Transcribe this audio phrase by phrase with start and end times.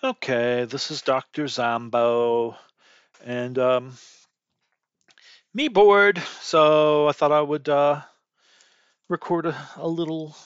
[0.00, 1.48] Okay, this is Dr.
[1.48, 2.56] Zombo,
[3.24, 3.98] and um,
[5.52, 8.02] me bored, so I thought I would uh,
[9.08, 10.36] record a, a little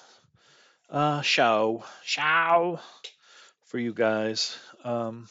[0.88, 2.80] uh, show, show
[3.66, 5.28] for you guys, um,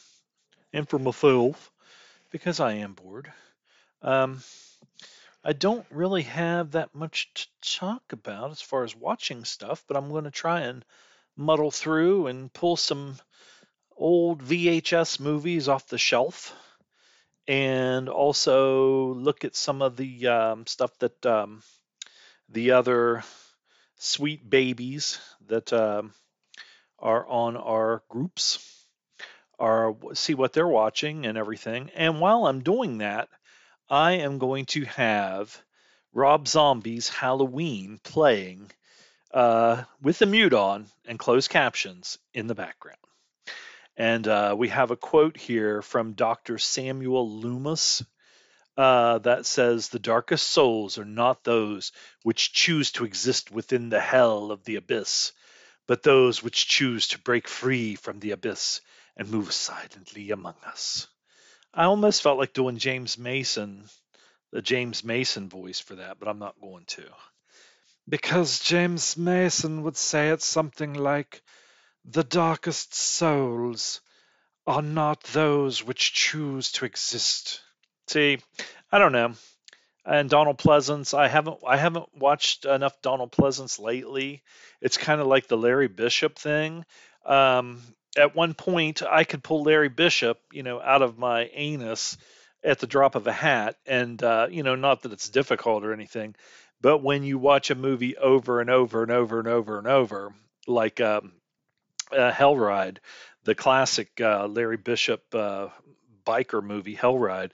[0.72, 1.72] and for myself
[2.30, 3.32] because I am bored.
[4.02, 4.44] Um,
[5.42, 9.96] I don't really have that much to talk about as far as watching stuff, but
[9.96, 10.84] I'm going to try and
[11.36, 13.16] muddle through and pull some
[14.02, 16.52] old VHS movies off the shelf
[17.46, 21.62] and also look at some of the um, stuff that um,
[22.48, 23.22] the other
[23.98, 26.12] sweet babies that um,
[26.98, 28.84] are on our groups
[29.56, 31.88] are see what they're watching and everything.
[31.94, 33.28] And while I'm doing that,
[33.88, 35.56] I am going to have
[36.12, 38.72] Rob Zombie's Halloween playing
[39.32, 42.98] uh, with the mute on and closed captions in the background.
[43.96, 46.58] And uh, we have a quote here from Dr.
[46.58, 48.02] Samuel Loomis
[48.76, 54.00] uh, that says, The darkest souls are not those which choose to exist within the
[54.00, 55.32] hell of the abyss,
[55.86, 58.80] but those which choose to break free from the abyss
[59.16, 61.06] and move silently among us.
[61.74, 63.84] I almost felt like doing James Mason,
[64.52, 67.04] the James Mason voice for that, but I'm not going to.
[68.08, 71.42] Because James Mason would say it's something like,
[72.04, 74.00] the darkest souls
[74.66, 77.60] are not those which choose to exist.
[78.08, 78.38] See,
[78.90, 79.34] I don't know.
[80.04, 84.42] And Donald Pleasence, I haven't I haven't watched enough Donald Pleasence lately.
[84.80, 86.84] It's kind of like the Larry Bishop thing.
[87.24, 87.80] Um,
[88.16, 92.18] at one point, I could pull Larry Bishop, you know, out of my anus
[92.64, 95.92] at the drop of a hat, and uh, you know, not that it's difficult or
[95.92, 96.34] anything,
[96.80, 100.34] but when you watch a movie over and over and over and over and over,
[100.66, 101.32] like um,
[102.12, 103.00] uh, Hell Ride,
[103.44, 105.68] the classic uh, Larry Bishop uh,
[106.24, 107.52] biker movie Hell Ride,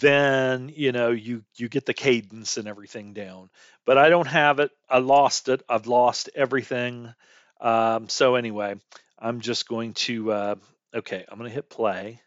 [0.00, 3.50] then you know you you get the cadence and everything down.
[3.84, 4.70] But I don't have it.
[4.88, 5.62] I lost it.
[5.68, 7.12] I've lost everything.
[7.60, 8.76] Um, so anyway,
[9.18, 10.54] I'm just going to uh,
[10.94, 11.24] okay.
[11.28, 12.20] I'm going to hit play.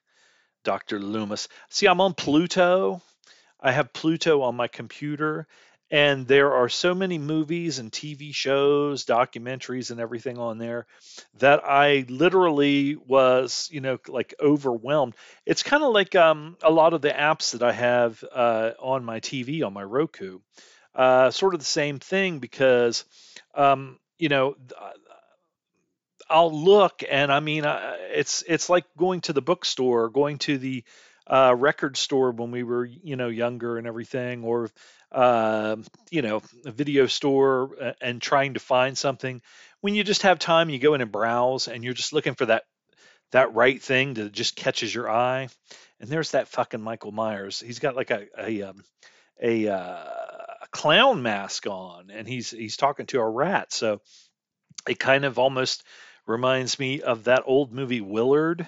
[0.63, 0.99] Dr.
[0.99, 1.47] Loomis.
[1.69, 3.01] See, I'm on Pluto.
[3.59, 5.47] I have Pluto on my computer,
[5.91, 10.87] and there are so many movies and TV shows, documentaries, and everything on there
[11.39, 15.15] that I literally was, you know, like overwhelmed.
[15.45, 19.03] It's kind of like um, a lot of the apps that I have uh, on
[19.03, 20.39] my TV on my Roku.
[20.95, 23.05] Uh, sort of the same thing because,
[23.53, 24.55] um, you know,
[26.29, 30.57] I'll look and I mean, uh, it's it's like going to the bookstore, going to
[30.57, 30.83] the
[31.27, 34.69] uh, record store when we were, you know, younger and everything, or
[35.11, 35.75] uh,
[36.09, 39.41] you know, a video store uh, and trying to find something.
[39.81, 42.45] When you just have time, you go in and browse, and you're just looking for
[42.45, 42.63] that
[43.31, 45.47] that right thing that just catches your eye.
[45.99, 47.59] And there's that fucking Michael Myers.
[47.59, 48.83] He's got like a a um,
[49.41, 53.73] a, uh, a clown mask on, and he's he's talking to a rat.
[53.73, 54.01] So
[54.87, 55.83] it kind of almost
[56.25, 58.67] reminds me of that old movie Willard.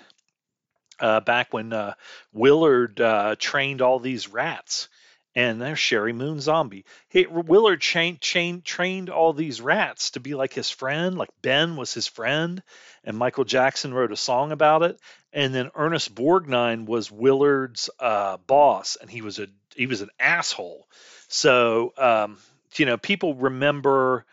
[1.00, 1.96] Uh, back when uh,
[2.32, 4.90] Willard uh, trained all these rats
[5.36, 6.86] and there's Sheri Moon Zombie.
[7.10, 12.08] Hey, Willard trained all these rats to be like his friend, like Ben was his
[12.08, 12.62] friend,
[13.04, 15.00] and Michael Jackson wrote a song about it.
[15.32, 20.10] And then Ernest Borgnine was Willard's uh, boss, and he was a he was an
[20.20, 20.88] asshole.
[21.28, 22.38] So um,
[22.76, 24.26] you know, people remember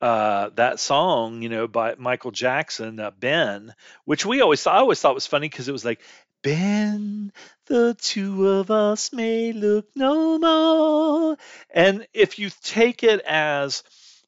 [0.00, 3.74] uh, that song, you know, by Michael Jackson, uh, Ben,
[4.04, 6.00] which we always I always thought was funny because it was like
[6.42, 7.32] Ben,
[7.66, 11.36] the two of us may look no more.
[11.70, 13.82] And if you take it as,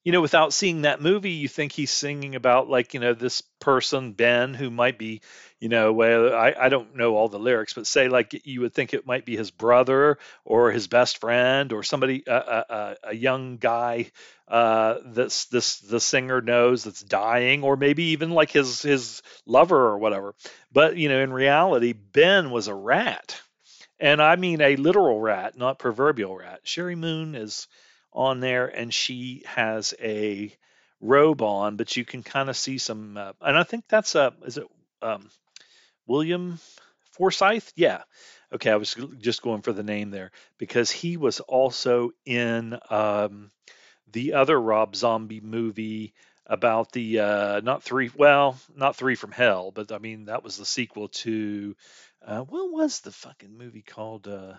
[0.09, 3.43] you know, without seeing that movie, you think he's singing about like, you know, this
[3.59, 5.21] person, Ben, who might be,
[5.59, 8.73] you know, well, I, I don't know all the lyrics, but say like you would
[8.73, 13.15] think it might be his brother or his best friend or somebody, a, a, a
[13.15, 14.09] young guy
[14.47, 19.89] uh, this this the singer knows that's dying, or maybe even like his his lover
[19.89, 20.33] or whatever.
[20.71, 23.39] But you know, in reality, Ben was a rat,
[23.99, 26.61] and I mean a literal rat, not proverbial rat.
[26.65, 27.67] Sheri Moon is
[28.13, 30.55] on there, and she has a
[31.01, 34.33] robe on, but you can kind of see some, uh, and I think that's a
[34.45, 34.65] is it
[35.01, 35.29] um,
[36.07, 36.59] William
[37.11, 37.67] Forsythe?
[37.75, 38.03] Yeah.
[38.51, 43.51] Okay, I was just going for the name there because he was also in um,
[44.11, 46.13] the other Rob Zombie movie
[46.45, 50.57] about the uh, not three well not three from hell but I mean that was
[50.57, 51.75] the sequel to
[52.25, 54.53] uh, what was the fucking movie called uh,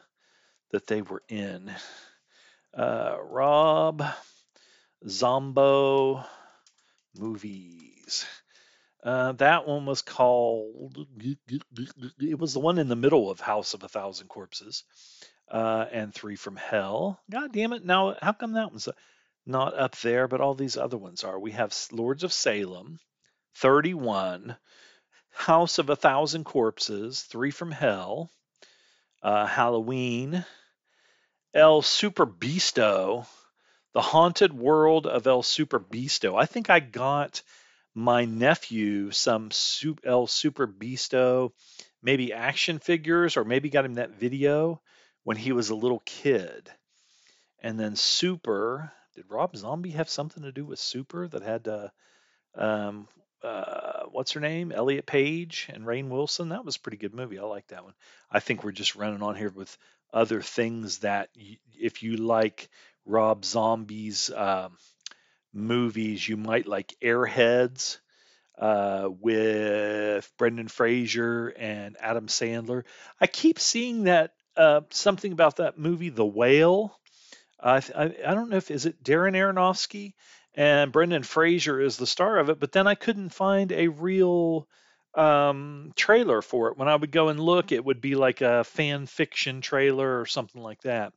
[0.71, 1.73] that they were in
[2.75, 4.03] uh, Rob
[5.07, 6.25] Zombo
[7.17, 8.27] movies
[9.03, 11.07] Uh, that one was called.
[12.21, 14.85] It was the one in the middle of House of a Thousand Corpses,
[15.51, 17.21] uh, and Three from Hell.
[17.31, 17.85] God damn it!
[17.85, 18.89] Now, how come that one's
[19.47, 21.39] not up there, but all these other ones are?
[21.39, 22.99] We have Lords of Salem,
[23.57, 24.57] 31,
[25.31, 28.31] House of a Thousand Corpses, Three from Hell,
[29.23, 30.45] uh, Halloween,
[31.53, 33.27] El Superbeasto,
[33.93, 36.41] The Haunted World of El Superbeasto.
[36.41, 37.43] I think I got
[37.93, 39.47] my nephew some
[40.05, 41.53] El Superbeasto,
[42.03, 44.81] maybe action figures, or maybe got him that video
[45.25, 46.71] when he was a little kid.
[47.59, 51.89] And then Super, did Rob Zombie have something to do with Super that had uh,
[52.55, 53.09] um,
[53.43, 54.71] uh, what's her name?
[54.71, 56.51] Elliot Page and Rainn Wilson.
[56.51, 57.39] That was a pretty good movie.
[57.39, 57.95] I like that one.
[58.31, 59.77] I think we're just running on here with
[60.13, 61.31] other things that
[61.79, 62.69] if you like
[63.07, 64.77] Rob Zombie's um,
[65.53, 67.99] movies, you might like Airheads
[68.59, 72.85] uh, with Brendan Fraser and Adam Sandler.
[73.21, 76.99] I keep seeing that uh, something about that movie, The Whale.
[77.59, 80.15] I, I, I don't know if is it Darren Aronofsky
[80.55, 84.67] and Brendan Fraser is the star of it, but then I couldn't find a real
[85.15, 86.79] um, trailer for it.
[86.79, 90.27] When I would go and look, it would be like a fan fiction trailer or
[90.27, 91.13] something like that.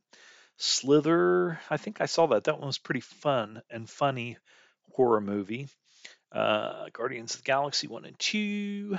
[0.56, 2.44] Slither, I think I saw that.
[2.44, 4.38] That one was pretty fun and funny
[4.92, 5.68] horror movie.
[6.30, 8.98] Uh, Guardians of the Galaxy 1 and 2.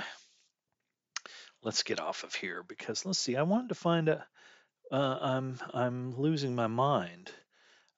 [1.62, 3.36] Let's get off of here because let's see.
[3.36, 4.24] I wanted to find a.
[4.92, 7.32] Uh, I'm I'm losing my mind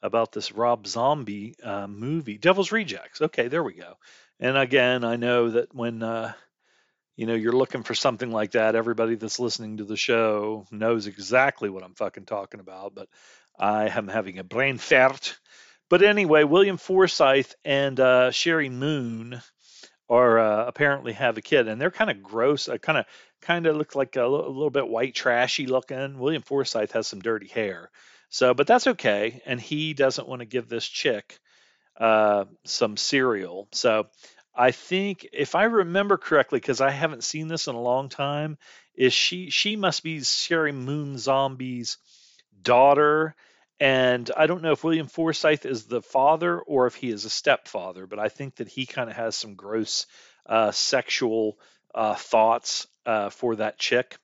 [0.01, 3.21] about this Rob Zombie uh, movie, Devil's Rejects.
[3.21, 3.95] Okay, there we go.
[4.41, 6.33] And again, I know that when uh,
[7.19, 11.09] you know you're looking for something like that, everybody that's listening to the show knows
[11.09, 12.95] exactly what I'm fucking talking about.
[12.95, 13.09] But
[13.59, 15.37] I am having a brain fart.
[15.91, 19.43] But anyway, William Forsythe and uh, Sheri Moon
[20.09, 22.69] are uh, apparently have a kid, and they're kind of gross.
[22.69, 23.07] Uh, kind of
[23.43, 26.21] kind of look like a, l- a little bit white trashy looking.
[26.21, 27.91] William Forsythe has some dirty hair,
[28.29, 29.43] so, but that's okay.
[29.45, 31.41] And he doesn't want to give this chick
[31.99, 33.67] uh, some cereal.
[33.73, 34.07] So,
[34.59, 38.59] I think if I remember correctly, because I haven't seen this in a long time,
[38.97, 41.97] is she she must be Sheri Moon Zombie's
[42.61, 43.37] daughter.
[43.79, 47.31] And I don't know if William Forsythe is the father or if he is a
[47.31, 50.07] stepfather, but I think that he kind of has some gross
[50.47, 51.57] uh, sexual
[51.95, 54.19] uh, thoughts uh, for that chick,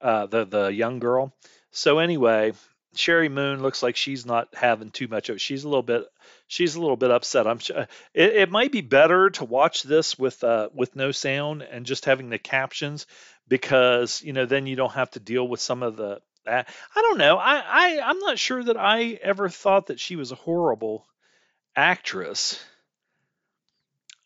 [0.00, 1.36] uh, the the young girl.
[1.72, 2.54] So anyway,
[2.94, 5.40] Sheri Moon looks like she's not having too much of it.
[5.40, 6.04] She's a little bit
[6.46, 7.46] she's a little bit upset.
[7.46, 7.58] I'm
[8.14, 12.04] it, it might be better to watch this with uh, with no sound and just
[12.04, 13.06] having the captions
[13.48, 16.64] because you know then you don't have to deal with some of the I,
[16.94, 17.36] I don't know.
[17.36, 21.06] I, I I'm not sure that I ever thought that she was a horrible
[21.76, 22.62] actress.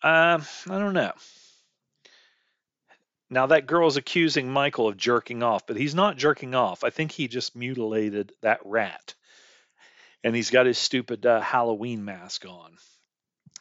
[0.03, 1.13] Um, I don't know.
[3.31, 6.85] Now that girl is accusing Michael of jerking off, but he's not jerking off.
[6.85, 9.15] I think he just mutilated that rat,
[10.25, 12.77] and he's got his stupid uh, Halloween mask on.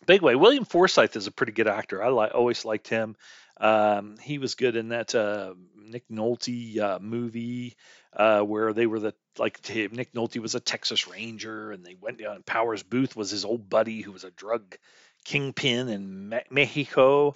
[0.05, 0.35] Big way.
[0.35, 2.01] William Forsythe is a pretty good actor.
[2.01, 3.17] I like always liked him.
[3.59, 7.75] Um, he was good in that uh, Nick Nolte uh, movie
[8.13, 12.19] uh, where they were the like Nick Nolte was a Texas Ranger and they went
[12.19, 12.43] down.
[12.43, 14.77] Powers Boothe was his old buddy who was a drug
[15.25, 17.35] kingpin in Me- Mexico,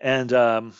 [0.00, 0.74] and um,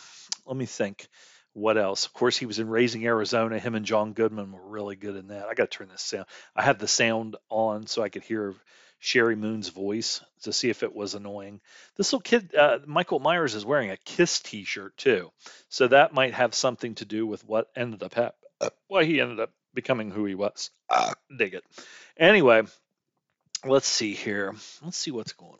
[0.51, 1.07] let me think.
[1.53, 2.05] What else?
[2.05, 3.57] Of course, he was in Raising Arizona.
[3.57, 5.47] Him and John Goodman were really good in that.
[5.47, 6.25] I got to turn this sound.
[6.53, 8.53] I had the sound on so I could hear
[9.01, 11.61] Sheri Moon's voice to see if it was annoying.
[11.95, 15.31] This little kid, uh, Michael Myers, is wearing a Kiss T-shirt too,
[15.69, 18.49] so that might have something to do with what ended up happening.
[18.59, 20.69] Uh, why he ended up becoming who he was.
[20.89, 21.63] Uh, dig it.
[22.17, 22.63] Anyway,
[23.65, 24.53] let's see here.
[24.83, 25.59] Let's see what's going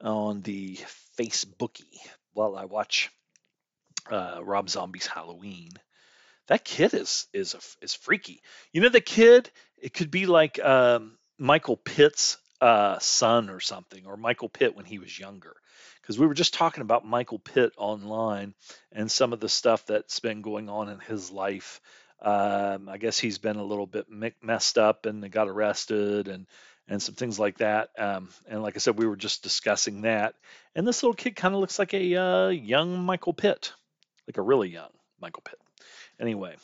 [0.00, 0.78] on on the
[1.18, 1.98] Facebooky
[2.32, 3.10] while I watch
[4.10, 5.70] uh, Rob Zombie's Halloween.
[6.48, 8.42] That kid is is a, is freaky.
[8.72, 9.50] You know the kid.
[9.78, 14.84] It could be like um, Michael Pitt's uh, son or something, or Michael Pitt when
[14.84, 15.56] he was younger.
[16.00, 18.54] Because we were just talking about Michael Pitt online
[18.92, 21.80] and some of the stuff that's been going on in his life.
[22.22, 24.06] Um, I guess he's been a little bit
[24.40, 26.46] messed up and got arrested and
[26.88, 27.90] and some things like that.
[27.98, 30.34] Um, and like I said, we were just discussing that.
[30.74, 33.72] And this little kid kind of looks like a uh, young Michael Pitt,
[34.26, 34.90] like a really young
[35.20, 35.58] Michael Pitt.
[36.20, 36.56] Anyway,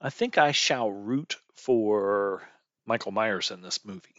[0.00, 2.42] I think I shall root for
[2.86, 4.14] Michael Myers in this movie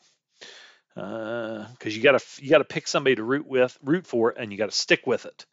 [0.96, 4.58] because uh, you gotta you gotta pick somebody to root with, root for, and you
[4.58, 5.46] gotta stick with it.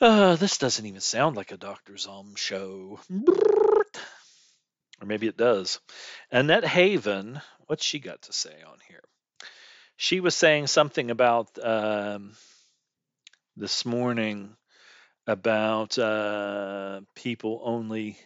[0.00, 5.80] Uh, this doesn't even sound like a Doctor Zom show, or maybe it does.
[6.30, 9.02] Annette Haven, what's she got to say on here?
[9.96, 12.32] She was saying something about um,
[13.56, 14.56] this morning
[15.26, 18.18] about uh, people only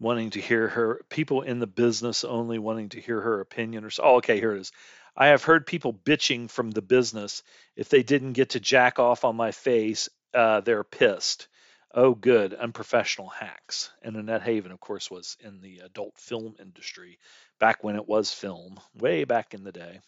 [0.00, 3.90] wanting to hear her people in the business only wanting to hear her opinion or
[3.90, 4.72] so oh, okay here it is.
[5.16, 7.42] I have heard people bitching from the business.
[7.74, 11.48] If they didn't get to jack off on my face uh, they're pissed.
[11.92, 13.90] Oh good unprofessional hacks.
[14.02, 17.18] And annette haven of course was in the adult film industry
[17.58, 20.00] back when it was film way back in the day.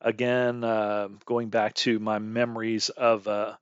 [0.00, 3.54] Again uh, going back to my memories of uh,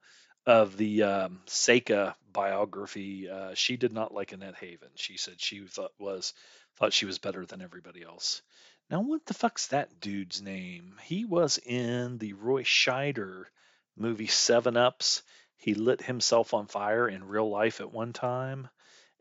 [0.46, 4.88] of the um, Seka biography, uh, she did not like Annette Haven.
[4.94, 6.34] She said she thought was
[6.76, 8.42] thought she was better than everybody else.
[8.90, 10.96] Now, what the fuck's that dude's name?
[11.02, 13.44] He was in the Roy Scheider
[13.96, 15.22] movie Seven Ups.
[15.56, 18.68] He lit himself on fire in real life at one time,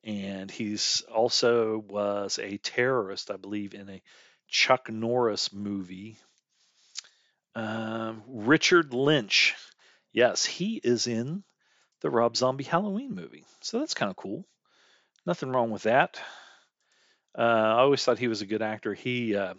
[0.03, 4.01] and he's also was a terrorist, I believe, in a
[4.47, 6.17] Chuck Norris movie.
[7.53, 9.55] Um, Richard Lynch
[10.13, 11.43] Yes, he is in
[12.01, 13.45] the Rob Zombie Halloween movie.
[13.61, 14.45] So that's kind of cool.
[15.25, 16.19] Nothing wrong with that.
[17.37, 18.93] Uh, I always thought he was a good actor.
[18.93, 19.53] He uh,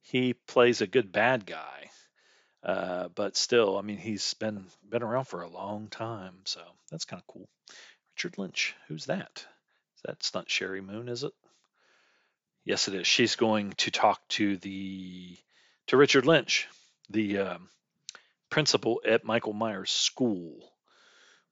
[0.00, 1.90] he plays a good bad guy,
[2.62, 6.60] uh, but still, I mean, he's been been around for a long time, so
[6.90, 7.48] that's kind of cool.
[8.14, 9.44] Richard Lynch, who's that?
[9.96, 10.12] Is that?
[10.12, 11.32] That's not Sheri Moon, is it?
[12.64, 13.06] Yes, it is.
[13.06, 15.36] She's going to talk to the
[15.88, 16.68] to Richard Lynch,
[17.10, 17.68] the um,
[18.54, 20.54] principal at Michael Myers School.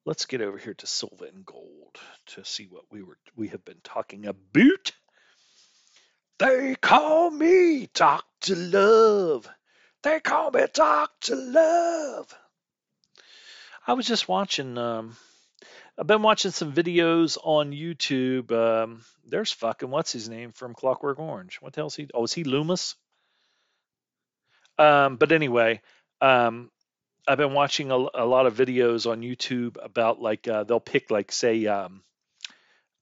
[0.06, 3.64] Let's get over here to Silver and Gold to see what we were we have
[3.64, 4.92] been talking about.
[6.38, 9.48] They call me Doctor Love.
[10.04, 12.32] They call me Doctor Love.
[13.84, 14.78] I was just watching.
[14.78, 15.16] Um,
[15.98, 18.52] I've been watching some videos on YouTube.
[18.52, 21.56] Um, there's fucking what's his name from Clockwork Orange.
[21.60, 22.06] What the hell's he?
[22.14, 22.94] Oh, is he Loomis?
[24.78, 25.80] Um, but anyway,
[26.20, 26.70] um,
[27.26, 31.10] I've been watching a, a, lot of videos on YouTube about like uh, they'll pick
[31.10, 32.02] like say um,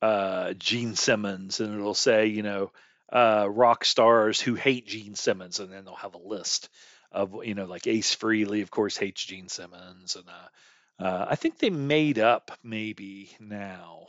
[0.03, 2.71] uh, Gene Simmons and it'll say you know
[3.13, 6.69] uh, rock stars who hate Gene Simmons and then they'll have a list
[7.13, 11.37] of you know like Ace Frehley of course hates Gene Simmons and uh, uh, I
[11.37, 14.07] think they made up maybe now.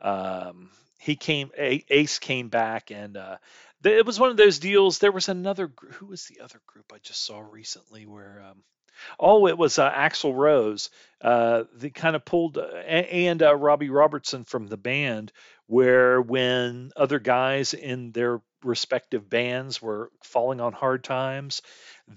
[0.00, 3.36] Um, he came Ace came back and uh,
[3.84, 4.98] it was one of those deals.
[4.98, 8.62] There was another who was the other group I just saw recently where um,
[9.18, 10.90] Oh, it was uh, Axl Rose.
[11.20, 15.32] Uh, they kind of pulled, uh, and uh, Robbie Robertson from the band,
[15.66, 21.62] where when other guys in their respective bands were falling on hard times,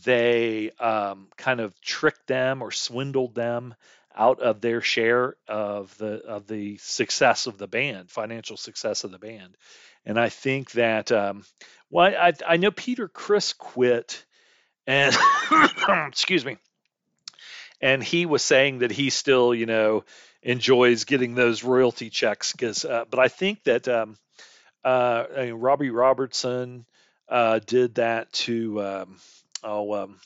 [0.04, 3.76] they um, kind of tricked them or swindled them
[4.16, 9.12] out of their share of the of the success of the band, financial success of
[9.12, 9.56] the band.
[10.06, 11.46] And I think that, um,
[11.90, 14.26] well, I, I know Peter Criss quit,
[14.88, 15.16] and
[16.08, 16.58] excuse me
[17.82, 20.04] and he was saying that he still, you know,
[20.42, 22.52] enjoys getting those royalty checks.
[22.52, 24.18] Because, uh, but I think that um,
[24.84, 26.86] uh, I mean, Robbie Robertson
[27.28, 29.18] uh, did that to um,
[29.64, 30.20] oh um,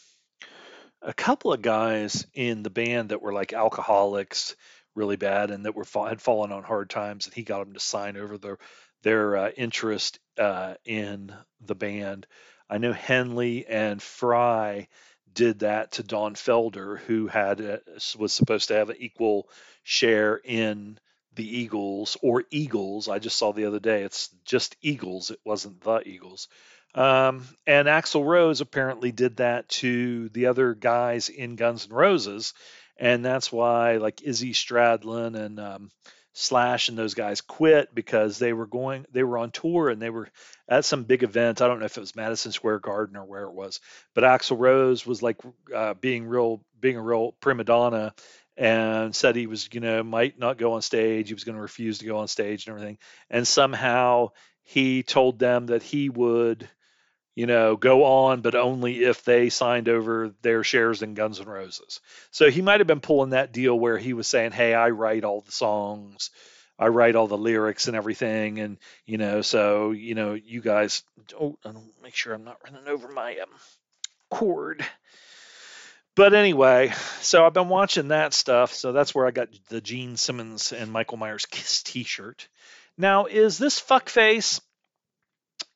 [1.02, 4.56] a couple of guys in the band that were like alcoholics,
[4.96, 7.80] really bad, and that were had fallen on hard times, and he got them to
[7.80, 8.58] sign over their
[9.02, 12.26] their uh, interest uh, in the band.
[12.70, 14.88] I know Henley and Frey
[15.34, 17.82] did that to Don Felder, who had a,
[18.18, 19.50] was supposed to have an equal
[19.84, 21.00] share in
[21.36, 23.10] the Eagles or Eagles.
[23.10, 25.32] I just saw the other day it's just Eagles.
[25.32, 26.48] It wasn't the Eagles.
[26.96, 32.54] Um, and Axl Rose apparently did that to the other guys in Guns N' Roses,
[32.98, 35.92] and that's why like Izzy Stradlin and um,
[36.34, 40.10] Slash and those guys quit because they were going, they were on tour and they
[40.10, 40.30] were
[40.68, 41.62] at some big event.
[41.62, 43.80] I don't know if it was Madison Square Garden or where it was,
[44.16, 45.38] but Axl Rose was like
[45.74, 48.14] uh, being real, being a real prima donna
[48.58, 51.28] and said he was, you know, might not go on stage.
[51.28, 52.98] He was going to refuse to go on stage and everything.
[53.30, 54.30] And somehow
[54.64, 56.68] he told them that he would
[57.36, 61.48] you know, go on, but only if they signed over their shares in Guns N'
[61.48, 62.00] Roses.
[62.32, 65.24] So he might have been pulling that deal where he was saying, "Hey, I write
[65.24, 66.30] all the songs,
[66.78, 71.04] I write all the lyrics and everything, and you know, so you know, you guys,
[71.40, 71.58] oh,
[72.04, 73.50] make sure I'm not running over my um,
[74.30, 74.86] cord."
[76.16, 78.74] But anyway, so I've been watching that stuff.
[78.74, 82.48] So that's where I got the Gene Simmons and Michael Myers Kiss T-shirt.
[83.00, 84.62] Now, is this fuckface?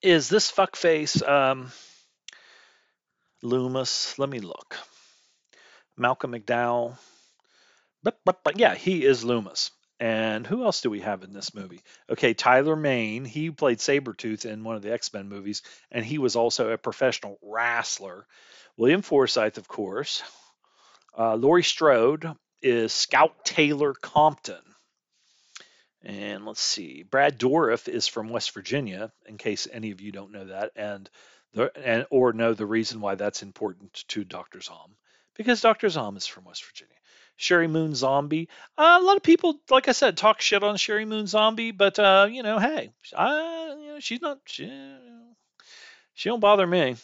[0.02, 1.72] Is this fuckface um,
[3.42, 4.18] Loomis?
[4.20, 4.78] Let me look.
[5.98, 6.98] Malcolm McDowell.
[8.04, 9.72] But, but, but yeah, he is Loomis.
[10.00, 11.82] And who else do we have in this movie?
[12.10, 13.26] Okay, Tyler Mane.
[13.26, 16.78] He played Sabretooth in one of the X Men movies, and he was also a
[16.78, 18.28] professional wrestler.
[18.78, 20.22] William Forsythe, of course.
[21.18, 24.62] Uh, Laurie Strode, is Scout Taylor Compton.
[26.04, 30.32] And let's see, Brad Dourif is from West Virginia, in case any of you don't
[30.32, 31.10] know that, and
[31.54, 34.62] the and or know the reason why that's important to Dr.
[34.62, 34.96] Zom,
[35.36, 35.90] because Dr.
[35.90, 36.94] Zom is from West Virginia.
[37.40, 38.50] Sheri Moon Zombie.
[38.78, 42.00] Uh, a lot of people, like I said, talk shit on Sheri Moon Zombie, but
[42.00, 44.72] uh, you know, hey, I, you know, she's not, she,
[46.14, 46.96] she don't bother me.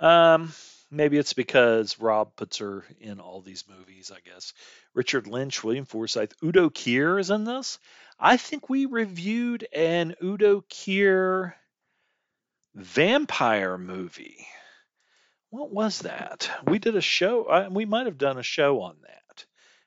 [0.00, 0.52] Um,
[0.92, 4.12] maybe it's because Rob puts her in all these movies.
[4.14, 4.52] I guess
[4.94, 7.78] Richard Lynch, William Forsythe, Udo Kier is in this.
[8.20, 11.54] I think we reviewed an Udo Kier
[12.74, 14.46] vampire movie.
[15.50, 16.50] What was that?
[16.66, 17.46] We did a show.
[17.46, 19.44] I, we might have done a show on that,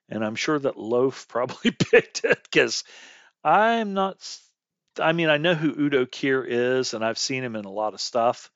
[0.09, 2.83] and I'm sure that Loaf probably picked it because
[3.43, 4.17] I'm not.
[4.99, 7.93] I mean, I know who Udo Kier is, and I've seen him in a lot
[7.93, 8.49] of stuff,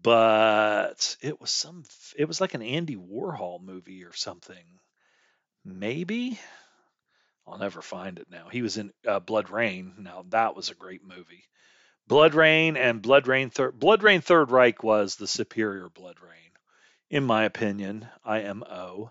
[0.00, 1.84] but it was some.
[2.16, 4.64] It was like an Andy Warhol movie or something.
[5.64, 6.40] Maybe
[7.46, 8.48] I'll never find it now.
[8.50, 9.98] He was in uh, BloodRayne.
[9.98, 11.44] Now that was a great movie.
[12.08, 16.54] BloodRayne and BloodRayne Third BloodRayne Third Reich was the superior BloodRayne,
[17.10, 18.08] in my opinion.
[18.24, 19.10] IMO.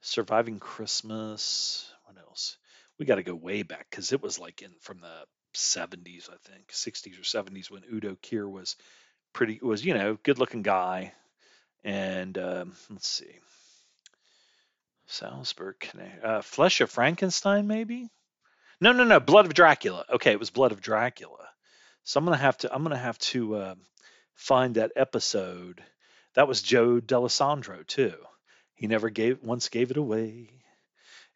[0.00, 1.90] Surviving Christmas.
[2.04, 2.56] What else?
[2.98, 6.36] We got to go way back because it was like in from the 70s, I
[6.44, 8.76] think, 60s or 70s when Udo Kier was
[9.32, 11.12] pretty was you know good looking guy,
[11.84, 13.38] and um, let's see.
[15.06, 15.76] Salzburg,
[16.22, 18.08] uh, Flesh of Frankenstein, maybe?
[18.80, 19.18] No, no, no.
[19.18, 20.04] Blood of Dracula.
[20.08, 21.48] Okay, it was Blood of Dracula.
[22.04, 23.74] So I'm gonna have to I'm gonna have to uh,
[24.34, 25.82] find that episode.
[26.34, 28.14] That was Joe Dallesandro too.
[28.74, 30.50] He never gave once gave it away.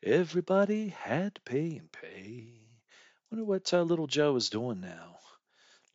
[0.03, 2.49] Everybody had to pay and pay.
[3.31, 5.14] Wonder what uh, little Joe is doing now.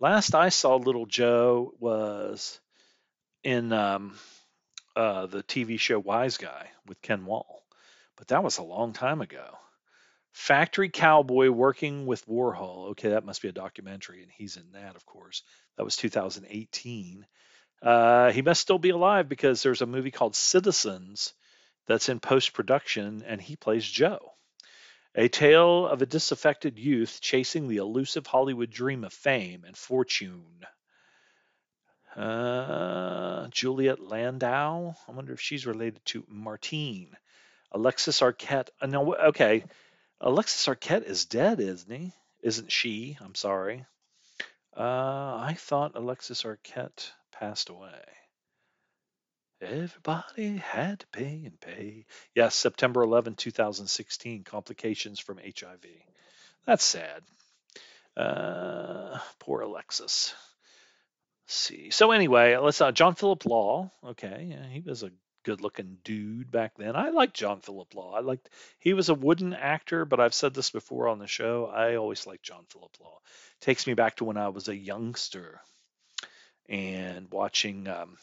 [0.02, 2.62] Last I saw little Joe was
[3.44, 4.18] in um,
[4.96, 7.64] uh, the TV show Wise Guy with Ken Wahl,
[8.16, 9.58] but that was a long time ago.
[10.32, 12.92] Factory Cowboy working with Warhol.
[12.92, 15.44] Okay, that must be a documentary, and he's in that, of course.
[15.76, 17.26] That was 2018.
[17.82, 21.34] Uh, he must still be alive because there's a movie called Citizens
[21.88, 24.34] that's in post production, and he plays Joe.
[25.16, 30.66] A tale of a disaffected youth chasing the elusive Hollywood dream of fame and fortune.
[32.16, 34.94] Uh, Juliet Landau.
[35.08, 37.16] I wonder if she's related to Martin.
[37.72, 38.70] Alexis Arquette.
[38.82, 39.64] Uh, no, okay.
[40.22, 42.14] Alexis Arquette is dead, isn't he?
[42.42, 43.18] Isn't she?
[43.22, 43.86] I'm sorry.
[44.76, 48.04] Uh, I thought Alexis Arquette passed away.
[49.62, 52.06] Everybody had to pay and pay.
[52.34, 54.44] Yes, September 11, 2016.
[54.44, 55.86] Complications from HIV.
[56.66, 57.24] That's sad.
[58.16, 60.34] Uh, poor Alexis.
[61.46, 61.90] Let's see.
[61.90, 63.92] So anyway, let's uh, John Philip Law.
[64.06, 65.12] Okay, yeah, he was a
[65.44, 66.96] good looking dude back then.
[66.96, 68.14] I liked John Philip Law.
[68.14, 71.66] I liked he was a wooden actor, but I've said this before on the show.
[71.66, 73.20] I always liked John Philip Law.
[73.62, 75.62] Takes me back to when I was a youngster
[76.68, 78.18] and watching um,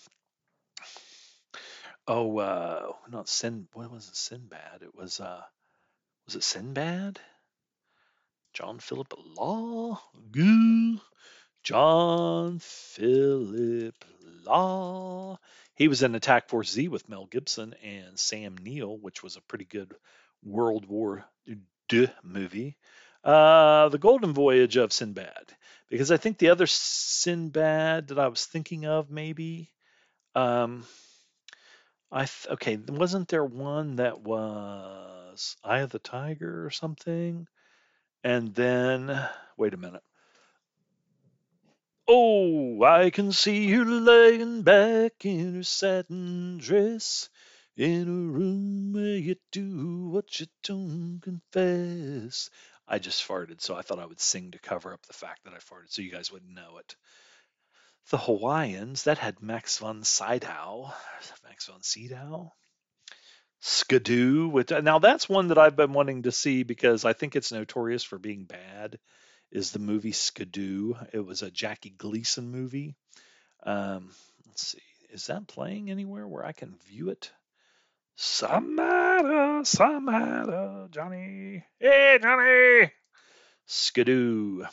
[2.09, 4.83] oh uh not Sin what was it Sinbad?
[4.83, 5.43] It was uh
[6.27, 7.21] was it Sinbad?
[8.53, 10.01] John Philip Law?
[10.31, 10.99] Goo.
[11.63, 14.05] John Philip
[14.45, 15.39] Law.
[15.75, 19.43] He was in Attack Force Z with Mel Gibson and Sam Neill, which was a
[19.43, 19.95] pretty good
[20.43, 21.27] World War
[21.93, 22.77] II movie.
[23.23, 25.53] Uh, the Golden Voyage of Sinbad,
[25.91, 29.69] because I think the other Sinbad that I was thinking of, maybe,
[30.37, 30.85] um,
[32.11, 37.47] I th- okay, wasn't there one that was Eye of the Tiger or something?
[38.25, 40.03] And then, wait a minute.
[42.09, 47.29] Oh, I can see you laying back in your satin dress
[47.77, 52.51] in a room where you do what you don't confess.
[52.89, 55.55] I just farted, so I thought I would sing to cover up the fact that
[55.55, 56.97] I farted so you guys wouldn't know it.
[58.11, 60.93] The Hawaiians, that had Max von Sydow.
[61.45, 62.53] Max von Sydow?
[63.61, 64.53] Skidoo.
[64.83, 68.19] Now, that's one that I've been wanting to see because I think it's notorious for
[68.19, 68.99] being bad
[69.51, 70.95] is the movie Skidoo.
[71.13, 72.95] It was a Jackie Gleason movie.
[73.65, 74.11] Um,
[74.47, 77.33] let's see, is that playing anywhere where I can view it?
[78.15, 81.65] Samara, Samara, Johnny.
[81.81, 82.93] Hey, Johnny!
[83.67, 84.65] Skidoo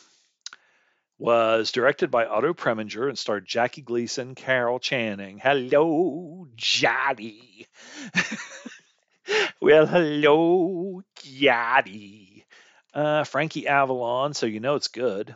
[1.18, 5.38] was directed by Otto Preminger and starred Jackie Gleason, Carol Channing.
[5.38, 7.66] Hello, Johnny.
[9.60, 12.44] well, hello, Johnny.
[12.92, 15.34] Uh, Frankie Avalon, so you know it's good.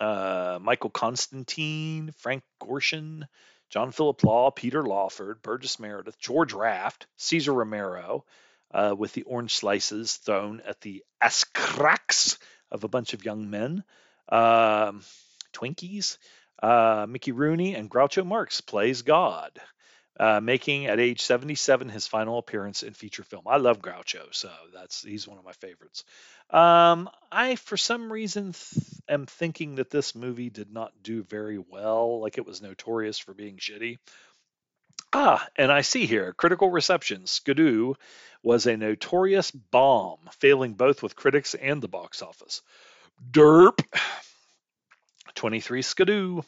[0.00, 3.24] Uh, Michael Constantine, Frank Gorshin,
[3.70, 8.24] John Philip Law, Peter Lawford, Burgess Meredith, George Raft, Cesar Romero,
[8.72, 12.38] uh, with the orange slices thrown at the ass cracks
[12.70, 13.84] of a bunch of young men.
[14.28, 15.02] Um,
[15.52, 16.18] Twinkies.
[16.62, 19.52] Uh, Mickey Rooney and Groucho Marx plays God,
[20.18, 23.44] uh, making at age 77 his final appearance in feature film.
[23.46, 26.02] I love Groucho, so that's he's one of my favorites.
[26.50, 31.58] Um, I, for some reason, th- am thinking that this movie did not do very
[31.58, 32.20] well.
[32.20, 33.98] Like it was notorious for being shitty.
[35.12, 37.26] Ah, and I see here critical reception.
[37.26, 37.94] Skidoo
[38.42, 42.62] was a notorious bomb, failing both with critics and the box office.
[43.30, 43.80] Derp.
[45.34, 46.42] 23 Skidoo.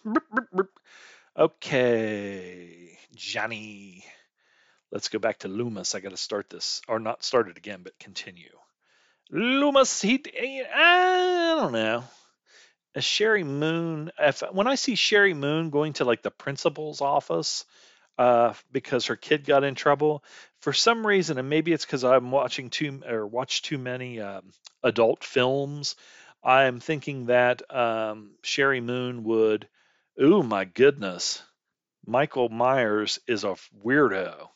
[1.36, 4.04] Okay, Johnny.
[4.90, 5.94] Let's go back to Loomis.
[5.94, 8.50] I got to start this, or not start it again, but continue.
[9.30, 10.22] Loomis, he,
[10.74, 12.02] I don't know.
[12.96, 14.10] A Sheri Moon.
[14.18, 17.64] If when I see Sheri Moon going to like the principal's office
[18.18, 20.24] uh, because her kid got in trouble,
[20.60, 24.50] for some reason, and maybe it's because I'm watching too or watch too many um,
[24.82, 25.94] adult films.
[26.42, 29.68] I'm thinking that um, Sheri Moon would.
[30.20, 31.42] Ooh, my goodness.
[32.06, 34.48] Michael Myers is a weirdo.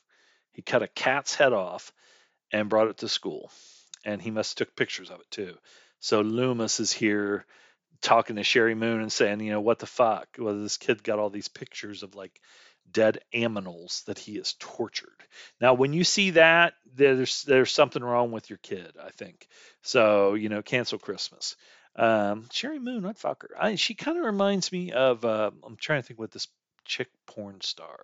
[0.53, 1.93] He cut a cat's head off
[2.53, 3.51] and brought it to school.
[4.05, 5.57] And he must have took pictures of it too.
[6.01, 7.47] So Loomis is here
[8.01, 10.29] talking to Sheri Moon and saying, you know, what the fuck?
[10.39, 12.41] Well, this kid got all these pictures of like
[12.91, 15.09] dead aminals that he has tortured.
[15.61, 19.47] Now, when you see that, there's there's something wrong with your kid, I think.
[19.83, 21.57] So, you know, cancel Christmas.
[21.97, 23.51] Um, Sheri Moon, I'd fuck her.
[23.59, 25.25] I, she kind of reminds me of.
[25.25, 26.49] Uh, I'm trying to think what this
[26.85, 27.99] chick porn star,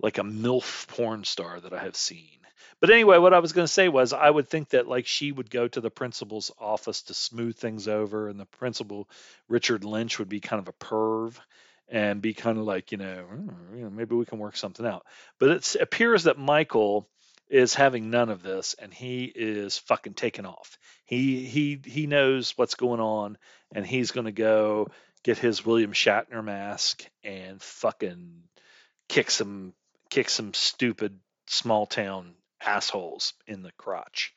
[0.00, 2.38] like a milf porn star that I have seen.
[2.80, 5.32] But anyway, what I was going to say was I would think that like she
[5.32, 9.08] would go to the principal's office to smooth things over, and the principal
[9.48, 11.34] Richard Lynch would be kind of a perv
[11.88, 14.86] and be kind of like you know, hmm, you know maybe we can work something
[14.86, 15.04] out.
[15.38, 17.08] But it appears that Michael
[17.48, 20.78] is having none of this and he is fucking taken off.
[21.04, 23.38] He he he knows what's going on
[23.72, 24.88] and he's going to go
[25.22, 28.42] get his William Shatner mask and fucking
[29.08, 29.72] kick some
[30.10, 34.32] kick some stupid small town assholes in the crotch.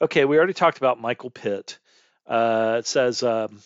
[0.00, 1.78] Okay, we already talked about Michael Pitt.
[2.26, 3.60] Uh, it says um,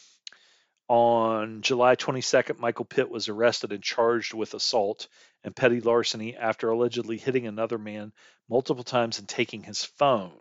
[0.89, 5.09] on July 22nd, Michael Pitt was arrested and charged with assault
[5.45, 8.13] and petty larceny after allegedly hitting another man
[8.49, 10.41] multiple times and taking his phone.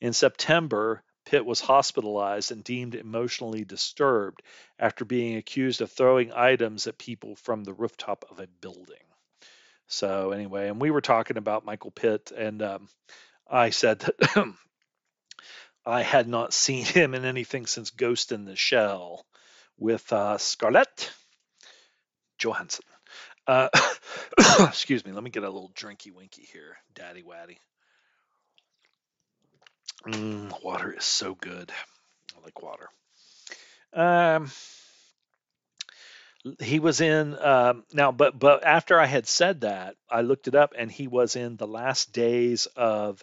[0.00, 4.42] In September, Pitt was hospitalized and deemed emotionally disturbed
[4.80, 8.96] after being accused of throwing items at people from the rooftop of a building.
[9.86, 12.88] So, anyway, and we were talking about Michael Pitt, and um,
[13.48, 14.54] I said that
[15.86, 19.24] I had not seen him in anything since Ghost in the Shell
[19.82, 21.12] with uh, Scarlett
[22.38, 22.84] Johansson.
[23.46, 23.68] Uh,
[24.60, 27.58] excuse me, let me get a little drinky winky here, daddy waddy.
[30.06, 31.72] Mm, water is so good.
[32.36, 32.88] I like water.
[33.92, 34.50] Um,
[36.60, 40.54] he was in um, now, but but after I had said that, I looked it
[40.54, 43.22] up, and he was in the last days of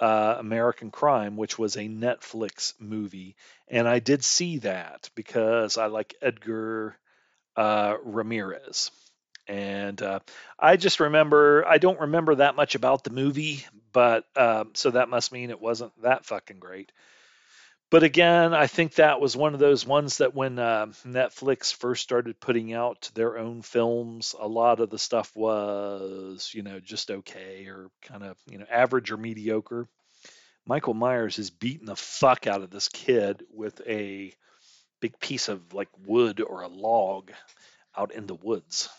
[0.00, 3.36] uh, American Crime, which was a Netflix movie,
[3.68, 6.96] and I did see that because I like Edgar
[7.56, 8.90] uh, Ramirez,
[9.48, 10.20] and uh,
[10.58, 15.08] I just remember I don't remember that much about the movie, but um, so that
[15.08, 16.92] must mean it wasn't that fucking great.
[17.90, 22.02] But again, I think that was one of those ones that when uh, Netflix first
[22.02, 27.10] started putting out their own films, a lot of the stuff was, you know, just
[27.10, 29.88] okay or kind of, you know, average or mediocre.
[30.66, 34.34] Michael Myers is beating the fuck out of this kid with a
[35.00, 37.30] big piece of like wood or a log
[37.96, 38.90] out in the woods.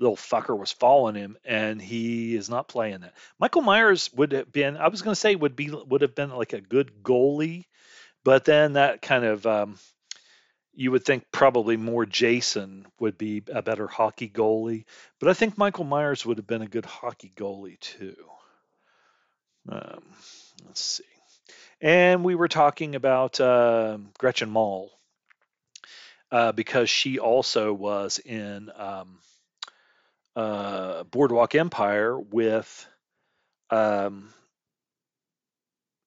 [0.00, 3.14] Little fucker was following him, and he is not playing that.
[3.38, 6.30] Michael Myers would have been, I was going to say, would be would have been
[6.30, 7.66] like a good goalie
[8.24, 9.78] but then that kind of um,
[10.74, 14.84] you would think probably more Jason would be a better hockey goalie,
[15.20, 18.16] but I think Michael Myers would have been a good hockey goalie too.
[19.68, 20.02] Um,
[20.66, 21.04] let's see.
[21.80, 24.90] And we were talking about uh, Gretchen Mol
[26.30, 29.18] uh, because she also was in um,
[30.36, 32.86] uh, Boardwalk Empire with
[33.70, 34.32] um,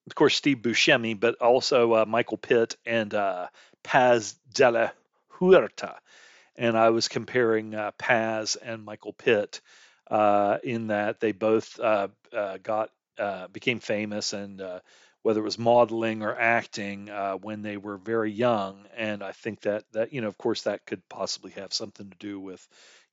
[0.08, 3.48] of course, Steve Buscemi, but also uh, Michael Pitt and uh,
[3.84, 4.89] Paz de la
[5.39, 5.98] Huerta.
[6.56, 9.62] And I was comparing uh, Paz and Michael Pitt
[10.10, 12.91] uh, in that they both uh, uh, got
[13.52, 14.62] became famous and
[15.22, 17.08] whether it was modeling or acting
[17.41, 18.86] when they were very young.
[18.96, 22.18] And I think that that you know, of course, that could possibly have something to
[22.18, 22.65] do with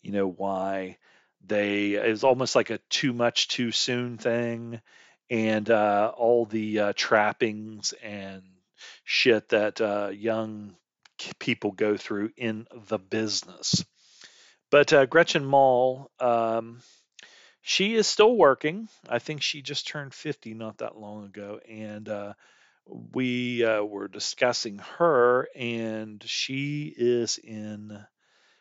[0.02, 0.98] you know why
[1.46, 4.80] they it was almost like a too much too soon thing
[5.32, 8.42] and uh, all the uh, trappings and
[9.02, 10.76] shit that uh, young
[11.38, 13.82] people go through in the business.
[14.70, 16.82] But uh, Gretchen Mol, um,
[17.62, 18.88] she is still working.
[19.08, 22.34] I think she just turned 50 not that long ago, and uh,
[22.86, 27.98] we uh, were discussing her, and she is in.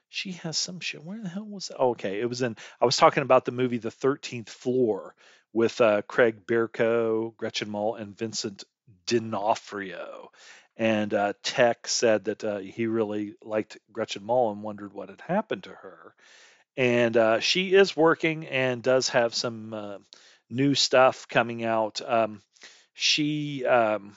[0.07, 1.03] She has some shit.
[1.03, 1.77] Where the hell was that?
[1.79, 2.55] Oh, okay, it was in.
[2.79, 5.15] I was talking about the movie The Thirteenth Floor
[5.53, 8.63] with uh, Craig Bierko, Gretchen Mol, and Vincent
[9.05, 10.31] D'Onofrio.
[10.77, 15.21] And uh, Tech said that uh, he really liked Gretchen Mol and wondered what had
[15.21, 16.15] happened to her.
[16.77, 19.97] And uh, she is working and does have some uh,
[20.49, 22.01] new stuff coming out.
[22.05, 22.41] Um,
[22.93, 24.13] she um,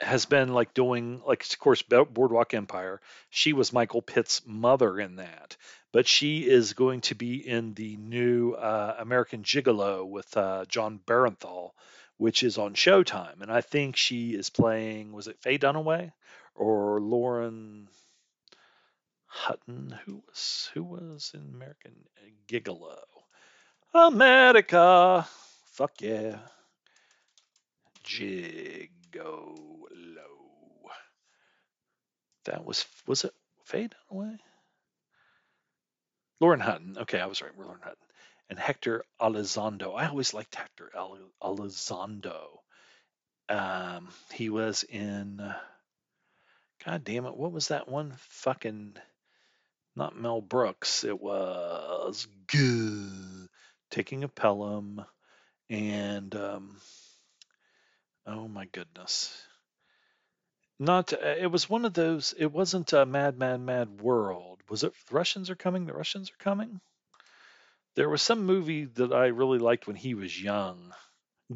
[0.00, 3.00] has been like doing like of course Boardwalk Empire.
[3.30, 5.56] She was Michael Pitt's mother in that,
[5.94, 10.98] but she is going to be in the new uh, American Gigolo with uh, Jon
[11.06, 11.70] Bernthal,
[12.16, 15.12] which is on Showtime, and I think she is playing.
[15.12, 16.10] Was it Faye Dunaway
[16.56, 17.86] or Lauren
[19.26, 19.96] Hutton?
[20.04, 21.94] Who was who was in American
[22.48, 22.96] Gigolo?
[23.94, 25.28] America,
[25.74, 26.40] fuck yeah,
[28.04, 28.88] Gigolo.
[32.46, 34.40] That was was it Faye Dunaway?
[36.40, 36.96] Lauren Hutton.
[36.98, 37.56] Okay, I was right.
[37.56, 37.98] We're Lauren Hutton
[38.50, 39.94] and Hector Elizondo.
[39.96, 40.90] I always liked Hector
[41.42, 42.58] Elizondo.
[43.48, 45.54] Um, he was in.
[46.84, 47.36] God damn it!
[47.36, 48.96] What was that one fucking?
[49.96, 51.04] Not Mel Brooks.
[51.04, 53.48] It was good.
[53.90, 55.04] Taking a Pelham,
[55.70, 56.76] and um,
[58.26, 59.40] oh my goodness.
[60.78, 61.12] Not.
[61.12, 62.34] Uh, it was one of those.
[62.36, 64.53] It wasn't a Mad Mad Mad World.
[64.68, 64.92] Was it?
[65.08, 65.86] The Russians are coming.
[65.86, 66.80] The Russians are coming.
[67.96, 70.92] There was some movie that I really liked when he was young.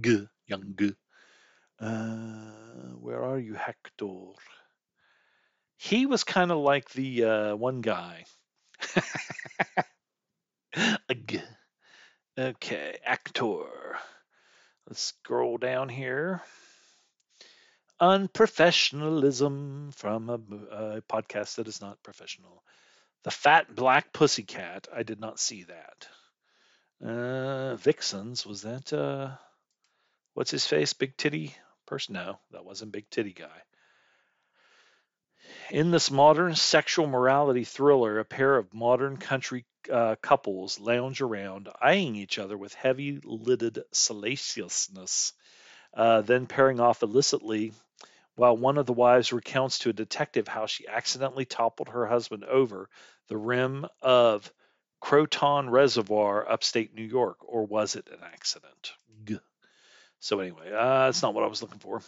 [0.01, 0.95] G, young G.
[1.81, 4.33] Uh, where are you, Hector?
[5.79, 8.25] He was kind of like the uh, one guy.
[12.39, 13.99] okay, actor.
[14.87, 16.43] Let's scroll down here.
[18.01, 22.63] Unprofessionalism from a, a podcast that is not professional.
[23.29, 24.89] The Fat Black Pussycat.
[24.91, 26.09] I did not see that.
[27.07, 28.91] Uh, Vixens was that?
[28.91, 29.33] Uh,
[30.33, 30.95] what's his face?
[30.95, 31.55] Big titty
[31.87, 32.15] person?
[32.15, 33.61] No, that wasn't big titty guy.
[35.71, 41.69] In this modern sexual morality thriller, a pair of modern country uh, couples lounge around,
[41.83, 45.35] eyeing each other with heavy lidded salaciousness,
[45.93, 47.75] uh, then pairing off illicitly
[48.39, 52.45] while one of the wives recounts to a detective how she accidentally toppled her husband
[52.45, 52.89] over
[53.27, 54.53] the rim of
[55.01, 58.93] Croton Reservoir, upstate New York, or was it an accident?
[59.25, 59.39] Gah.
[60.21, 62.01] So anyway, uh, that's not what I was looking for.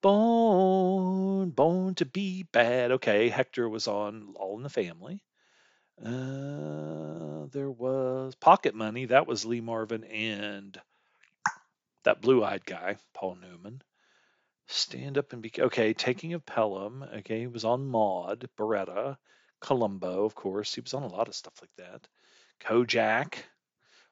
[0.00, 2.90] Born, born to be bad.
[2.90, 5.22] Okay, Hector was on All in the Family.
[6.04, 9.04] Uh, there was Pocket Money.
[9.04, 10.76] That was Lee Marvin and
[12.02, 13.82] that blue-eyed guy, Paul Newman.
[14.66, 15.92] Stand up and be okay.
[15.92, 17.02] Taking of Pelham.
[17.18, 19.16] Okay, he was on Maude, Baretta.
[19.60, 20.74] Columbo, of course.
[20.74, 22.06] He was on a lot of stuff like that.
[22.60, 23.36] Kojak,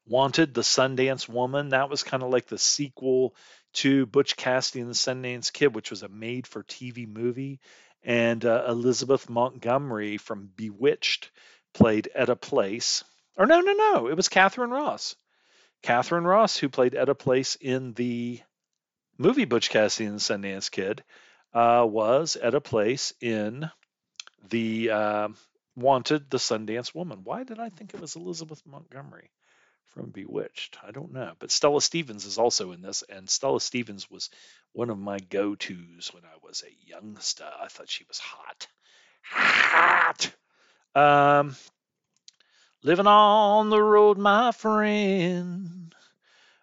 [0.06, 1.70] Wanted, The Sundance Woman.
[1.70, 3.34] That was kind of like the sequel
[3.74, 7.60] to Butch Cassidy and the Sundance Kid, which was a made for TV movie.
[8.02, 11.30] And uh, Elizabeth Montgomery from Bewitched
[11.74, 13.04] played Etta Place.
[13.36, 14.08] Or no, no, no.
[14.08, 15.14] It was Katharine Ross.
[15.82, 18.40] Katharine Ross, who played Etta Place in the
[19.20, 21.04] movie Butch Cassidy and the Sundance Kid,
[21.52, 23.70] uh, was a Place in
[24.48, 25.28] the uh,
[25.76, 27.20] wanted the Sundance Woman.
[27.22, 29.30] Why did I think it was Elizabeth Montgomery
[29.88, 30.78] from Bewitched?
[30.82, 31.32] I don't know.
[31.38, 34.30] But Stella Stevens is also in this, and Stella Stevens was
[34.72, 37.44] one of my go-tos when I was a youngster.
[37.60, 38.68] I thought she was hot,
[39.22, 40.32] hot.
[40.94, 41.56] Um,
[42.82, 45.94] living on the road, my friend.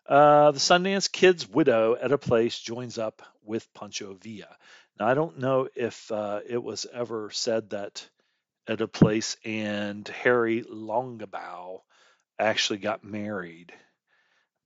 [0.08, 4.56] Uh, the Sundance Kid's widow Etta Place joins up with Pancho Villa.
[4.98, 8.08] Now, I don't know if uh, it was ever said that
[8.67, 11.82] Etta Place and Harry Longabaugh
[12.39, 13.74] actually got married,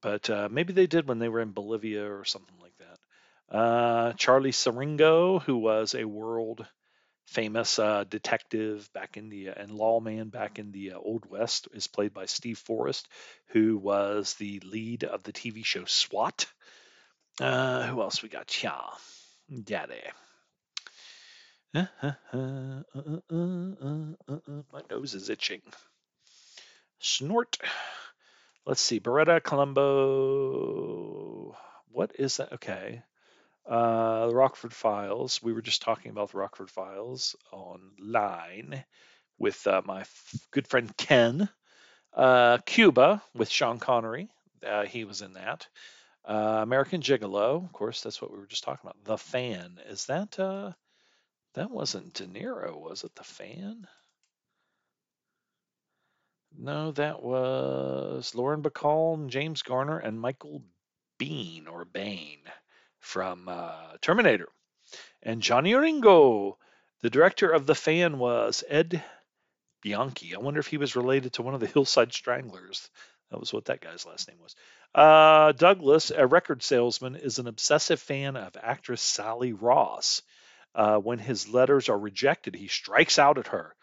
[0.01, 3.55] but uh, maybe they did when they were in Bolivia or something like that.
[3.57, 6.65] Uh, Charlie Siringo, who was a world
[7.31, 11.87] famous uh, detective back in the and lawman back in the uh, old west, is
[11.87, 13.07] played by Steve Forrest,
[13.47, 16.45] who was the lead of the TV show SWAT.
[17.39, 18.61] Uh, who else we got?
[18.61, 18.81] Yeah,
[19.63, 20.03] Daddy.
[21.73, 21.83] My
[24.89, 25.61] nose is itching.
[26.99, 27.57] Snort.
[28.65, 30.75] let's see, Baretta Columbo.
[31.93, 32.51] What is that?
[32.53, 33.03] Okay.
[33.67, 35.41] Uh, the Rockford Files.
[35.41, 38.83] We were just talking about the Rockford Files online
[39.39, 41.49] with uh, my f- good friend Ken.
[42.13, 44.29] Uh, Cuba with Sean Connery.
[44.65, 45.67] Uh, he was in that.
[46.25, 49.03] Uh, American Gigolo, of course, that's what we were just talking about.
[49.05, 49.79] The Fan.
[49.87, 50.73] Is that uh
[51.53, 53.15] that wasn't De Niro, was it?
[53.15, 53.87] The Fan?
[56.57, 60.63] No, that was Lauren Bacall, James Garner, and Michael
[61.19, 62.39] Biehn or Bain
[63.01, 64.47] from uh, Terminator.
[65.21, 66.57] And Johnny Ringo,
[67.01, 69.03] the director of The Fan, was Ed
[69.81, 70.33] Bianchi.
[70.35, 72.89] I wonder if he was related to one of the Hillside Stranglers.
[73.29, 74.55] That was what that guy's last name was.
[74.93, 80.21] Uh, Douglas, a record salesman, is an obsessive fan of actress Sally Ross.
[80.73, 83.75] Uh, when his letters are rejected, he strikes out at her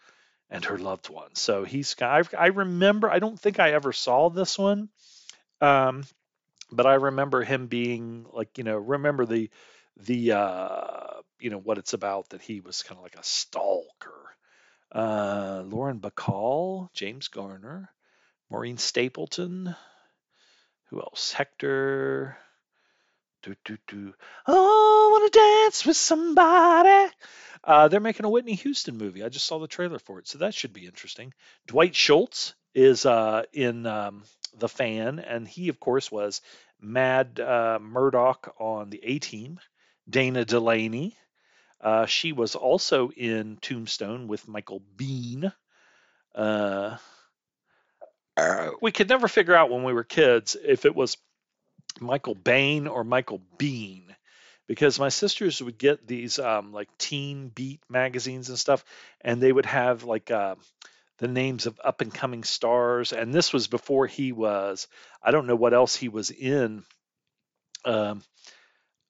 [0.49, 1.39] and her loved ones.
[1.39, 4.89] So he's I, I remember I don't think I ever saw this one,
[5.61, 6.03] um,
[6.71, 9.49] but I remember him being like you know remember the
[9.97, 14.15] the uh, you know what it's about that he was kind of like a stalker.
[14.91, 17.91] Uh, Lauren Bacall, James Garner,
[18.49, 19.75] Maureen Stapleton,
[20.89, 21.31] who else?
[21.31, 22.37] Hector.
[23.41, 24.13] Do, do, do.
[24.47, 27.13] Oh, I want to dance with somebody.
[27.63, 29.23] Uh, they're making a Whitney Houston movie.
[29.23, 31.33] I just saw the trailer for it, so that should be interesting.
[31.65, 34.23] Dwight Schultz is uh, in um,
[34.57, 36.41] The Fan, and he, of course, was
[36.79, 39.59] Mad uh, Murdock on the A Team.
[40.09, 41.15] Dana Delany.
[41.81, 45.53] Uh, she was also in Tombstone with Michael Biehn.
[46.35, 46.97] Uh,
[48.81, 51.17] we could never figure out when we were kids if it was
[51.99, 54.15] Michael Bain or Michael Bean
[54.67, 58.83] because my sisters would get these um, like teen beat magazines and stuff,
[59.21, 60.55] and they would have like uh,
[61.19, 63.13] the names of up and coming stars.
[63.13, 64.87] And this was before he was,
[65.21, 66.83] I don't know what else he was in
[67.85, 68.23] um,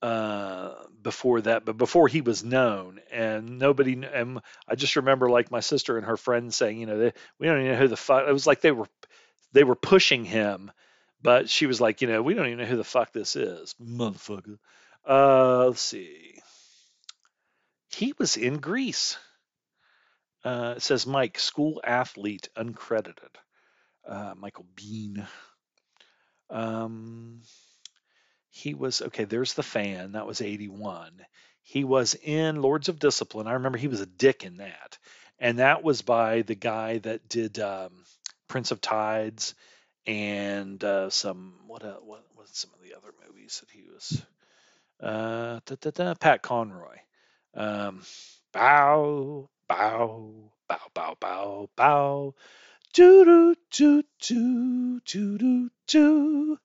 [0.01, 4.01] uh, before that, but before he was known, and nobody.
[4.13, 7.47] And I just remember like my sister and her friends saying, you know, they, we
[7.47, 8.27] don't even know who the fuck.
[8.27, 8.87] It was like they were
[9.51, 10.71] they were pushing him,
[11.21, 13.75] but she was like, you know, we don't even know who the fuck this is,
[13.81, 14.57] motherfucker.
[15.07, 16.39] Uh, let's see.
[17.91, 19.17] He was in Grease.
[20.43, 23.35] Uh, it says Mike, school athlete, uncredited.
[24.07, 25.27] Uh, Michael Biehn.
[26.49, 27.41] Um,
[28.49, 29.25] he was okay.
[29.25, 30.13] There's the fan.
[30.13, 31.11] That was 81.
[31.61, 33.47] He was in Lords of Discipline.
[33.47, 34.97] I remember he was a dick in that,
[35.39, 37.91] and that was by the guy that did um,
[38.47, 39.53] Prince of Tides
[40.07, 44.23] and uh, some what uh, what what some of the other movies that he was
[45.01, 46.97] uh, da, da, da, Pat Conroy.
[47.53, 48.01] Um,
[48.53, 50.33] bow, bow,
[50.67, 52.35] bow, bow, bow, bow.
[52.93, 56.57] Do do do do do do do.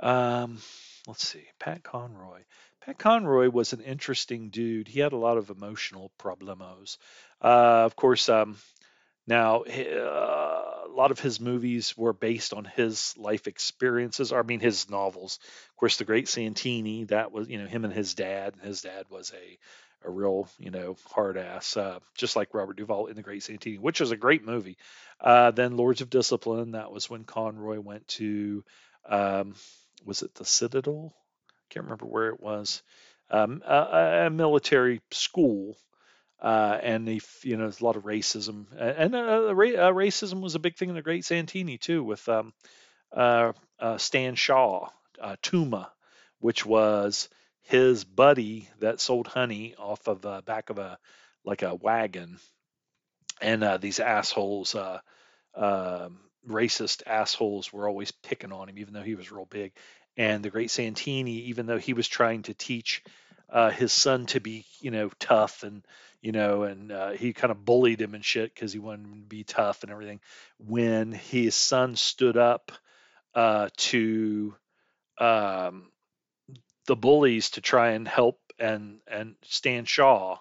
[0.00, 0.58] Um,
[1.06, 2.40] let's see, Pat Conroy.
[2.84, 4.88] Pat Conroy was an interesting dude.
[4.88, 6.96] He had a lot of emotional problemos.
[7.40, 8.56] Uh, of course, um,
[9.26, 14.32] now uh, a lot of his movies were based on his life experiences.
[14.32, 15.38] Or, I mean, his novels.
[15.70, 17.04] Of course, The Great Santini.
[17.04, 18.54] That was, you know, him and his dad.
[18.62, 19.58] His dad was a
[20.04, 23.78] a real, you know, hard ass, uh, just like Robert Duvall in The Great Santini,
[23.78, 24.76] which was a great movie.
[25.20, 26.72] Uh, then Lords of Discipline.
[26.72, 28.64] That was when Conroy went to.
[29.08, 29.54] Um,
[30.04, 31.14] was it the Citadel?
[31.48, 32.82] I can't remember where it was.
[33.30, 35.76] Um, a, a, military school,
[36.40, 40.58] uh, and the you know there's a lot of racism, and ra- racism was a
[40.58, 42.52] big thing in the Great Santini too, with um,
[43.12, 44.88] uh, uh, Stan Shaw,
[45.20, 45.88] uh, Toomer,
[46.40, 47.28] which was
[47.62, 50.98] his buddy that sold honey off of the back of a
[51.44, 52.38] like a wagon,
[53.40, 54.74] and these assholes.
[55.54, 59.72] Um, racist assholes were always picking on him, even though he was real big.
[60.16, 63.02] And the great Santini, even though he was trying to teach
[63.48, 65.84] uh, his son to be, you know, tough and,
[66.20, 69.22] you know, and uh, he kind of bullied him and shit because he wanted him
[69.22, 70.20] to be tough and everything.
[70.58, 72.72] When his son stood up
[73.34, 74.54] uh, to
[75.18, 75.91] um,
[76.86, 80.38] the bullies to try and help and and Stan Shaw,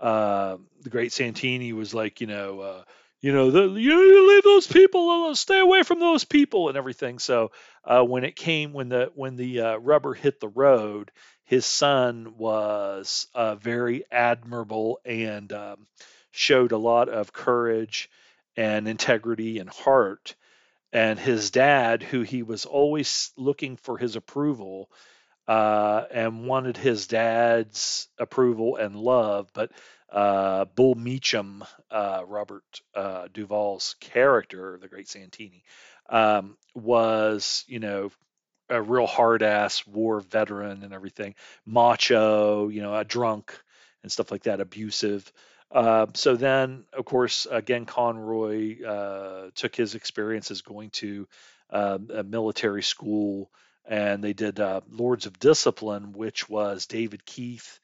[0.00, 2.82] uh, the great Santini was like, you know, uh,
[3.20, 7.18] you know, the, you leave those people, stay away from those people, and everything.
[7.18, 7.50] So
[7.84, 11.10] uh, when it came, when the when the uh, rubber hit the road,
[11.44, 15.86] his son was uh, very admirable and um,
[16.30, 18.08] showed a lot of courage
[18.56, 20.34] and integrity and heart.
[20.92, 24.90] And his dad, who he was always looking for his approval,
[25.48, 29.72] uh, and wanted his dad's approval and love, but
[30.12, 35.64] uh, Bull Meechum, uh, Robert uh, Duvall's character, the Great Santini,
[36.08, 38.10] um, was, you know,
[38.70, 41.34] a real hard ass war veteran and everything,
[41.64, 43.58] macho, you know, a drunk
[44.02, 45.30] and stuff like that, abusive.
[45.70, 51.26] Uh, so then, of course, again, Conroy uh, took his experiences going to
[51.70, 53.50] uh, a military school,
[53.88, 57.80] and they did uh, Lords of Discipline, which was David Keith,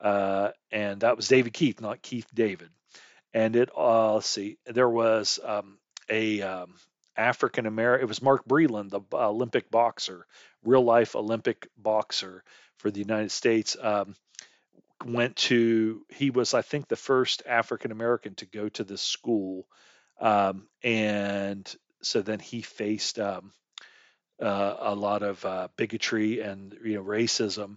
[0.00, 2.70] uh, and that was David Keith, not Keith David.
[3.34, 5.78] And it, uh, let's see, there was um,
[6.08, 6.74] a um,
[7.16, 8.04] African American.
[8.04, 10.26] It was Mark Breland, the Olympic boxer,
[10.62, 12.44] real life Olympic boxer
[12.76, 13.76] for the United States.
[13.80, 14.14] Um,
[15.04, 19.66] went to he was I think the first African American to go to this school,
[20.20, 23.52] um, and so then he faced um,
[24.40, 27.76] uh, a lot of uh, bigotry and you know racism.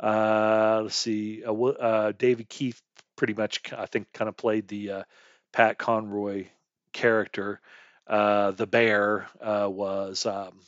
[0.00, 2.80] Uh, let's see, uh, uh, David Keith
[3.16, 5.04] pretty much I think kind of played the
[5.52, 6.46] Pat Conroy
[6.92, 7.60] character.
[8.06, 10.58] the bear was um,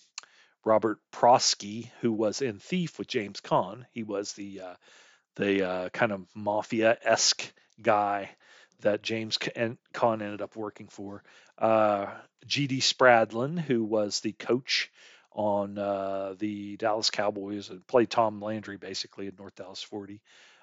[0.65, 3.85] Robert Prosky, who was in Thief with James Caan.
[3.93, 4.61] He was the
[5.37, 8.31] the kind of mafia esque guy
[8.81, 9.77] that James Caan
[10.23, 11.23] ended up working for.
[11.59, 12.07] Uh,
[12.47, 12.81] G.D.
[12.81, 14.91] Spradlin, who was the coach
[15.35, 20.21] on uh, the Dallas Cowboys and played Tom Landry basically in North Dallas 40.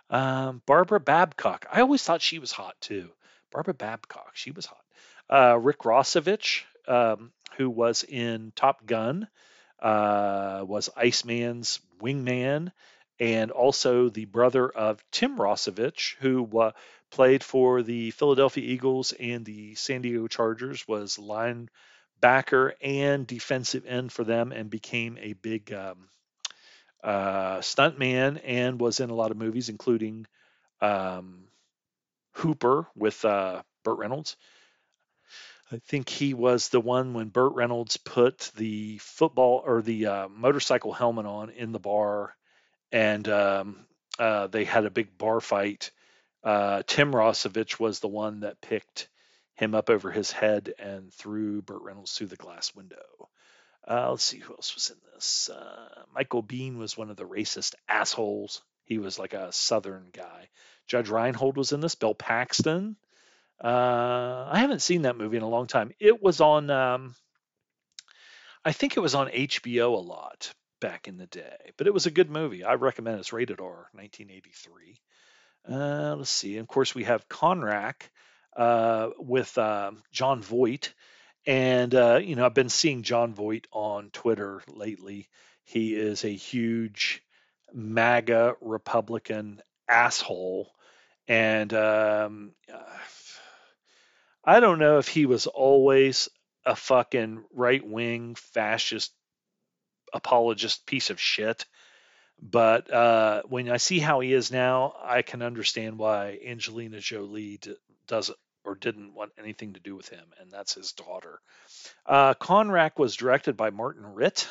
[0.09, 1.65] Um, Barbara Babcock.
[1.72, 3.09] I always thought she was hot too.
[3.51, 4.84] Barbara Babcock, she was hot.
[5.30, 9.28] Uh, Rick Rossovich, um, who was in Top Gun,
[9.82, 12.72] uh, was Iceman's wingman
[13.19, 16.72] and also the brother of Tim Rossovich, who uh,
[17.11, 21.19] played for the Philadelphia Eagles and the San Diego Chargers, was
[22.22, 26.09] linebacker and defensive end for them, and became a big um,
[27.03, 30.26] uh, stuntman and was in a lot of movies, including
[30.82, 31.45] um,
[32.34, 34.36] Hooper with uh, Burt Reynolds.
[35.72, 40.28] I think he was the one when Burt Reynolds put the football or the uh,
[40.28, 42.36] motorcycle helmet on in the bar
[42.91, 43.86] and um,
[44.19, 45.91] uh, they had a big bar fight.
[46.43, 49.07] Uh, Tim Rossovich was the one that picked
[49.62, 53.30] him up over his head and threw Burt Reynolds through the glass window.
[53.88, 55.49] Uh, let's see who else was in this.
[55.49, 58.62] Uh, Michael Biehn was one of the racist assholes.
[58.86, 60.49] He was like a Southern guy.
[60.88, 61.95] Judge Reinhold was in this.
[61.95, 62.95] Bill Paxton.
[63.64, 65.91] Uh, I haven't seen that movie in a long time.
[65.99, 66.70] It was on.
[66.70, 67.16] Um,
[68.66, 71.72] I think it was on HBO a lot, back in the day.
[71.78, 72.64] But it was a good movie.
[72.64, 73.20] I recommend it.
[73.22, 74.97] It's rated R, 1983.
[75.70, 76.57] Uh, let's see.
[76.57, 78.09] And of course, we have Conrack
[78.56, 80.93] uh, with uh, Jon Voight.
[81.45, 85.30] And, uh, you know, I've been seeing Jon Voight on Twitter lately.
[85.64, 87.24] He is a huge
[87.74, 90.72] MAGA Republican asshole.
[91.28, 92.52] And um,
[94.43, 96.30] I don't know if he was always
[96.66, 99.12] a fucking right wing fascist
[100.14, 101.66] apologist piece of shit.
[102.41, 107.60] But uh, when I see how he is now, I can understand why Angelina Jolie
[108.12, 111.39] doesn't or didn't want anything to do with him, and that's his daughter.
[112.05, 114.47] Uh, Conrack was directed by Martin Ritt.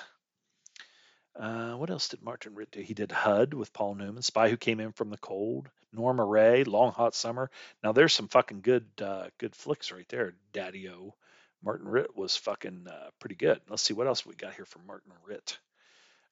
[1.38, 2.80] Uh, what else did Martin Ritt do?
[2.80, 6.64] He did HUD with Paul Newman, Spy Who Came In From the Cold, Norma Rae,
[6.64, 7.50] Long Hot Summer.
[7.84, 11.14] Now there's some fucking good uh, good flicks right there, Daddy O.
[11.62, 13.60] Martin Ritt was fucking uh, pretty good.
[13.68, 15.58] Let's see what else we got here from Martin Ritt.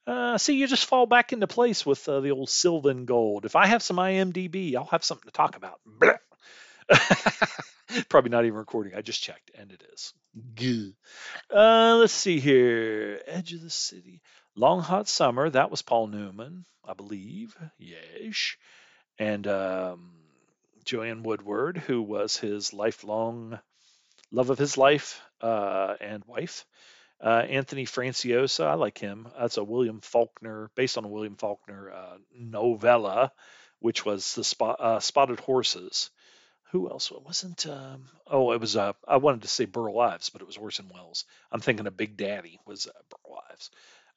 [0.06, 3.44] Uh, see, you just fall back into place with uh, the old Sylvan Gold.
[3.44, 5.80] If I have some IMDb, I'll have something to talk about.
[8.08, 8.94] Probably not even recording.
[8.94, 10.12] I just checked, and it is.
[11.54, 13.20] Uh, let's see here.
[13.26, 14.20] Edge of the City.
[14.56, 15.48] Long Hot Summer.
[15.50, 17.56] That was Paul Newman, I believe.
[17.78, 18.56] Yes.
[19.18, 20.10] And um,
[20.84, 23.58] Joanne Woodward, who was his lifelong
[24.30, 26.64] love of his life uh, and wife.
[27.20, 29.28] Uh, Anthony Franciosa, I like him.
[29.38, 33.32] That's a William Faulkner, based on a William Faulkner uh, novella,
[33.80, 36.10] which was the spot, uh, Spotted Horses.
[36.72, 37.10] Who else?
[37.10, 37.66] It wasn't.
[37.66, 38.76] Um, oh, it was.
[38.76, 41.24] Uh, I wanted to say Burl Ives, but it was Orson Welles.
[41.50, 43.70] I'm thinking of Big Daddy was uh, Burl Ives.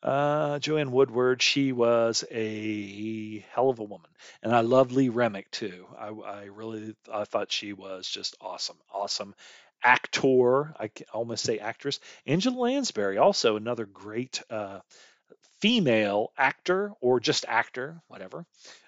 [0.04, 4.10] Uh, Joanne Woodward, she was a hell of a woman,
[4.41, 5.86] and I love Lee Remick too.
[5.97, 9.36] I, I really, I thought she was just awesome, awesome,
[9.84, 10.74] actor.
[10.80, 11.99] I almost say actress.
[12.26, 14.80] Angela Lansbury, also another great uh,
[15.60, 18.45] female actor or just actor, whatever.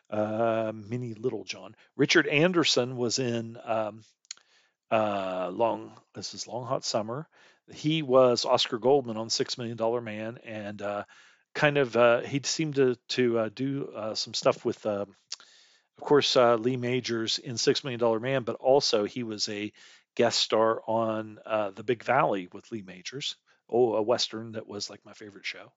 [0.09, 1.75] Uh, Minnie Littlejohn.
[1.95, 4.03] Richard Anderson was in um,
[4.91, 5.91] uh, Long.
[6.13, 7.27] This is Long Hot Summer.
[7.73, 11.03] He was Oscar Goldman on Six Million Dollar Man, and uh,
[11.55, 14.85] kind of uh, he seemed to to uh, do uh, some stuff with.
[14.85, 15.15] Um,
[15.99, 19.71] of course, Lee Majors in Six Million Dollar Man, but also he was a
[20.15, 23.35] guest star on uh, The Big Valley with Lee Majors,
[23.69, 25.71] oh, a western that was like my favorite show.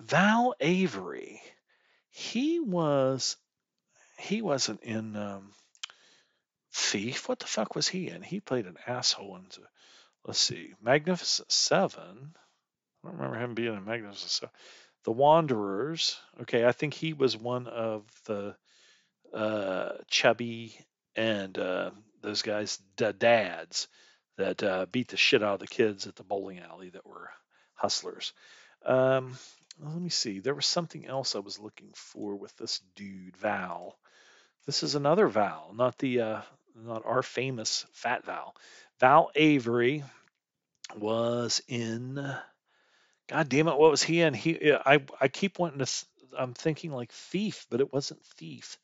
[0.00, 1.40] Val Avery,
[2.10, 3.36] he was
[4.18, 5.52] he wasn't in um,
[6.72, 7.28] Thief.
[7.28, 8.22] What the fuck was he in?
[8.22, 9.46] He played an asshole in.
[10.24, 12.34] Let's see, Magnificent Seven.
[13.04, 14.54] I don't remember him being in Magnificent Seven.
[15.04, 16.18] The Wanderers.
[16.42, 18.56] Okay, I think he was one of the
[19.32, 20.78] uh, chubby
[21.14, 21.90] and uh,
[22.22, 23.88] those guys, the dads
[24.36, 27.30] that uh, beat the shit out of the kids at the bowling alley that were
[27.74, 28.32] hustlers.
[28.84, 29.34] Um,
[29.80, 30.40] let me see.
[30.40, 33.98] There was something else I was looking for with this dude, Val.
[34.66, 36.42] This is another Val, not the uh,
[36.74, 38.54] not our famous Fat Val.
[39.00, 40.04] Val Avery
[40.96, 42.14] was in.
[43.28, 44.34] God damn it, what was he in?
[44.34, 46.06] He I I keep wanting to.
[46.36, 48.78] I'm thinking like Thief, but it wasn't Thief.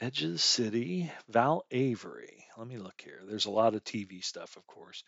[0.00, 2.46] Edge of the City, Val Avery.
[2.56, 3.20] Let me look here.
[3.24, 5.04] There's a lot of TV stuff, of course,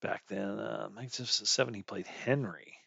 [0.00, 0.58] back then.
[0.58, 2.79] Uh, Magnificent Seven, he played Henry.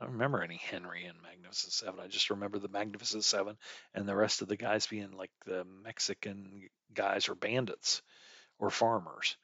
[0.00, 2.00] I don't remember any Henry in Magnificent Seven.
[2.00, 3.56] I just remember the Magnificent Seven
[3.94, 8.02] and the rest of the guys being like the Mexican guys or bandits
[8.58, 9.36] or farmers.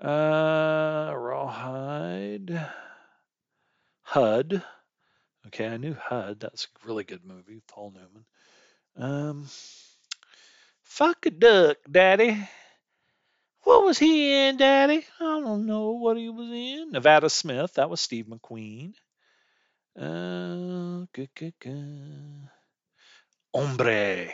[0.00, 2.68] Uh, Rawhide,
[4.02, 4.62] HUD.
[5.48, 6.38] Okay, I knew HUD.
[6.40, 8.24] That's a really good movie, Paul Newman.
[8.96, 9.46] Um,
[10.82, 12.48] Fuck a duck, Daddy.
[13.64, 15.04] What was he in, Daddy?
[15.20, 16.92] I don't know what he was in.
[16.92, 18.94] Nevada Smith, that was Steve McQueen.
[19.98, 22.48] Uh, good, good, good.
[23.54, 24.28] Hombre,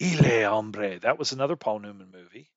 [0.00, 1.00] Hombre.
[1.00, 2.50] That was another Paul Newman movie.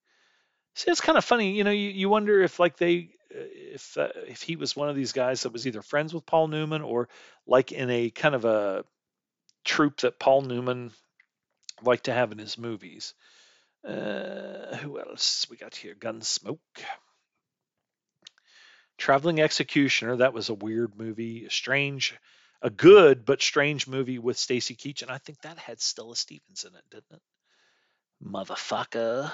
[0.75, 1.53] See, it's kind of funny.
[1.53, 3.39] You know, you, you wonder if like they, uh,
[3.73, 6.47] if uh, if he was one of these guys that was either friends with Paul
[6.47, 7.09] Newman or
[7.47, 8.85] like in a kind of a
[9.65, 10.91] troupe that Paul Newman
[11.81, 13.15] liked to have in his movies.
[13.83, 15.95] Uh, who else we got here?
[15.95, 16.59] Gunsmoke.
[18.97, 20.17] Traveling Executioner.
[20.17, 21.47] That was a weird movie.
[21.49, 22.15] Strange,
[22.61, 26.63] a good but strange movie with Stacy Keach, and I think that had Stella Stevens
[26.63, 27.21] in it, didn't it?
[28.23, 29.31] Motherfucker.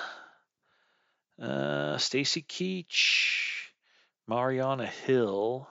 [1.39, 3.69] Uh, Stacy Keach,
[4.27, 5.67] Marianna Hill,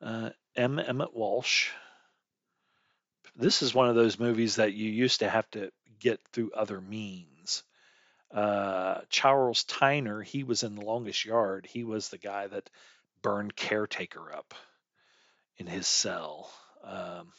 [0.00, 0.78] uh, M.
[0.78, 1.70] Emmett Walsh.
[3.36, 6.80] This is one of those movies that you used to have to get through other
[6.80, 7.64] means.
[8.32, 11.66] Uh, Charles Tyner, he was in the longest yard.
[11.68, 12.70] He was the guy that
[13.22, 14.54] burned caretaker up
[15.60, 16.50] in his cell.
[16.82, 17.32] Um,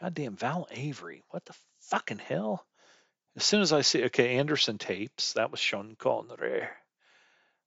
[0.00, 2.66] goddamn Val Avery, what the fucking hell?
[3.36, 6.64] As soon as I see, okay, Anderson tapes, that was Sean Connery.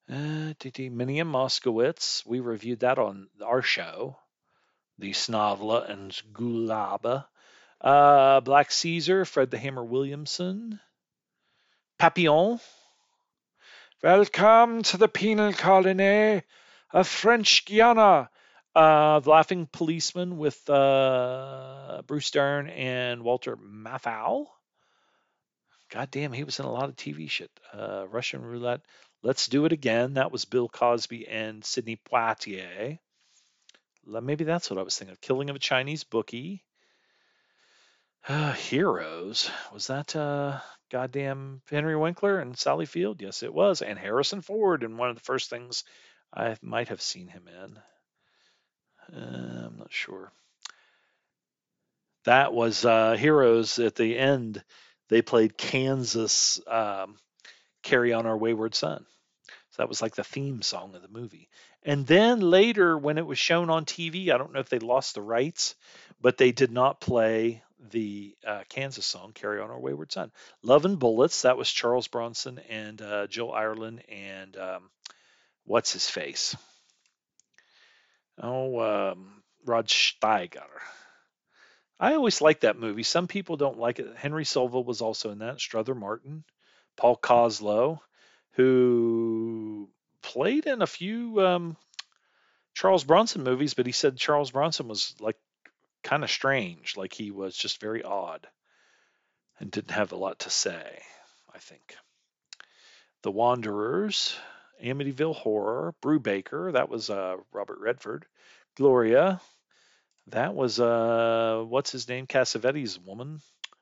[0.09, 4.17] Uh, Minnie and Moskowitz, we reviewed that on our show,
[4.99, 7.25] the Snavla and Gulaba.
[7.79, 10.81] Uh, Black Caesar, Fred the Hammer Williamson.
[11.97, 12.59] Papillon.
[14.03, 16.43] Welcome to the penal colony
[16.91, 18.29] of French Guiana.
[18.73, 24.45] Uh, the Laughing Policeman with uh, Bruce Dern and Walter Matthau.
[25.89, 27.51] God damn, he was in a lot of TV shit.
[27.73, 28.81] Uh, Russian Roulette.
[29.23, 30.13] Let's Do It Again.
[30.13, 32.97] That was Bill Cosby and Sidney Poitier.
[34.05, 35.21] Maybe that's what I was thinking of.
[35.21, 36.63] Killing of a Chinese Bookie.
[38.27, 39.51] Uh, Heroes.
[39.73, 40.59] Was that uh,
[40.89, 43.21] goddamn Henry Winkler and Sally Field?
[43.21, 43.81] Yes, it was.
[43.81, 45.83] And Harrison Ford in one of the first things
[46.33, 47.77] I might have seen him in.
[49.15, 50.31] Uh, I'm not sure.
[52.25, 54.63] That was uh, Heroes at the end.
[55.09, 57.17] They played Kansas um,
[57.83, 59.05] Carry On Our Wayward Son.
[59.71, 61.49] So that was like the theme song of the movie.
[61.83, 65.15] And then later, when it was shown on TV, I don't know if they lost
[65.15, 65.75] the rights,
[66.21, 70.31] but they did not play the uh, Kansas song "Carry On Our Wayward Son."
[70.63, 74.89] "Love and Bullets" that was Charles Bronson and uh, Jill Ireland and um,
[75.65, 76.55] what's his face?
[78.41, 80.65] Oh, um, Rod Steiger.
[81.99, 83.03] I always liked that movie.
[83.03, 84.17] Some people don't like it.
[84.17, 85.59] Henry Silva was also in that.
[85.59, 86.43] Strother Martin,
[86.97, 87.99] Paul Koslo,
[88.53, 89.87] who
[90.23, 91.77] played in a few um,
[92.73, 95.37] Charles Bronson movies, but he said Charles Bronson was like
[96.03, 98.47] kind of strange, like he was just very odd
[99.59, 101.01] and didn't have a lot to say,
[101.53, 101.95] I think.
[103.21, 104.35] The Wanderers,
[104.83, 108.25] Amityville Horror, Brew Brubaker, that was uh, Robert Redford.
[108.75, 109.41] Gloria,
[110.27, 112.27] that was uh, what's his name?
[112.27, 113.41] Cassavetes' woman,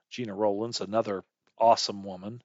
[0.10, 1.24] Gena Rowlands, another
[1.58, 2.42] awesome woman,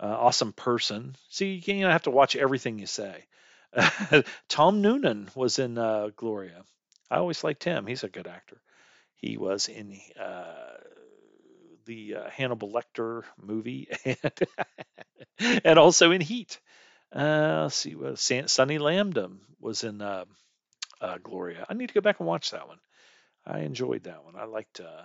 [0.00, 1.16] uh, awesome person.
[1.30, 3.26] See, you don't have to watch everything you say.
[4.48, 6.64] Tom Noonan was in uh, Gloria.
[7.10, 7.86] I always liked him.
[7.86, 8.58] He's a good actor.
[9.16, 10.76] He was in uh,
[11.86, 14.18] the uh, Hannibal Lecter movie and,
[15.64, 16.60] and also in Heat.
[17.12, 20.02] Uh, see what Sonny Landham was in
[21.04, 21.66] uh, Gloria.
[21.68, 22.78] I need to go back and watch that one.
[23.46, 24.36] I enjoyed that one.
[24.36, 25.02] I liked uh,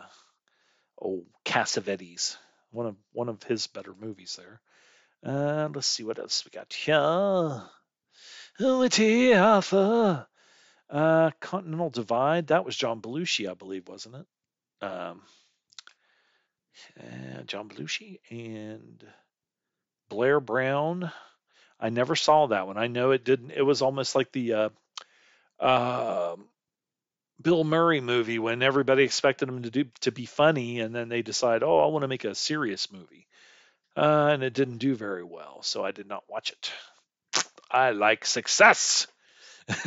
[0.97, 2.37] old Cassavetes,
[2.71, 4.61] one of one of his better movies there.
[5.25, 6.95] Uh, let's see what else we got here.
[9.33, 10.25] Arthur.
[10.89, 12.47] Uh, Continental Divide.
[12.47, 14.25] That was John Belushi, I believe, wasn't it?
[14.85, 15.21] Um,
[16.99, 19.03] uh, John Belushi and
[20.07, 21.11] Blair Brown.
[21.79, 22.77] I never saw that one.
[22.77, 23.51] I know it didn't.
[23.51, 24.69] It was almost like the uh,
[25.59, 26.35] uh,
[27.41, 31.21] Bill Murray movie when everybody expected him to do to be funny, and then they
[31.21, 33.27] decide, oh, I want to make a serious movie,
[33.95, 36.71] uh, and it didn't do very well, so I did not watch it.
[37.71, 39.07] I like success.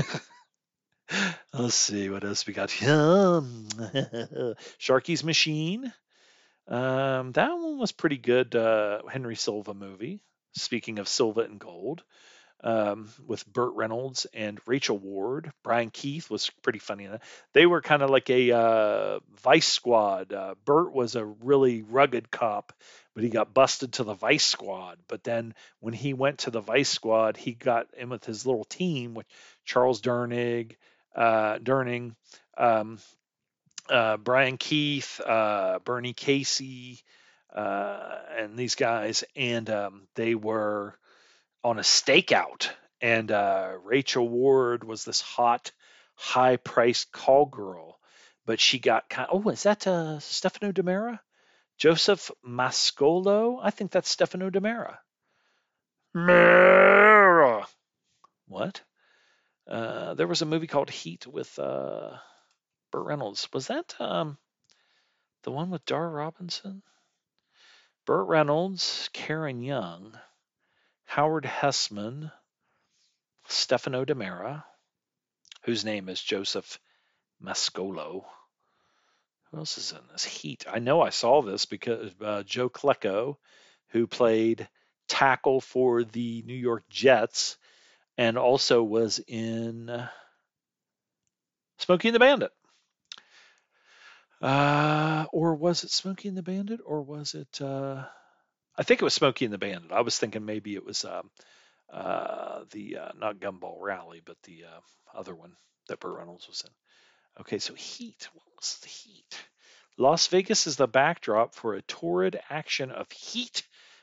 [1.53, 2.69] Let's see what else we got.
[4.79, 5.93] Sharky's Machine.
[6.69, 8.55] Um, that one was pretty good.
[8.55, 10.21] Uh, Henry Silva movie.
[10.55, 12.03] Speaking of Silva and Gold,
[12.63, 15.53] um, with Burt Reynolds and Rachel Ward.
[15.63, 17.09] Brian Keith was pretty funny.
[17.53, 20.33] They were kind of like a uh, Vice Squad.
[20.33, 22.73] Uh, Burt was a really rugged cop,
[23.15, 24.99] but he got busted to the Vice Squad.
[25.09, 28.65] But then when he went to the Vice Squad, he got in with his little
[28.65, 29.27] team with
[29.65, 30.77] Charles Durnig,
[31.15, 32.15] uh, Durning,
[32.57, 32.99] um,
[33.89, 37.03] uh, Brian Keith, uh, Bernie Casey,
[37.53, 40.97] uh, and these guys, and um, they were
[41.65, 42.71] on a stakeout.
[43.01, 45.73] And uh, Rachel Ward was this hot,
[46.15, 47.99] high-priced call girl,
[48.47, 49.29] but she got kind.
[49.31, 51.19] Of, oh, is that uh, Stefano DiMera?
[51.79, 53.59] Joseph Mascolo?
[53.61, 54.99] I think that's Stefano DiMera.
[56.15, 57.67] Mera.
[58.47, 58.83] What?
[59.69, 62.11] Uh, there was a movie called Heat with uh,
[62.93, 63.49] Burt Reynolds.
[63.53, 64.37] Was that um,
[65.43, 66.83] the one with Dar Robinson?
[68.07, 70.17] Burt Reynolds, Karen Young,
[71.13, 72.33] Howard Hesseman,
[73.47, 74.65] Stefano DiMera,
[75.65, 76.81] whose name is Joseph
[77.45, 78.25] Mascolo.
[79.51, 80.25] Who else is in this?
[80.25, 80.65] Heat.
[80.67, 83.37] I know I saw this because uh, Joe Klecko,
[83.89, 84.67] who played
[85.07, 87.59] tackle for the New York Jets
[88.17, 89.91] and also was in
[91.77, 92.53] Smokey and the Bandit.
[94.41, 97.61] Uh, or was it Smokey and the Bandit, or was it?
[97.61, 98.07] Uh,
[98.77, 99.93] I think it was Smokey and the Bandit.
[99.93, 101.31] I was thinking maybe it was um,
[101.93, 105.53] uh, the uh, not Gumball Rally, but the uh, other one
[105.89, 107.41] that Burt Reynolds was in.
[107.41, 108.29] Okay, so Heat.
[108.33, 109.39] What was the Heat?
[109.99, 113.63] Las Vegas is the backdrop for a torrid action of heat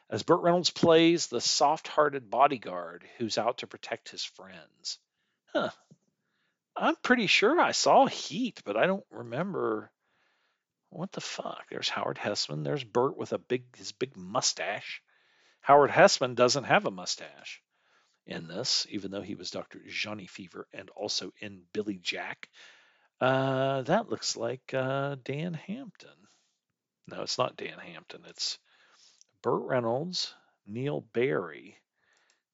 [0.09, 4.97] as Burt Reynolds plays the soft-hearted bodyguard who's out to protect his friends.
[5.53, 5.69] Huh.
[6.75, 9.91] I'm pretty sure I saw Heat, but I don't remember
[10.89, 11.65] what the fuck?
[11.69, 12.63] There's Howard Hesseman.
[12.63, 15.01] There's Bert with a big his big mustache.
[15.61, 17.61] Howard Hesseman doesn't have a mustache
[18.25, 19.79] in this, even though he was Dr.
[19.87, 22.49] Johnny Fever and also in Billy Jack.
[23.19, 26.09] Uh, that looks like uh, Dan Hampton.
[27.07, 28.23] No, it's not Dan Hampton.
[28.27, 28.59] It's
[29.41, 30.33] Burt Reynolds,
[30.67, 31.77] Neill Barry,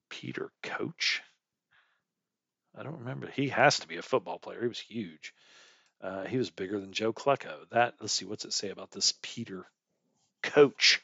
[0.09, 1.21] Peter Coach.
[2.77, 3.27] I don't remember.
[3.27, 4.61] He has to be a football player.
[4.61, 5.33] He was huge.
[6.05, 7.67] Uh, he was bigger than Joe Klecko.
[7.71, 9.65] That let's see what's it say about this Peter
[10.43, 11.01] Coach.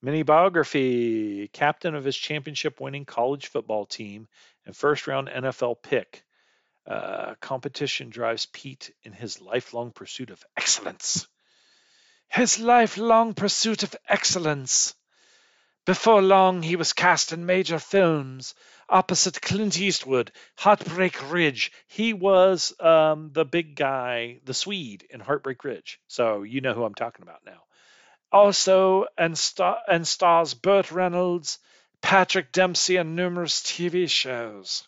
[0.00, 4.26] Mini biography: captain of his championship-winning college football team
[4.64, 6.24] and first-round NFL pick.
[6.86, 11.26] Uh, competition drives Pete in his lifelong pursuit of excellence.
[12.28, 14.94] His lifelong pursuit of excellence.
[15.84, 18.54] Before long, he was cast in major films
[18.88, 21.72] opposite Clint Eastwood, Heartbreak Ridge.
[21.86, 26.00] He was um, the big guy, the Swede in Heartbreak Ridge.
[26.08, 27.62] So you know who I'm talking about now.
[28.30, 31.58] Also, and, star- and stars Burt Reynolds,
[32.00, 34.86] Patrick Dempsey, and numerous TV shows.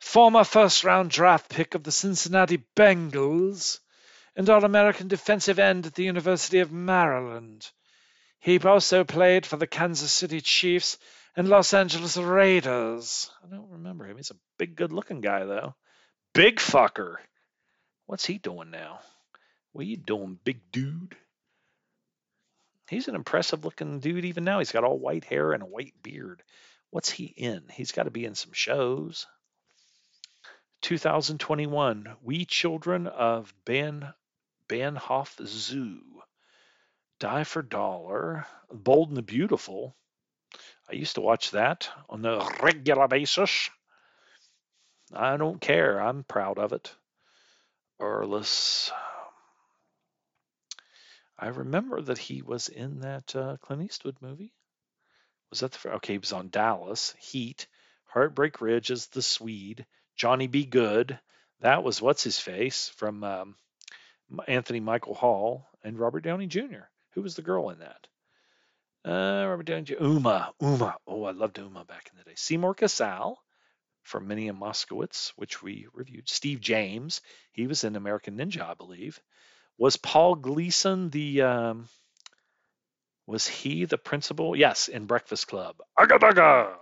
[0.00, 3.80] Former first round draft pick of the Cincinnati Bengals
[4.36, 7.68] and All American defensive end at the University of Maryland.
[8.38, 10.96] He also played for the Kansas City Chiefs
[11.38, 13.30] and Los Angeles Raiders.
[13.44, 14.16] I don't remember him.
[14.16, 15.76] He's a big, good looking guy, though.
[16.34, 17.18] Big fucker.
[18.06, 18.98] What's he doing now?
[19.70, 21.14] What are you doing, big dude?
[22.90, 24.58] He's an impressive looking dude even now.
[24.58, 26.42] He's got all white hair and a white beard.
[26.90, 27.62] What's he in?
[27.70, 29.28] He's got to be in some shows.
[30.82, 34.12] 2021, We Children of Ben
[34.68, 36.00] Bahnhof Zoo.
[37.20, 39.94] Die for Dollar, Bold and the Beautiful.
[40.90, 43.68] I used to watch that on a regular basis.
[45.12, 46.00] I don't care.
[46.00, 46.94] I'm proud of it.
[48.00, 48.90] Erlis.
[51.38, 54.52] I remember that he was in that uh, Clint Eastwood movie.
[55.50, 56.14] Was that the okay?
[56.14, 57.66] He was on Dallas, Heat,
[58.06, 59.86] Heartbreak Ridge as the Swede,
[60.16, 60.64] Johnny B.
[60.64, 61.18] Good.
[61.60, 63.56] That was what's his face from um,
[64.46, 66.86] Anthony Michael Hall and Robert Downey Jr.
[67.12, 68.06] Who was the girl in that?
[69.08, 70.02] Uh, Robert Downey Jr.
[70.02, 70.96] Uma, Uma.
[71.06, 72.34] Oh, I loved Uma back in the day.
[72.36, 73.38] Seymour Cassel
[74.02, 76.28] from Minnie and Moskowitz, which we reviewed.
[76.28, 79.18] Steve James, he was in American Ninja, I believe.
[79.78, 81.88] Was Paul Gleason the um,
[83.26, 84.54] was he the principal?
[84.54, 85.76] Yes, in Breakfast Club.
[85.98, 86.74] Agadaga.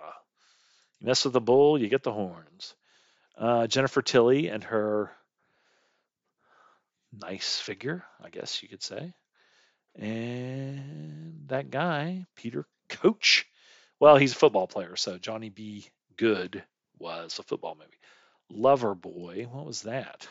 [1.00, 2.74] You mess with the bull, you get the horns.
[3.38, 5.12] Uh, Jennifer Tilly and her
[7.12, 9.12] nice figure, I guess you could say.
[9.98, 13.46] And that guy, Peter Coach.
[13.98, 15.86] Well, he's a football player, so Johnny B.
[16.16, 16.62] Good
[16.98, 17.98] was a football movie.
[18.50, 20.28] Lover Boy, what was that?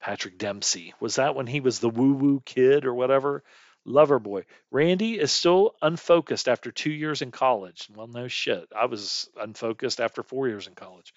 [0.00, 0.94] Patrick Dempsey.
[1.00, 3.42] Was that when he was the woo woo kid or whatever?
[3.84, 4.44] Lover Boy.
[4.70, 7.88] Randy is still unfocused after two years in college.
[7.94, 8.68] Well, no shit.
[8.76, 11.14] I was unfocused after four years in college.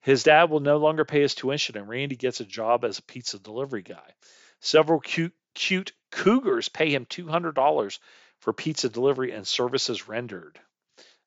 [0.00, 3.02] His dad will no longer pay his tuition, and Randy gets a job as a
[3.02, 4.14] pizza delivery guy.
[4.60, 7.98] Several cute, cute cougars pay him $200
[8.40, 10.58] for pizza delivery and services rendered.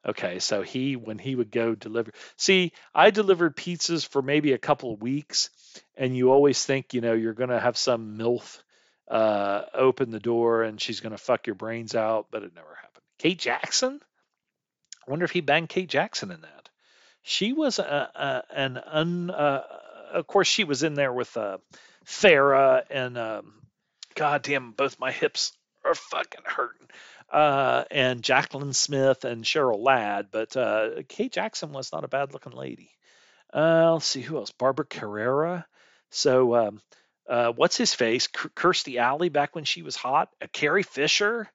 [0.05, 2.11] Okay, so he when he would go deliver.
[2.37, 5.49] See, I delivered pizzas for maybe a couple of weeks,
[5.97, 8.61] and you always think you know you're gonna have some milf
[9.09, 13.03] uh, open the door and she's gonna fuck your brains out, but it never happened.
[13.17, 13.99] Kate Jackson.
[15.05, 16.69] I wonder if he banged Kate Jackson in that.
[17.21, 19.29] She was a, a an un.
[19.31, 19.63] Uh,
[20.13, 21.57] of course, she was in there with uh,
[22.09, 23.53] Farrah and um,
[24.15, 25.53] goddamn, both my hips
[25.85, 26.87] are fucking hurting
[27.31, 32.33] uh, and Jacqueline Smith and Cheryl Ladd, but uh, Kate Jackson was not a bad
[32.33, 32.91] looking lady.
[33.53, 34.51] Uh, let's see who else.
[34.51, 35.65] Barbara Carrera.
[36.09, 36.81] So um,
[37.27, 38.27] uh, what's his face?
[38.27, 40.29] K- Kirstie Alley back when she was hot.
[40.41, 41.49] Uh, Carrie Fisher.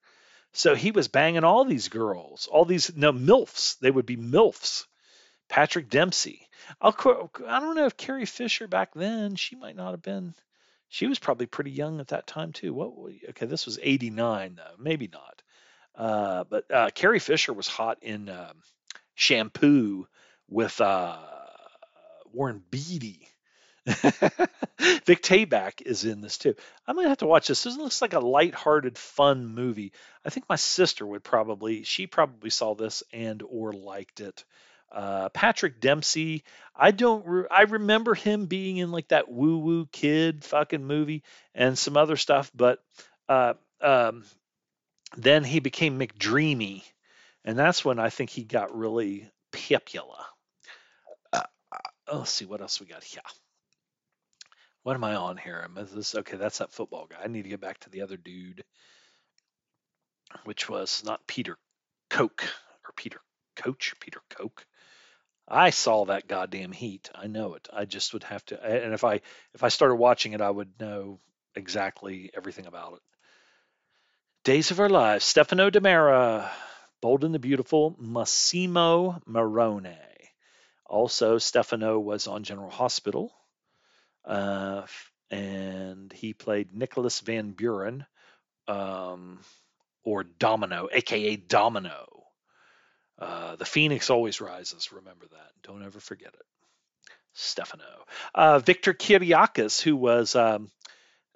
[0.53, 3.79] So he was banging all these girls, all these no milfs.
[3.81, 4.87] They would be milfs.
[5.49, 6.49] Patrick Dempsey.
[6.81, 7.41] I'll, quote.
[7.47, 9.35] I don't know if Carrie Fisher back then.
[9.35, 10.35] She might not have been.
[10.95, 12.73] She was probably pretty young at that time too.
[12.73, 12.93] What?
[13.31, 14.77] Okay, this was '89 though.
[14.79, 15.43] Maybe not.
[15.97, 18.63] Uh, but uh, Carrie Fisher was hot in um,
[19.17, 20.07] Shampoo
[20.49, 21.19] with uh,
[22.33, 23.29] Warren Beatty.
[23.87, 26.55] Vic Tayback is in this too.
[26.87, 27.65] I'm gonna have to watch this.
[27.65, 29.93] This looks like a light-hearted, fun movie.
[30.25, 34.45] I think my sister would probably, she probably saw this and or liked it.
[34.95, 36.45] Uh, Patrick Dempsey,
[36.77, 41.25] I don't, re- I remember him being in like that woo woo kid fucking movie
[41.53, 42.79] and some other stuff, but
[43.29, 44.25] uh, um,
[45.17, 46.83] then he became McDreamy,
[47.45, 50.25] and that's when I think he got really popular.
[51.33, 51.43] Uh,
[51.73, 53.21] uh, let's see what else we got here.
[54.85, 55.65] What am I on here?
[55.65, 56.37] Am this okay?
[56.37, 57.17] That's that football guy.
[57.25, 58.63] I need to get back to the other dude,
[60.45, 61.57] which was not Peter
[62.11, 62.45] Coke
[62.85, 63.21] or Peter
[63.57, 64.65] Coach, Peter Coke.
[65.47, 67.11] I saw that goddamn heat.
[67.15, 67.69] I know it.
[67.73, 69.21] I just would have to, and if I
[69.55, 71.21] if I started watching it, I would know
[71.55, 73.03] exactly everything about it.
[74.45, 76.51] Days of Our Lives, Stefano DiMera,
[77.01, 79.97] Bold and the Beautiful, Massimo Marone.
[80.87, 83.33] Also, Stefano was on General Hospital,
[84.25, 84.87] uh,
[85.31, 88.07] and he played Nicholas Van Buren,
[88.69, 89.41] um,
[90.05, 92.14] or Domino, aka Domino.
[93.19, 94.93] Uh, the Phoenix always rises.
[94.93, 95.51] Remember that.
[95.63, 96.47] Don't ever forget it.
[97.35, 97.85] Stefano.
[98.35, 100.71] Uh, Victor Kiriakis, who was um,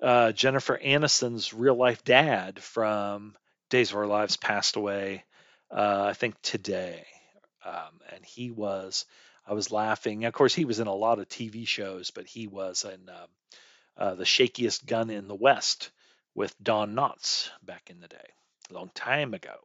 [0.02, 3.36] uh, Jennifer Aniston's real life dad from
[3.70, 5.24] Days of Our Lives passed away,
[5.70, 7.04] uh, I think today.
[7.64, 9.04] Um, and he was,
[9.46, 10.24] I was laughing.
[10.24, 13.26] Of course, he was in a lot of TV shows, but he was in uh,
[13.96, 15.90] uh, The Shakiest Gun in the West
[16.34, 18.16] with Don Knotts back in the day,
[18.70, 19.56] a long time ago.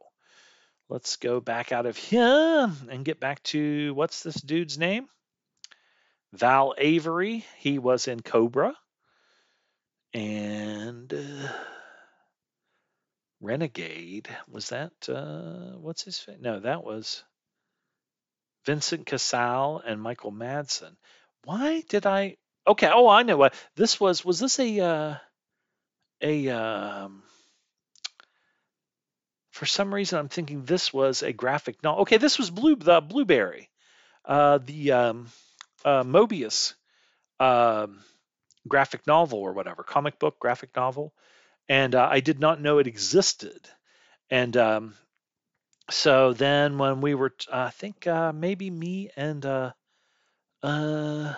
[0.88, 5.08] Let's go back out of here and get back to what's this dude's name?
[6.32, 7.44] Val Avery.
[7.58, 8.74] He was in Cobra
[10.14, 11.48] and uh,
[13.40, 16.38] Renegade was that uh, what's his face?
[16.40, 17.24] No, that was
[18.64, 20.96] Vincent Cassel and Michael Madsen.
[21.44, 22.36] Why did I?
[22.66, 24.24] Okay, oh, I know what this was.
[24.24, 25.14] Was this a uh,
[26.22, 27.22] a um,
[29.54, 32.02] for some reason I'm thinking this was a graphic novel.
[32.02, 33.70] Okay, this was Blue the Blueberry,
[34.24, 35.28] uh, the um,
[35.84, 36.74] uh, Moebius.
[37.40, 38.00] Um,
[38.66, 41.12] graphic novel or whatever, comic book, graphic novel,
[41.68, 43.60] and uh, I did not know it existed.
[44.30, 44.94] And um,
[45.90, 49.72] so then when we were, I think uh, maybe me and uh,
[50.62, 51.34] uh,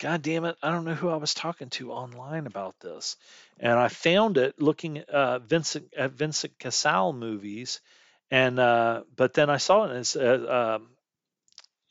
[0.00, 3.16] God damn it, I don't know who I was talking to online about this,
[3.58, 7.82] and I found it looking at uh, Vincent at Vincent Cassel movies,
[8.30, 10.88] and uh, but then I saw it and it's, uh, um,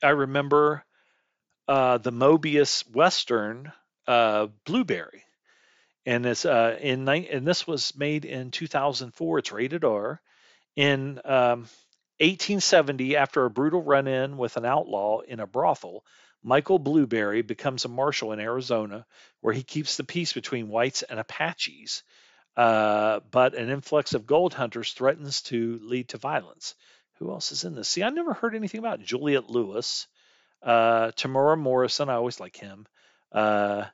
[0.02, 0.84] I remember
[1.68, 3.70] uh, the Moebius Western
[4.08, 5.22] uh, Blueberry,
[6.04, 9.38] and it's uh, in and this was made in 2004.
[9.38, 10.20] It's rated R.
[10.74, 11.68] In um,
[12.18, 16.04] 1870, after a brutal run-in with an outlaw in a brothel,
[16.42, 19.06] Michael Blueberry becomes a marshal in Arizona,
[19.40, 22.02] where he keeps the peace between whites and Apaches.
[22.56, 26.74] Uh, but an influx of gold hunters threatens to lead to violence.
[27.18, 27.88] Who else is in this?
[27.88, 30.06] See, I never heard anything about Juliette Lewis,
[30.62, 32.08] uh, Morrison.
[32.08, 32.86] I always like him.
[33.30, 33.84] Uh,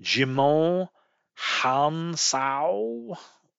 [0.00, 0.88] Djimon
[1.36, 3.16] Hounsou.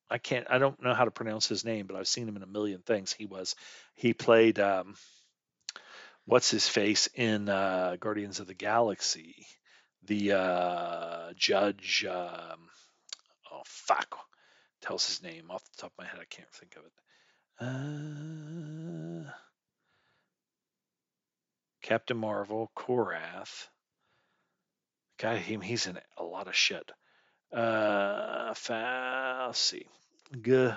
[0.09, 0.47] I can't.
[0.49, 2.81] I don't know how to pronounce his name, but I've seen him in a million
[2.81, 3.13] things.
[3.13, 3.55] He was.
[3.93, 4.57] He played.
[4.57, 4.95] Um,
[6.29, 9.47] what's his face in uh, Guardians of the Galaxy?
[10.05, 12.05] The uh, judge.
[12.05, 12.69] Um,
[13.51, 14.15] oh fuck.
[14.81, 16.19] Tells his name off the top of my head.
[16.21, 16.91] I can't think of it.
[19.27, 19.31] Uh,
[21.81, 23.67] Captain Marvel, Korath.
[25.17, 26.91] God, him, he's in a lot of shit.
[27.51, 29.85] Uh, fa- let's see.
[30.41, 30.71] G-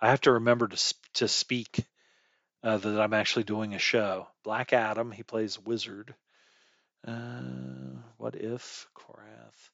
[0.00, 1.84] I have to remember to to speak
[2.66, 4.26] uh, that I'm actually doing a show.
[4.42, 6.16] Black Adam, he plays Wizard.
[7.06, 9.70] Uh, what if Korath?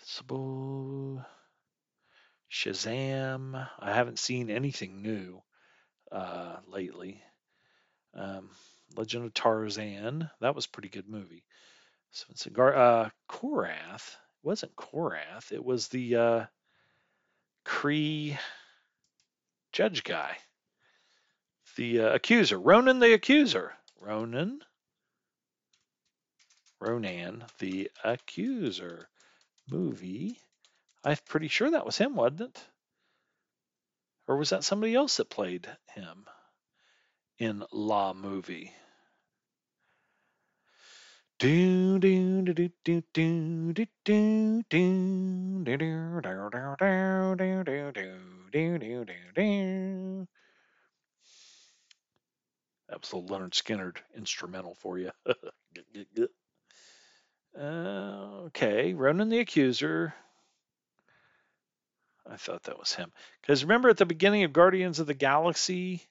[0.00, 1.22] Visible.
[2.50, 3.68] Shazam.
[3.78, 5.42] I haven't seen anything new
[6.10, 7.22] uh, lately.
[8.14, 8.48] Um,
[8.96, 10.30] Legend of Tarzan.
[10.40, 11.44] That was pretty good movie.
[12.12, 14.16] So it's a Gar- uh, Korath.
[14.16, 15.52] It wasn't Korath.
[15.52, 16.44] It was the uh,
[17.66, 18.38] Kree
[19.72, 20.38] judge guy.
[21.78, 22.58] The uh, accuser.
[22.58, 23.72] Ronan the accuser.
[24.00, 24.62] Ronan.
[26.80, 29.08] Ronan the accuser
[29.70, 30.40] movie.
[31.04, 32.64] I'm pretty sure that was him, wasn't it?
[34.26, 36.26] Or was that somebody else that played him
[37.38, 38.72] in La Movie?
[41.38, 47.92] Do do do do do do do do do do do do do do
[48.50, 49.04] do do do
[49.36, 50.26] do.
[50.26, 50.47] That
[52.88, 55.10] the Lynyrd Skynyrd instrumental for you.
[57.58, 60.14] uh, okay, Ronan the Accuser.
[62.30, 63.10] I thought that was him.
[63.40, 66.02] Because remember at the beginning of Guardians of the Galaxy,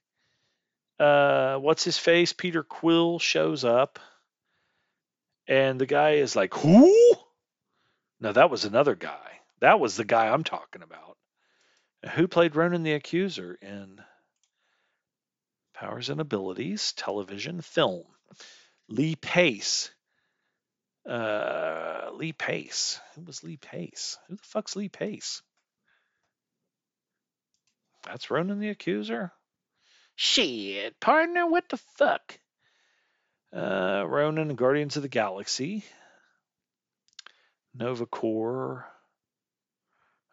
[1.00, 2.34] uh, what's his face?
[2.34, 4.00] Peter Quill shows up.
[5.48, 7.16] And the guy is like, Who?
[8.20, 9.40] No, that was another guy.
[9.60, 11.18] That was the guy I'm talking about.
[12.16, 14.00] who played Ronan the Accuser in
[15.80, 18.04] Powers and Abilities, television, film?
[18.90, 19.92] Lee Pace.
[21.08, 23.00] Uh, Lee Pace.
[23.14, 24.18] Who was Lee Pace?
[24.28, 25.44] Who the fuck's Lee Pace?
[28.04, 29.32] That's Ronan the Accuser?
[30.16, 32.40] Shit, partner, what the fuck?
[33.54, 35.86] Uh, Ronan, Guardians of the Galaxy.
[37.76, 38.88] Nova Corps.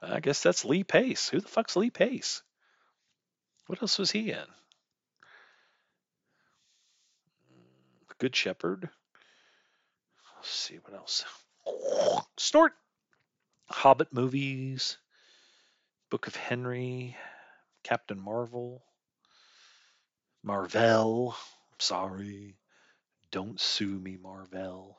[0.00, 1.28] I guess that's Lee Pace.
[1.28, 2.42] Who the fuck's Lee Pace?
[3.66, 4.46] What else was he in?
[8.18, 8.88] Good Shepherd.
[10.36, 11.24] Let's see what else.
[12.36, 12.72] Snort.
[13.68, 14.98] Hobbit movies.
[16.10, 17.16] Book of Henry.
[17.82, 18.82] Captain Marvel.
[20.42, 21.34] Marvel.
[21.78, 22.56] Sorry.
[23.30, 24.96] Don't sue me, Marvel.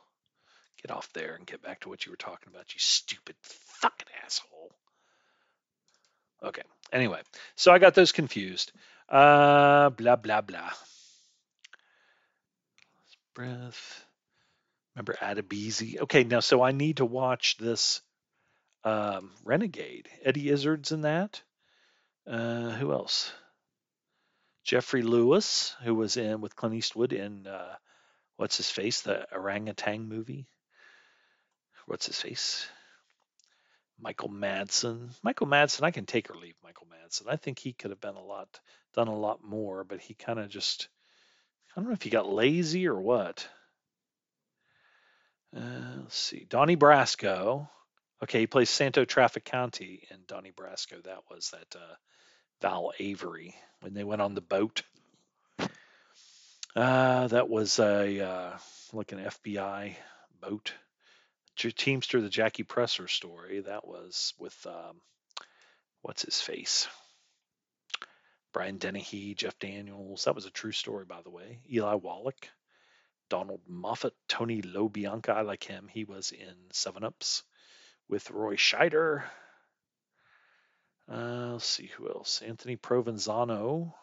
[0.82, 4.07] Get off there and get back to what you were talking about, you stupid fucking
[4.24, 4.76] asshole.
[6.43, 6.61] Okay.
[6.91, 7.22] Anyway,
[7.55, 8.72] so I got those confused.
[9.09, 10.72] Uh, blah blah blah.
[13.36, 14.05] Breath.
[14.95, 16.01] Remember Adebisi?
[16.01, 18.01] Okay, now so I need to watch this
[18.83, 20.09] um, Renegade.
[20.23, 21.41] Eddie Izzard's in that.
[22.25, 23.31] Uh, who else?
[24.63, 27.75] Geoffrey Lewis, who was in with Clint Eastwood in uh,
[28.38, 30.47] what's his face, the orangutan movie.
[31.86, 32.67] What's his face?
[33.99, 35.11] Michael Madsen.
[35.23, 37.27] Michael Madsen, I can take or leave Michael Madsen.
[37.29, 38.59] I think he could have been a lot,
[38.93, 40.88] done a lot more, but he kind of just,
[41.76, 43.47] I don't know if he got lazy or what.
[45.55, 46.45] Uh, let's see.
[46.49, 47.67] Donnie Brasco.
[48.23, 51.03] Okay, he plays Santo Trafficante in Donnie Brasco.
[51.03, 51.95] That was that uh,
[52.61, 54.84] Val Avery when they went on the boat.
[56.76, 58.57] Uh, that was a uh,
[58.93, 59.95] like an FBI
[60.41, 60.73] boat.
[61.57, 63.61] Teamster, the Jackie Presser story.
[63.61, 64.99] That was with um,
[66.01, 66.88] what's his face,
[68.55, 70.23] Brian Dennehy, Jeff Daniels.
[70.23, 71.59] That was a true story, by the way.
[71.69, 72.47] Eli Wallach.
[73.27, 75.27] Donald Moffat, Tony LoBianco.
[75.27, 75.89] I like him.
[75.91, 77.43] He was in Seven Ups
[78.07, 79.23] with Roy Scheider.
[81.11, 82.41] Uh, let's see who else.
[82.41, 83.93] Anthony Provenzano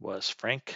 [0.00, 0.74] was Frank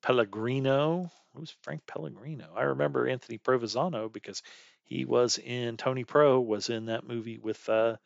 [0.00, 1.12] Pellegrino.
[1.34, 2.54] Who's Frank Pellegrino?
[2.56, 4.42] I remember Anthony Provenzano because
[4.84, 7.96] he was in Tony Pro was in that movie with uh,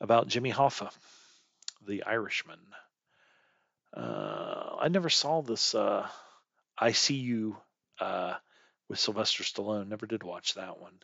[0.00, 0.92] about Jimmy Hoffa,
[1.84, 2.60] the Irishman.
[3.96, 6.08] Uh, I never saw this uh,
[6.76, 7.56] I See You
[8.00, 8.34] uh,
[8.88, 9.88] with Sylvester Stallone.
[9.88, 10.98] Never did watch that one.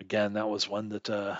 [0.00, 1.36] Again, that was one that uh,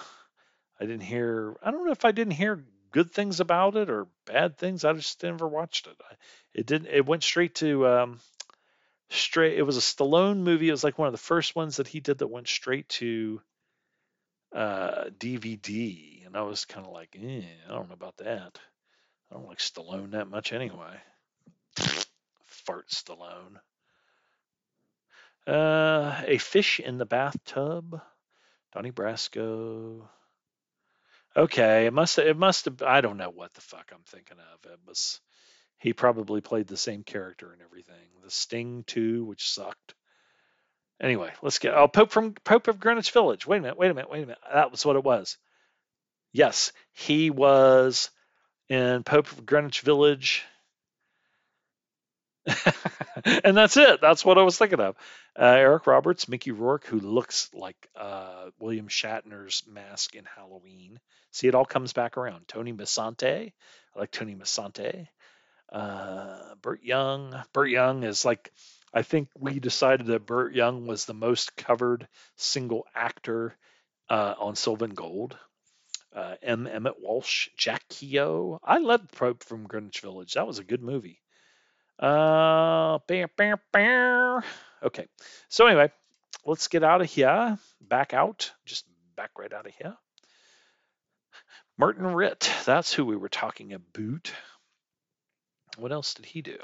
[0.78, 1.56] I didn't hear.
[1.62, 4.84] I don't know if I didn't hear good things about it or bad things.
[4.84, 5.96] I just never watched it.
[6.52, 6.88] It didn't.
[6.88, 8.20] It went straight to um,
[9.08, 9.58] straight.
[9.58, 10.68] It was a Stallone movie.
[10.68, 13.40] It was like one of the first ones that he did that went straight to
[14.54, 18.58] uh, DVD, and I was kind of like, eh, I don't know about that.
[19.30, 20.96] I don't like Stallone that much anyway.
[22.44, 23.60] Fart Stallone.
[25.46, 28.00] Uh, a fish in the bathtub.
[28.72, 30.08] Donnie Brasco.
[31.36, 34.70] Okay, it must it must have I don't know what the fuck I'm thinking of.
[34.70, 35.20] It was
[35.78, 37.94] he probably played the same character and everything.
[38.22, 39.94] The Sting 2, which sucked.
[41.00, 43.46] Anyway, let's get oh Pope from Pope of Greenwich Village.
[43.46, 44.38] Wait a minute, wait a minute, wait a minute.
[44.52, 45.38] That was what it was.
[46.32, 48.10] Yes, he was
[48.70, 50.44] in Pope of Greenwich Village.
[53.44, 54.00] and that's it.
[54.00, 54.96] That's what I was thinking of.
[55.38, 60.98] Uh, Eric Roberts, Mickey Rourke, who looks like uh, William Shatner's mask in Halloween.
[61.32, 62.48] See, it all comes back around.
[62.48, 63.52] Tony Musante,
[63.94, 65.08] I like Tony Musante.
[65.72, 67.34] Uh, Burt Young.
[67.52, 68.52] Burt Young is like,
[68.94, 73.56] I think we decided that Burt Young was the most covered single actor
[74.08, 75.36] uh, on Sylvan Gold.
[76.14, 76.66] Uh, M.
[76.66, 78.58] Emmett Walsh, Jack Kehoe.
[78.64, 80.34] I loved Pope from Greenwich Village.
[80.34, 81.20] That was a good movie.
[81.98, 82.98] Uh.
[84.82, 85.06] Okay.
[85.48, 85.92] So anyway,
[86.44, 87.58] let's get out of here.
[87.80, 88.52] Back out.
[88.64, 88.86] Just
[89.16, 89.96] back right out of here.
[91.78, 92.50] Martin Ritt.
[92.64, 94.32] That's who we were talking about.
[95.78, 96.58] What else did he do?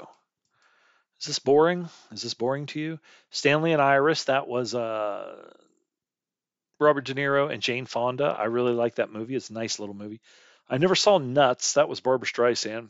[1.19, 1.89] Is this boring?
[2.11, 2.99] Is this boring to you?
[3.31, 4.25] Stanley and Iris.
[4.25, 5.53] That was uh,
[6.79, 8.25] Robert De Niro and Jane Fonda.
[8.25, 9.35] I really like that movie.
[9.35, 10.21] It's a nice little movie.
[10.69, 11.73] I never saw Nuts.
[11.73, 12.89] That was Barbra Streisand.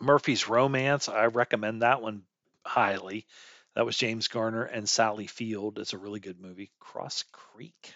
[0.00, 2.22] Murphy's Romance, I recommend that one
[2.64, 3.26] highly.
[3.74, 5.78] That was James Garner and Sally Field.
[5.78, 6.70] It's a really good movie.
[6.80, 7.94] Cross Creek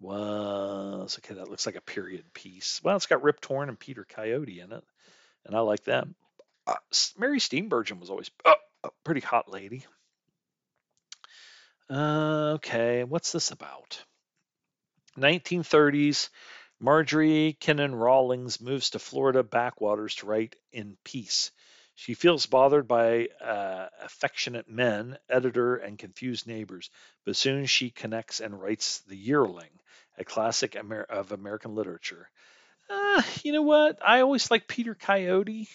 [0.00, 1.34] was okay.
[1.34, 2.80] That looks like a period piece.
[2.82, 4.84] Well, it's got Rip Torn and Peter Coyote in it,
[5.46, 6.14] and I like them.
[6.66, 6.76] Uh,
[7.18, 9.84] Mary Steenburgen was always uh, a pretty hot lady.
[11.88, 14.02] Uh, okay, what's this about?
[15.16, 16.30] 1930s
[16.80, 21.50] Marjorie Kinnan Rawlings moves to Florida backwaters to write in peace.
[21.94, 26.90] She feels bothered by uh, affectionate men, editor, and confused neighbors,
[27.24, 29.78] but soon she connects and writes The Yearling,
[30.18, 32.28] a classic Amer- of American literature.
[32.90, 33.98] Uh, you know what?
[34.04, 35.68] I always like Peter Coyote.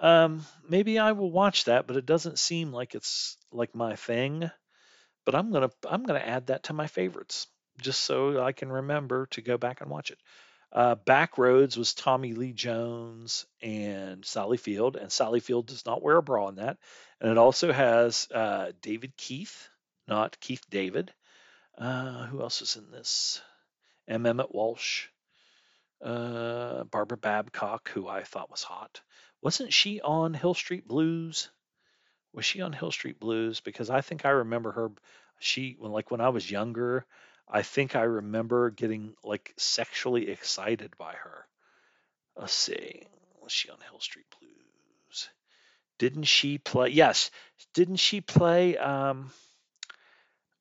[0.00, 4.50] Um, maybe I will watch that, but it doesn't seem like it's like my thing.
[5.24, 7.46] But I'm gonna I'm gonna add that to my favorites
[7.80, 10.18] just so I can remember to go back and watch it.
[10.72, 16.16] Uh, Backroads was Tommy Lee Jones and Sally Field, and Sally Field does not wear
[16.16, 16.78] a bra in that.
[17.20, 19.68] And it also has uh, David Keith,
[20.08, 21.12] not Keith David.
[21.76, 23.42] Uh, who else is in this?
[24.08, 24.26] M.
[24.26, 25.08] Emmett Walsh,
[26.02, 29.00] uh, Barbara Babcock, who I thought was hot.
[29.42, 31.50] Wasn't she on Hill Street Blues?
[32.34, 33.60] Was she on Hill Street Blues?
[33.60, 34.90] Because I think I remember her.
[35.38, 37.04] She, like when I was younger,
[37.48, 41.46] I think I remember getting like sexually excited by her.
[42.36, 43.02] Let's see.
[43.42, 45.28] Was she on Hill Street Blues?
[45.98, 46.88] Didn't she play?
[46.88, 47.30] Yes.
[47.74, 49.30] Didn't she play um,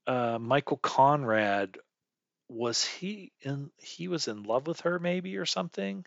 [0.05, 1.77] uh, Michael Conrad?
[2.49, 3.71] Was he in?
[3.77, 6.05] He was in love with her, maybe, or something.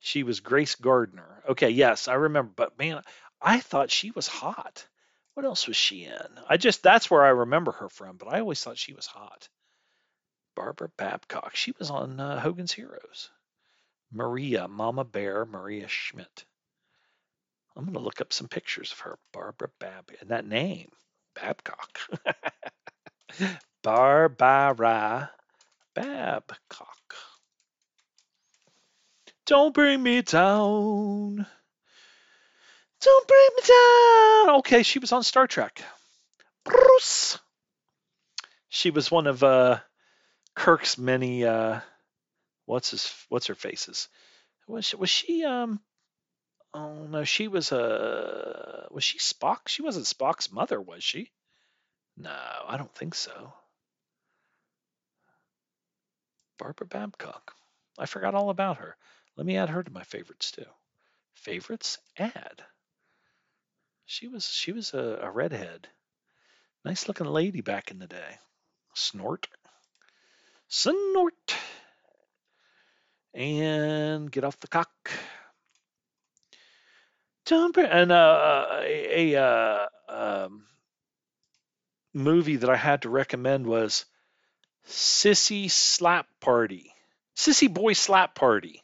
[0.00, 1.42] She was Grace Gardner.
[1.50, 2.52] Okay, yes, I remember.
[2.56, 3.02] But man,
[3.40, 4.86] I thought she was hot.
[5.34, 6.40] What else was she in?
[6.48, 8.16] I just that's where I remember her from.
[8.16, 9.48] But I always thought she was hot.
[10.54, 11.56] Barbara Babcock.
[11.56, 13.30] She was on uh, Hogan's Heroes.
[14.12, 16.44] Maria, Mama Bear, Maria Schmidt.
[17.76, 19.18] I'm going to look up some pictures of her.
[19.32, 20.12] Barbara Bab.
[20.20, 20.90] And that name,
[21.34, 21.98] Babcock.
[23.82, 25.32] Barbara
[25.94, 27.14] Babcock.
[29.46, 31.46] Don't bring me down.
[33.04, 34.56] Don't bring me down.
[34.58, 35.82] Okay, she was on Star Trek.
[36.64, 37.38] Bruce.
[38.68, 39.78] She was one of uh,
[40.54, 41.80] Kirk's many uh
[42.66, 44.08] what's his what's her faces
[44.66, 45.80] was she, was she um
[46.72, 51.30] oh no she was a uh, was she Spock she wasn't Spock's mother was she
[52.16, 52.30] No,
[52.66, 53.52] I don't think so.
[56.56, 57.52] Barbara Babcock.
[57.98, 58.96] I forgot all about her.
[59.36, 60.64] Let me add her to my favorites too.
[61.34, 61.98] Favorites?
[62.16, 62.62] Add.
[64.06, 65.88] She was she was a, a redhead.
[66.84, 68.38] Nice looking lady back in the day.
[68.94, 69.48] Snort.
[70.68, 71.56] Snort.
[73.32, 75.10] And get off the cock.
[77.46, 80.64] Jumper and uh, a, a uh, um,
[82.14, 84.06] movie that I had to recommend was
[84.86, 86.92] Sissy Slap Party,
[87.36, 88.82] Sissy Boy Slap Party,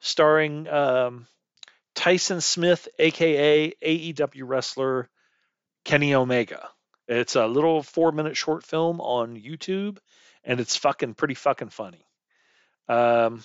[0.00, 1.26] starring um,
[1.94, 5.08] Tyson Smith, aka AEW wrestler
[5.84, 6.68] Kenny Omega.
[7.08, 9.98] It's a little four minute short film on YouTube,
[10.44, 12.06] and it's fucking pretty fucking funny.
[12.88, 13.42] Um,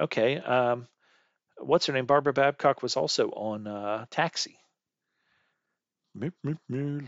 [0.00, 0.38] okay.
[0.38, 0.88] Um,
[1.58, 2.06] what's her name?
[2.06, 4.58] Barbara Babcock was also on uh, Taxi.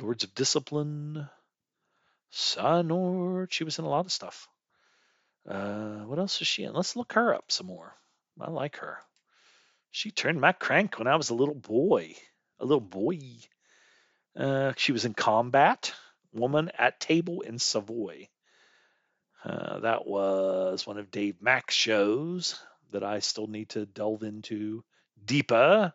[0.02, 1.28] Lords of Discipline.
[2.30, 3.48] Sonor.
[3.50, 4.48] She was in a lot of stuff.
[5.48, 6.72] Uh, what else is she in?
[6.72, 7.94] Let's look her up some more.
[8.40, 8.98] I like her.
[9.90, 12.14] She turned my crank when I was a little boy.
[12.58, 13.18] A little boy.
[14.36, 15.92] Uh, she was in Combat,
[16.32, 18.28] Woman at Table in Savoy.
[19.44, 22.60] Uh, that was one of Dave Mack's shows
[22.92, 24.84] that I still need to delve into
[25.24, 25.92] deeper.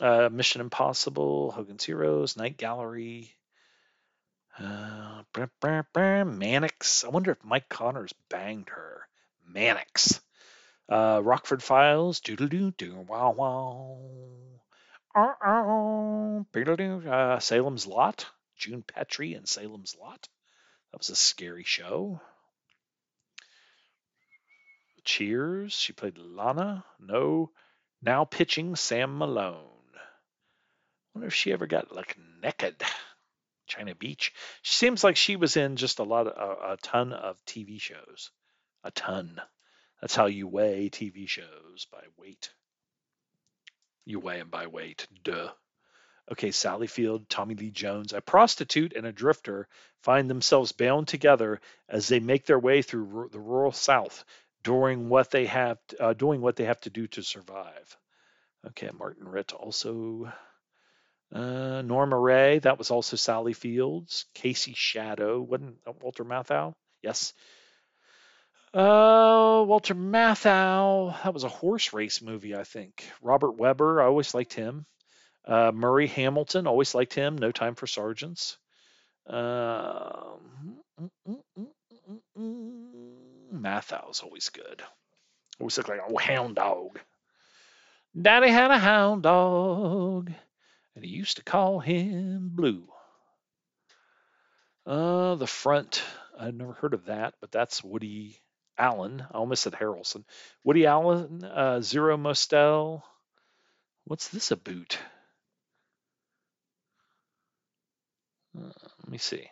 [0.00, 3.34] Uh, Mission Impossible, Hogan's Heroes, Night Gallery,
[4.58, 5.22] uh.
[5.36, 9.08] I wonder if Mike Connors banged her.
[9.46, 10.20] Mannix.
[10.88, 12.20] Uh, Rockford Files.
[13.08, 13.98] Wow wow.
[17.06, 18.26] Uh, Salem's Lot.
[18.56, 20.28] June Petrie and Salem's Lot.
[20.90, 22.20] That was a scary show.
[25.04, 25.72] Cheers.
[25.74, 26.84] She played Lana.
[26.98, 27.50] No.
[28.02, 29.70] Now pitching Sam Malone.
[31.14, 32.82] Wonder if she ever got like naked.
[33.66, 34.32] China Beach.
[34.62, 37.80] She seems like she was in just a lot of a, a ton of TV
[37.80, 38.30] shows.
[38.82, 39.40] A ton.
[40.04, 42.50] That's how you weigh TV shows by weight.
[44.04, 45.06] You weigh them by weight.
[45.22, 45.48] Duh.
[46.30, 49.66] Okay, Sally Field, Tommy Lee Jones, a prostitute and a drifter
[50.02, 54.26] find themselves bound together as they make their way through the rural South
[54.62, 57.96] during what they have uh, doing what they have to do to survive.
[58.66, 60.30] Okay, Martin Ritt also.
[61.32, 64.26] Uh, Norma Rae, that was also Sally Fields.
[64.34, 66.74] Casey Shadow, wasn't Walter Matthau?
[67.00, 67.32] Yes.
[68.74, 73.08] Uh, Walter Matthau, that was a horse race movie, I think.
[73.22, 74.84] Robert Webber, I always liked him.
[75.44, 77.38] Uh, Murray Hamilton, always liked him.
[77.38, 78.58] No Time for Sergeants.
[79.28, 80.34] Uh,
[81.00, 81.66] mm, mm,
[84.24, 84.82] always good.
[85.60, 86.98] Always looked like a hound dog.
[88.20, 90.32] Daddy had a hound dog,
[90.96, 92.88] and he used to call him Blue.
[94.84, 96.02] Uh, the front,
[96.36, 98.40] I've never heard of that, but that's Woody
[98.78, 99.24] Allen.
[99.30, 100.24] I almost said Harrelson.
[100.64, 103.04] Woody Allen, uh, Zero Mostel.
[104.04, 104.98] What's this a boot?
[108.56, 108.70] Uh,
[109.00, 109.46] let me see.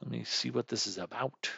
[0.00, 1.50] Let me see what this is about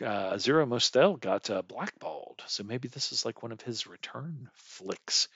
[0.00, 4.48] uh, Zero Mostel got uh, blackballed, so maybe this is like one of his return
[4.54, 5.28] flicks.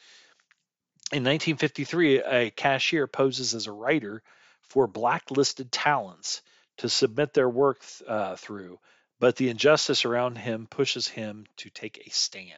[1.13, 4.23] In 1953, a cashier poses as a writer
[4.63, 6.43] for blacklisted talents
[6.79, 8.79] to submit their work th- uh, through,
[9.19, 12.53] but the injustice around him pushes him to take a stand.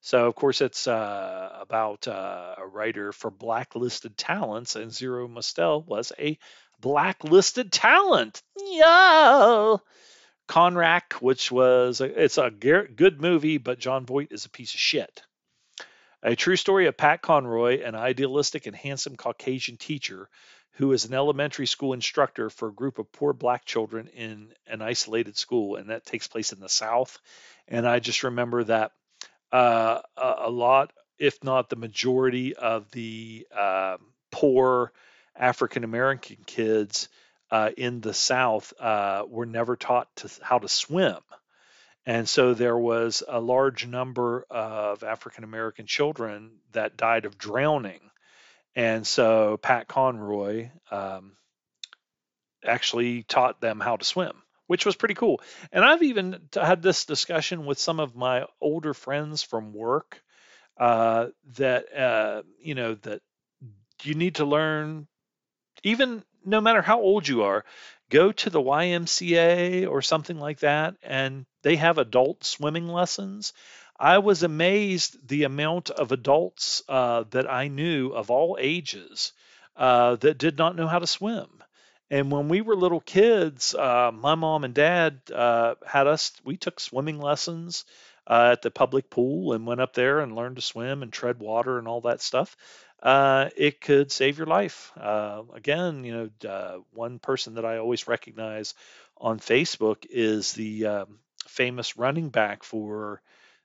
[0.00, 5.82] So, of course, it's uh, about uh, a writer for blacklisted talents, and Zero Mostel
[5.82, 6.38] was a
[6.80, 8.42] blacklisted talent.
[8.56, 9.82] Yo!
[10.48, 14.80] Conrack, which was a, it's a good movie, but Jon Voight is a piece of
[14.80, 15.22] shit.
[16.22, 20.28] A true story of Pat Conroy, an idealistic and handsome Caucasian teacher
[20.72, 24.80] who is an elementary school instructor for a group of poor black children in an
[24.80, 27.18] isolated school, and that takes place in the South.
[27.66, 28.92] And I just remember that
[29.50, 33.96] uh, a lot, if not the majority, of the uh,
[34.30, 34.92] poor
[35.36, 37.08] African American kids
[37.50, 41.18] uh, in the South uh, were never taught to, how to swim.
[42.06, 48.00] And so there was a large number of African American children that died of drowning.
[48.78, 51.32] And so Pat Conroy um,
[52.64, 55.40] actually taught them how to swim, which was pretty cool.
[55.72, 60.22] And I've even had this discussion with some of my older friends from work
[60.78, 61.26] uh,
[61.56, 63.20] that, uh, you know, that
[64.04, 65.08] you need to learn
[65.82, 67.64] even no matter how old you are,
[68.10, 73.52] go to the YMCA or something like that, and they have adult swimming lessons.
[74.00, 79.32] I was amazed the amount of adults uh, that I knew of all ages
[79.76, 81.62] uh, that did not know how to swim.
[82.10, 86.56] And when we were little kids, uh, my mom and dad uh, had us, we
[86.56, 87.84] took swimming lessons
[88.26, 91.38] uh, at the public pool and went up there and learned to swim and tread
[91.38, 92.56] water and all that stuff.
[93.02, 94.92] Uh, it could save your life.
[94.96, 98.74] Again, you know, one person that I always recognize
[99.18, 103.20] on Facebook is the um, famous running back for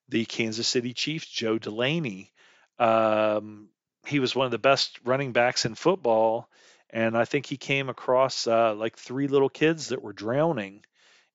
[0.09, 2.31] the Kansas City Chiefs, Joe Delaney.
[2.79, 3.69] Um,
[4.05, 6.49] he was one of the best running backs in football
[6.93, 10.85] and I think he came across uh, like three little kids that were drowning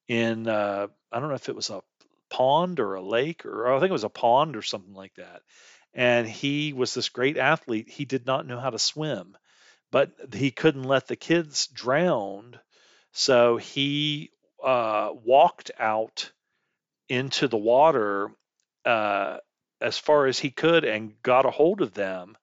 [0.07, 1.83] in uh, I don't know if it was a
[2.31, 5.43] pond or a lake or I think it was a pond or something like that.
[5.93, 7.89] And he was this great athlete.
[7.91, 9.37] He did not know how to swim,
[9.91, 12.61] but he couldn't let the kids drown,
[13.13, 14.31] so he
[14.63, 16.31] uh, walked out
[17.09, 18.31] into the water
[18.89, 19.39] uh,
[19.81, 22.37] as far as he could and got a hold of them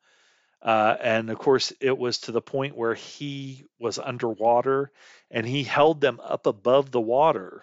[0.61, 4.91] uh, and of course, it was to the point where he was underwater
[5.29, 7.61] and he held them up above the water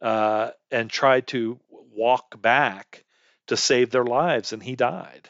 [0.00, 1.60] uh, and tried to
[1.94, 3.04] walk back
[3.48, 5.28] to save their lives, and he died.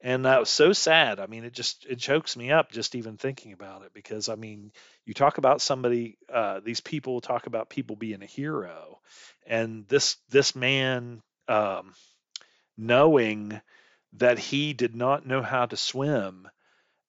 [0.00, 1.20] And that was so sad.
[1.20, 4.36] I mean, it just it chokes me up just even thinking about it because I
[4.36, 4.72] mean,
[5.04, 9.00] you talk about somebody, uh, these people talk about people being a hero,
[9.46, 11.94] and this this man um,
[12.76, 13.60] knowing
[14.14, 16.48] that he did not know how to swim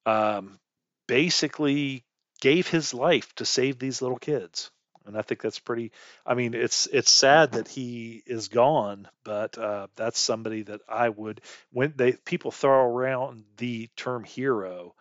[0.05, 0.59] um,
[1.07, 2.03] basically
[2.41, 4.71] gave his life to save these little kids.
[5.05, 5.91] And i think that's pretty
[6.23, 11.09] i mean it's it's sad that he is gone but uh, that's somebody that i
[11.09, 11.41] would
[11.71, 14.93] when they people throw around the term hero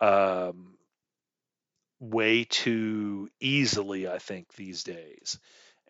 [0.00, 0.76] um,
[1.98, 5.38] way too easily i think these days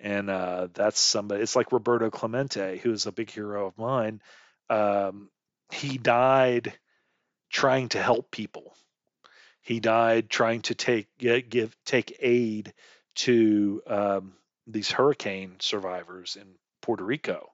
[0.00, 4.20] and uh, that's somebody it's like roberto clemente who is a big hero of mine
[4.70, 5.28] um,
[5.70, 6.72] he died
[7.50, 8.74] trying to help people.
[9.62, 12.74] He died trying to take give take aid
[13.16, 14.34] to um,
[14.66, 16.46] these hurricane survivors in
[16.82, 17.50] Puerto Rico,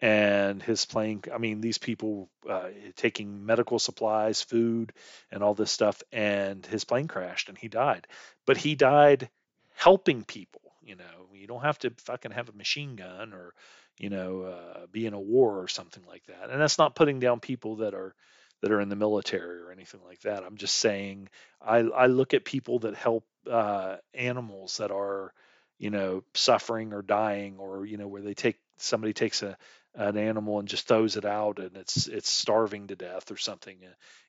[0.00, 1.22] and his plane.
[1.32, 4.92] I mean, these people uh, taking medical supplies, food,
[5.30, 8.06] and all this stuff, and his plane crashed and he died.
[8.46, 9.28] But he died
[9.74, 10.62] helping people.
[10.88, 13.54] You know, you don't have to fucking have a machine gun or
[13.98, 16.50] you know, uh, be in a war or something like that.
[16.50, 18.14] And that's not putting down people that are
[18.62, 20.42] that are in the military or anything like that.
[20.42, 21.28] I'm just saying
[21.60, 25.32] I, I look at people that help uh, animals that are,
[25.78, 29.56] you know, suffering or dying, or you know, where they take somebody takes a
[29.98, 33.76] an animal and just throws it out and it's it's starving to death or something.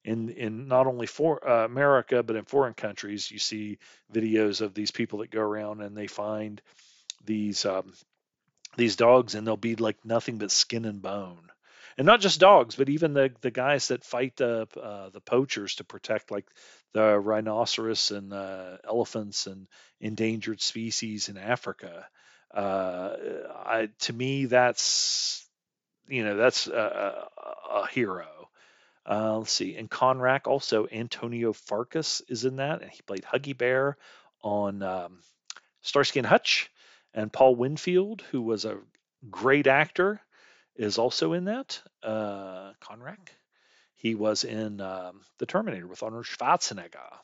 [0.04, 3.78] In in not only for uh, America but in foreign countries, you see
[4.12, 6.62] videos of these people that go around and they find
[7.24, 7.94] these um,
[8.78, 11.52] these dogs and they'll be like nothing but skin and bone
[11.98, 15.76] and not just dogs but even the the guys that fight the uh, the poachers
[15.76, 16.48] to protect like
[16.94, 19.68] the rhinoceros and uh, elephants and
[20.00, 22.08] endangered species in Africa
[22.54, 23.16] uh,
[23.66, 25.48] I, to me that's
[26.10, 28.28] you know that's a, a, a hero
[29.10, 33.58] uh, let's see and Conrack also Antonio Fargas is in that and he played Huggy
[33.58, 33.98] Bear
[34.42, 35.20] on um,
[35.82, 36.70] Starsky and Hutch
[37.14, 38.78] and Paul Winfield, who was a
[39.30, 40.22] great actor,
[40.76, 41.82] is also in that.
[42.04, 43.30] Uh, Conrack.
[43.96, 47.18] He was in um, The Terminator with Arnold Schwarzenegger.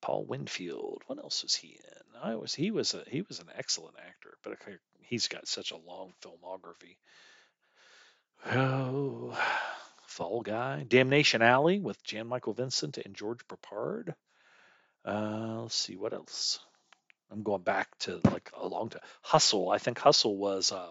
[0.00, 1.02] Paul Winfield.
[1.06, 2.22] What else was he in?
[2.22, 4.56] I was he was a he was an excellent actor, but
[5.00, 6.96] he's got such a long filmography.
[8.46, 9.38] Oh,
[10.06, 14.14] Fall Guy, Damnation Alley with Jan Michael Vincent and George Peppard.
[15.04, 16.58] Uh, let's see what else.
[17.30, 19.02] I'm going back to like a long time.
[19.22, 20.90] Hustle, I think Hustle was um,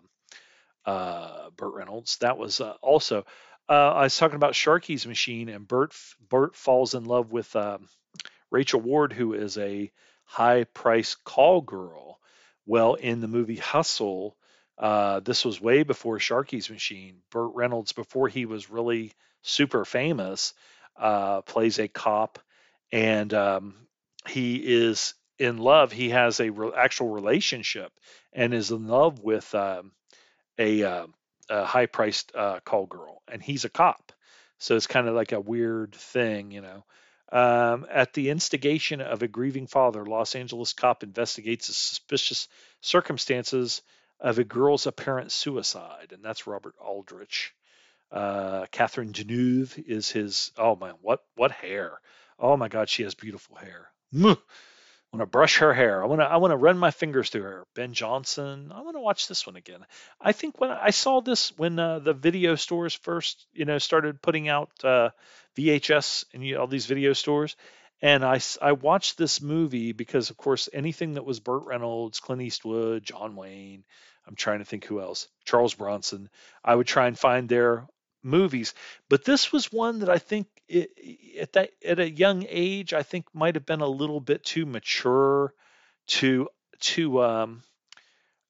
[0.85, 2.17] uh, Burt Reynolds.
[2.17, 3.25] That was uh, also.
[3.67, 5.93] Uh, I was talking about Sharky's Machine, and Burt
[6.29, 7.87] Burt falls in love with um,
[8.51, 9.91] Rachel Ward, who is a
[10.23, 12.19] high price call girl.
[12.65, 14.37] Well, in the movie Hustle,
[14.79, 17.17] uh, this was way before Sharky's Machine.
[17.31, 19.11] Burt Reynolds, before he was really
[19.41, 20.53] super famous,
[20.97, 22.39] uh, plays a cop,
[22.91, 23.75] and um,
[24.27, 25.91] he is in love.
[25.91, 27.91] He has a re- actual relationship
[28.31, 29.91] and is in love with um,
[30.57, 31.07] a, uh,
[31.49, 34.13] a high-priced uh, call girl, and he's a cop.
[34.59, 36.83] So it's kind of like a weird thing, you know.
[37.31, 42.47] Um, at the instigation of a grieving father, Los Angeles cop investigates the suspicious
[42.81, 43.81] circumstances
[44.19, 47.53] of a girl's apparent suicide, and that's Robert Aldrich.
[48.11, 50.51] Uh, Catherine Deneuve is his.
[50.57, 51.99] Oh man, what what hair!
[52.39, 53.91] Oh my God, she has beautiful hair.
[55.13, 56.03] I want to brush her hair.
[56.03, 57.67] I want to I want to run my fingers through her.
[57.75, 58.71] Ben Johnson.
[58.73, 59.85] I want to watch this one again.
[60.21, 64.21] I think when I saw this when uh, the video stores first, you know, started
[64.21, 65.09] putting out uh,
[65.57, 67.55] VHS and you all these video stores,
[68.01, 72.41] And I, I watched this movie because, of course, anything that was Burt Reynolds, Clint
[72.41, 73.83] Eastwood, John Wayne,
[74.29, 76.29] I'm trying to think who else, Charles Bronson,
[76.63, 77.87] I would try and find their
[78.21, 78.75] movies.
[79.09, 80.91] But this was one that I think it,
[81.39, 84.67] at that at a young age, I think might have been a little bit too
[84.67, 85.51] mature
[86.09, 86.47] to
[86.81, 87.63] to um,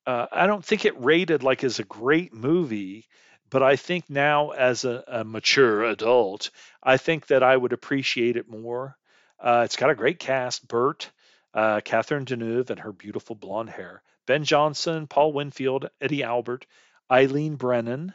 [0.05, 3.07] uh, I don't think it rated like as a great movie,
[3.49, 6.49] but I think now as a, a mature adult,
[6.83, 8.97] I think that I would appreciate it more.
[9.39, 11.09] Uh, it's got a great cast: Burt,
[11.53, 14.03] uh, Catherine Deneuve, and her beautiful blonde hair.
[14.29, 16.67] Ben Johnson, Paul Winfield, Eddie Albert,
[17.09, 18.13] Eileen Brennan,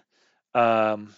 [0.54, 1.12] um,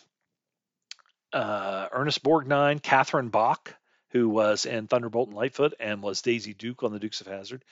[1.35, 3.75] uh, Ernest Borgnine, Catherine Bach,
[4.13, 7.63] who was in Thunderbolt and Lightfoot and was Daisy Duke on the Dukes of Hazzard,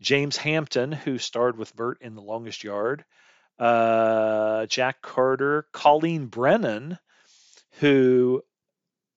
[0.00, 3.04] James Hampton, who starred with Burt in The Longest Yard,
[3.60, 6.98] uh, Jack Carter, Colleen Brennan,
[7.78, 8.42] who,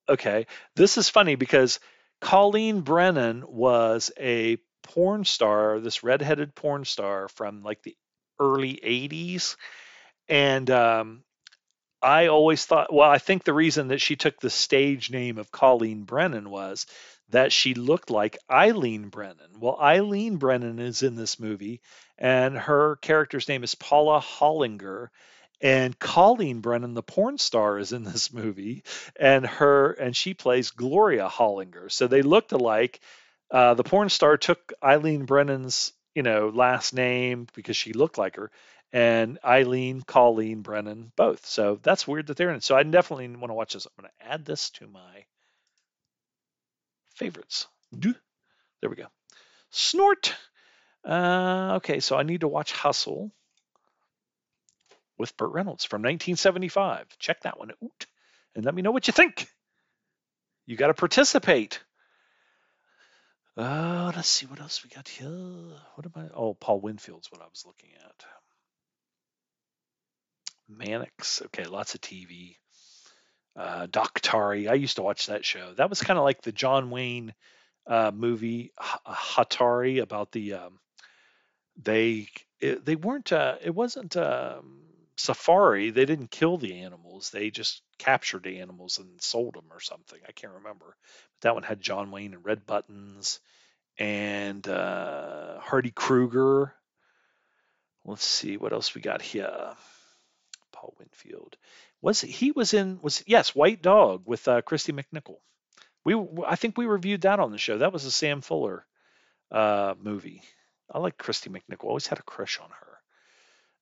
[0.07, 1.79] okay, this is funny because
[2.21, 4.59] Colleen Brennan was a
[4.93, 7.95] porn star, this redheaded porn star from like the
[8.39, 9.55] early 80s.
[10.27, 11.23] And um,
[12.01, 15.51] I always thought, well, I think the reason that she took the stage name of
[15.51, 16.85] Colleen Brennan was
[17.29, 19.59] that she looked like Eileen Brennan.
[19.59, 21.81] Well, Eileen Brennan is in this movie,
[22.17, 25.07] and her character's name is Paula Hollinger.
[25.61, 28.83] And Colleen Brennan, the porn star, is in this movie,
[29.15, 31.91] and her and she plays Gloria Hollinger.
[31.91, 32.99] So they looked alike.
[33.51, 38.35] Uh, the porn star took Eileen Brennan's, you know, last name because she looked like
[38.35, 38.51] her,
[38.91, 41.45] and Eileen, Colleen, Brennan, both.
[41.45, 42.63] So that's weird that they're in it.
[42.63, 43.85] So I definitely want to watch this.
[43.85, 45.25] I'm going to add this to my
[47.15, 47.67] favorites.
[47.91, 49.07] There we go.
[49.69, 50.35] Snort.
[51.03, 53.31] Uh, okay, so I need to watch Hustle
[55.17, 57.17] with Burt Reynolds from 1975.
[57.19, 58.05] Check that one out
[58.55, 59.47] and let me know what you think.
[60.65, 61.79] You got to participate.
[63.57, 65.29] Uh, let's see what else we got here.
[65.29, 66.27] What am I?
[66.35, 68.25] Oh, Paul Winfield's what I was looking at.
[70.67, 71.41] Mannix.
[71.45, 72.57] Okay, lots of TV.
[73.55, 74.69] Uh, Daktari.
[74.69, 75.73] I used to watch that show.
[75.75, 77.33] That was kind of like the John Wayne
[77.87, 78.73] uh, movie
[79.07, 80.79] Hatari about the um,
[81.81, 82.27] they
[82.59, 84.81] it, they weren't uh, it wasn't um,
[85.15, 85.91] safari.
[85.91, 87.29] They didn't kill the animals.
[87.29, 90.19] They just captured the animals and sold them or something.
[90.27, 90.85] I can't remember.
[90.85, 93.39] But that one had John Wayne and Red Buttons
[93.97, 96.73] and uh, Hardy Kruger.
[98.03, 99.73] Let's see what else we got here.
[100.71, 101.57] Paul Winfield.
[102.01, 105.37] Was he was in was yes White Dog with uh, Kristy McNichol.
[106.03, 106.15] We
[106.45, 107.79] I think we reviewed that on the show.
[107.79, 108.85] That was a Sam Fuller
[109.51, 110.43] uh, movie.
[110.91, 111.85] I like Kristy McNichol.
[111.85, 112.84] Always had a crush on her.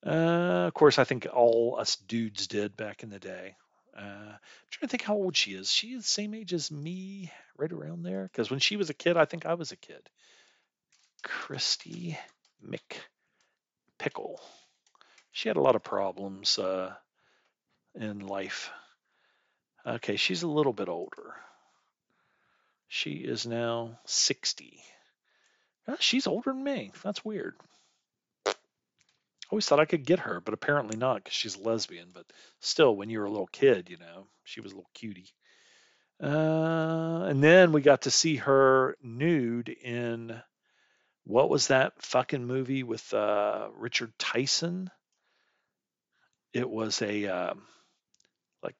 [0.05, 3.55] Uh, of course, I think all us dudes did back in the day.
[3.95, 5.71] Uh, I'm trying to think how old she is.
[5.71, 8.23] She is the same age as me, right around there.
[8.23, 10.09] Because when she was a kid, I think I was a kid.
[11.23, 12.17] Kristy
[12.65, 14.39] McPickle
[15.33, 16.93] she had a lot of problems uh,
[17.95, 18.69] in life.
[19.85, 21.33] Okay, she's a little bit older.
[22.87, 24.79] She is now 60.
[25.87, 26.91] Ah, she's older than me.
[27.03, 27.55] That's weird.
[29.53, 32.09] Always thought I could get her, but apparently not because she's a lesbian.
[32.11, 32.25] But
[32.59, 35.31] still, when you were a little kid, you know, she was a little cutie.
[36.21, 40.41] Uh, and then we got to see her nude in
[41.25, 44.89] what was that fucking movie with uh, Richard Tyson?
[46.53, 47.63] it was a um,
[48.61, 48.75] like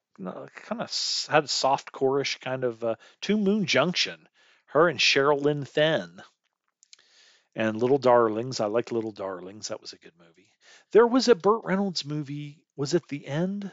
[0.55, 4.27] kind of had soft chorish kind of uh, Two Moon Junction.
[4.67, 6.23] Her and Sherilyn Fenn.
[7.55, 8.59] And Little Darlings.
[8.59, 9.67] I like Little Darlings.
[9.67, 10.52] That was a good movie.
[10.93, 12.61] There was a Burt Reynolds movie.
[12.75, 13.71] Was it The End?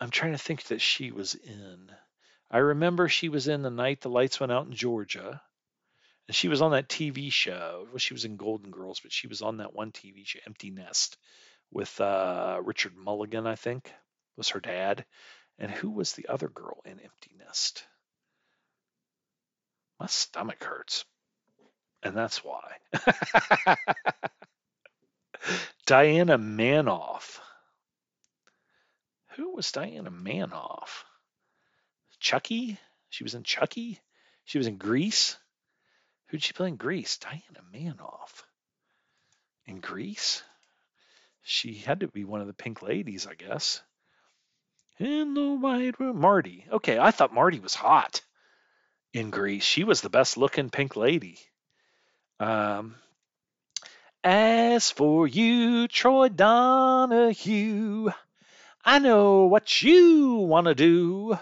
[0.00, 1.88] I'm trying to think that she was in.
[2.50, 5.40] I remember she was in The Night the Lights Went Out in Georgia.
[6.26, 7.86] And she was on that TV show.
[7.90, 10.70] Well, she was in Golden Girls, but she was on that one TV show, Empty
[10.70, 11.16] Nest
[11.70, 13.92] with uh, Richard Mulligan, I think,
[14.36, 15.04] was her dad.
[15.60, 17.86] And who was the other girl in Empty Nest?
[20.00, 21.04] My stomach hurts.
[22.02, 22.78] And that's why.
[25.90, 27.40] Diana Manoff.
[29.30, 31.04] Who was Diana Manoff?
[32.20, 32.78] Chucky?
[33.08, 33.98] She was in Chucky?
[34.44, 35.36] She was in Grease?
[36.28, 37.18] Who'd she play in Grease?
[37.18, 38.44] Diana Manoff.
[39.66, 40.44] In Grease?
[41.42, 43.82] She had to be one of the pink ladies, I guess.
[45.00, 46.20] In the white room.
[46.20, 46.66] Marty.
[46.70, 48.20] Okay, I thought Marty was hot
[49.12, 49.64] in Grease.
[49.64, 51.40] She was the best looking pink lady.
[52.38, 52.94] Um,
[54.22, 58.10] as for you, Troy Donahue,
[58.84, 61.38] I know what you want to do.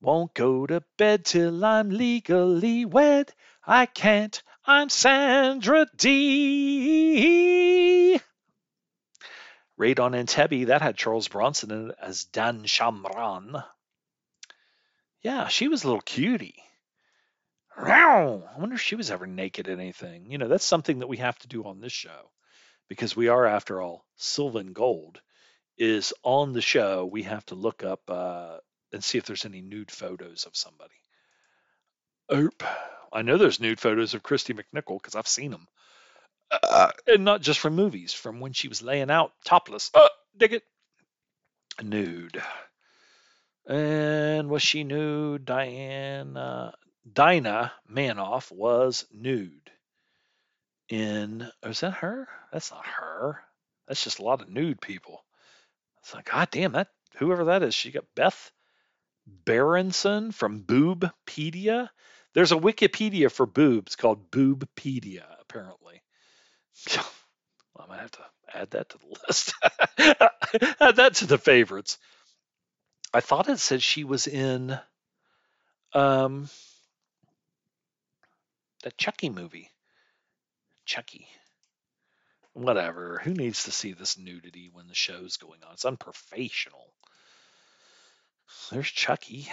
[0.00, 3.32] Won't go to bed till I'm legally wed.
[3.66, 4.42] I can't.
[4.66, 8.20] I'm Sandra Dee.
[9.76, 13.64] Raid on Entebbe, that had Charles Bronson in it as Dan Shomron.
[15.22, 16.62] Yeah, she was a little cutie.
[17.76, 20.30] I wonder if she was ever naked in anything.
[20.30, 22.30] You know, that's something that we have to do on this show
[22.88, 25.20] because we are, after all, Sylvan Gold
[25.76, 27.04] is on the show.
[27.04, 28.58] We have to look up uh,
[28.92, 30.94] and see if there's any nude photos of somebody.
[32.32, 32.62] Oop.
[33.12, 35.66] I know there's nude photos of Kristy McNichol because I've seen them.
[36.50, 39.90] Uh, and not just from movies, from when she was laying out topless.
[39.94, 40.62] Oh, dig it.
[41.82, 42.40] Nude.
[43.66, 45.44] And was she nude?
[45.44, 46.72] Diane, uh,
[47.10, 49.70] Dinah Manoff was nude.
[50.88, 52.28] In, is that her?
[52.52, 53.42] That's not her.
[53.86, 55.24] That's just a lot of nude people.
[56.00, 58.50] It's like, God damn, that whoever that is, she got Beth
[59.26, 61.88] Berenson from Boobpedia.
[62.34, 66.02] There's a Wikipedia for boobs called Boobpedia, apparently.
[67.76, 68.20] Well, I might have to
[68.54, 69.52] add that to the list.
[70.80, 71.98] add that to the favorites.
[73.12, 74.78] I thought it said she was in
[75.92, 76.48] um,
[78.84, 79.70] that Chucky movie.
[80.84, 81.26] Chucky.
[82.52, 83.20] Whatever.
[83.24, 85.72] Who needs to see this nudity when the show's going on?
[85.72, 86.86] It's unprofessional.
[88.70, 89.48] There's Chucky.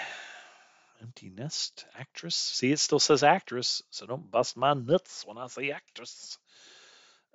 [1.01, 2.35] Empty nest actress.
[2.35, 6.37] See, it still says actress, so don't bust my nuts when I say actress.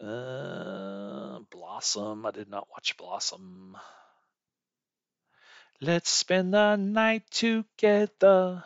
[0.01, 2.27] Uh, Blossom.
[2.27, 3.77] I did not watch Blossom.
[5.81, 8.65] Let's spend the night together.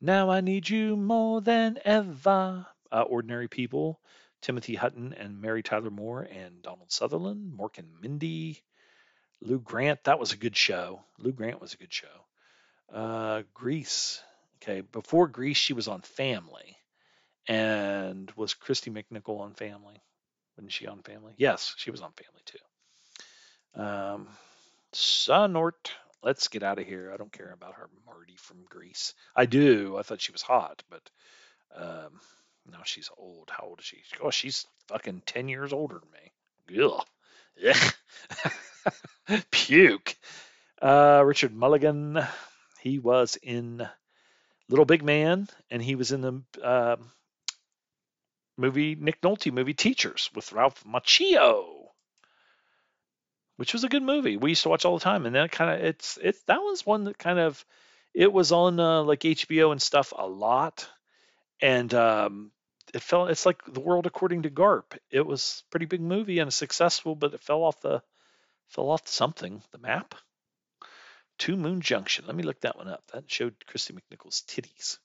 [0.00, 2.66] Now I need you more than ever.
[2.90, 4.00] Uh, Ordinary People.
[4.40, 7.52] Timothy Hutton and Mary Tyler Moore and Donald Sutherland.
[7.58, 8.62] Mork and Mindy.
[9.42, 10.04] Lou Grant.
[10.04, 11.02] That was a good show.
[11.18, 12.06] Lou Grant was a good show.
[12.92, 14.22] Uh, Grease.
[14.62, 16.76] Okay, before Grease, she was on Family.
[17.46, 20.02] And was Kristy McNichol on Family?
[20.56, 21.34] Wasn't she on Family?
[21.36, 23.80] Yes, she was on Family too.
[23.82, 24.28] Um,
[24.92, 25.90] Sonort.
[26.22, 27.10] Let's get out of here.
[27.12, 29.14] I don't care about her Marty from Grease.
[29.34, 29.96] I do.
[29.96, 31.10] I thought she was hot, but
[31.74, 32.20] um,
[32.70, 33.50] now she's old.
[33.50, 33.98] How old is she?
[34.22, 36.84] Oh, she's fucking 10 years older than me.
[36.84, 37.04] Ugh.
[39.50, 40.16] Puke.
[40.80, 42.18] Uh, Richard Mulligan.
[42.80, 43.86] He was in
[44.68, 46.96] Little Big Man, and he was in the uh,
[48.56, 51.79] movie Nick Nolte movie Teachers with Ralph Macchio,
[53.60, 54.38] which was a good movie.
[54.38, 56.86] We used to watch all the time, and then kind of it's it's that was
[56.86, 57.62] one that kind of
[58.14, 60.88] it was on uh, like HBO and stuff a lot,
[61.60, 62.52] and um,
[62.94, 63.26] it fell.
[63.26, 64.96] It's like The World According to Garp.
[65.10, 68.02] It was pretty big movie and successful, but it fell off the
[68.68, 70.14] fell off something the map.
[71.36, 72.24] Two Moon Junction.
[72.26, 73.02] Let me look that one up.
[73.12, 74.96] That showed Kristy McNichol's titties.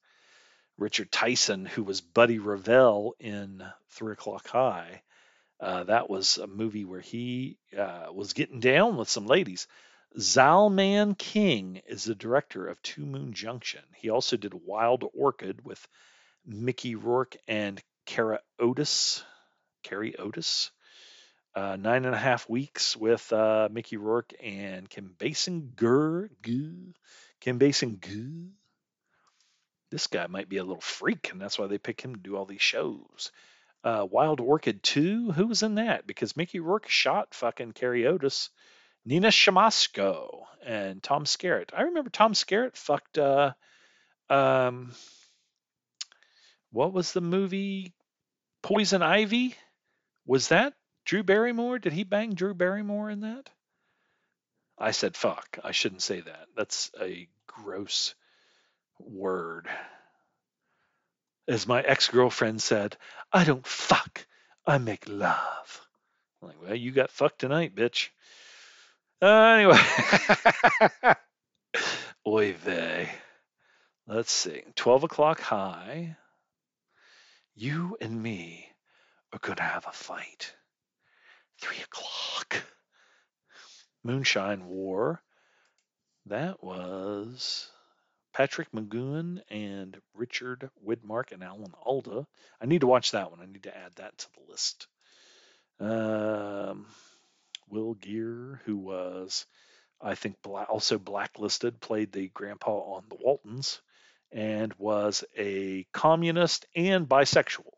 [0.78, 5.02] Richard Tyson, who was Buddy Revell in Three O'clock High.
[5.60, 9.68] Uh, that was a movie where he uh, was getting down with some ladies.
[10.18, 13.82] Zalman King is the director of Two Moon Junction.
[13.96, 15.86] He also did Wild Orchid with
[16.46, 19.24] Mickey Rourke and Kara Otis.
[19.84, 20.72] Carrie Otis.
[21.54, 26.30] Uh, nine and a half weeks with uh, Mickey Rourke and Kim Basinger.
[27.40, 28.50] Kim Basinger
[29.92, 32.36] this guy might be a little freak, and that's why they pick him to do
[32.36, 33.32] all these shows.
[33.86, 36.08] Uh, Wild Orchid 2, who was in that?
[36.08, 38.50] Because Mickey Rourke shot fucking Carrie Otis,
[39.06, 41.70] Nina Siemaszko, and Tom Skerritt.
[41.72, 43.54] I remember Tom Skerritt fucked, uh,
[44.28, 44.92] um,
[46.72, 47.94] what was the movie?
[48.64, 49.56] Poison Ivy?
[50.26, 50.74] Was that
[51.06, 51.78] Drew Barrymore?
[51.78, 53.52] Did he bang Drew Barrymore in that?
[54.80, 55.60] I said fuck.
[55.64, 56.48] I shouldn't say that.
[56.58, 58.16] That's a gross
[59.00, 59.70] word.
[61.48, 62.98] As my ex girlfriend said,
[63.32, 64.26] I don't fuck,
[64.66, 65.88] I make love.
[66.42, 68.10] I'm like, well, you got fucked tonight, bitch.
[69.22, 71.16] Uh, anyway,
[72.28, 73.10] oy vey.
[74.08, 74.62] Let's see.
[74.76, 76.16] 12 o'clock high.
[77.56, 78.68] You and me
[79.34, 80.54] are going to have a fight.
[81.62, 82.64] 3 o'clock.
[84.04, 85.24] Moonshine War.
[86.28, 87.72] That was
[88.36, 92.28] Patrick McGoohan and Richard Widmark and Alan Alda.
[92.62, 93.40] I need to watch that one.
[93.40, 94.88] I need to add that to the list.
[95.80, 96.86] Um,
[97.70, 99.46] Will Geer, who was,
[100.02, 103.80] I think, black, also blacklisted, played the grandpa on The Waltons,
[104.34, 107.72] and was a communist and bisexual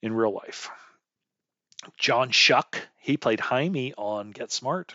[0.00, 0.70] in real life.
[1.98, 4.94] John Schuck, he played Jaime on Get Smart,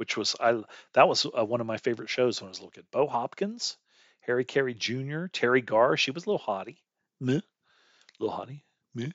[0.00, 0.62] which was I
[0.94, 2.84] that was uh, one of my favorite shows when I was looking.
[2.84, 3.76] At Bo Hopkins,
[4.20, 5.98] Harry Carey Jr., Teri Garr.
[5.98, 6.78] She was a little hottie.
[7.20, 7.40] Meh.
[8.18, 8.62] Little hottie.
[8.94, 9.10] Meh.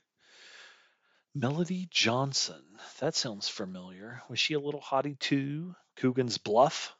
[1.33, 2.61] Melodie Johnson.
[2.99, 4.21] That sounds familiar.
[4.29, 5.75] Was she a little hottie too?
[5.95, 6.95] Coogan's Bluff.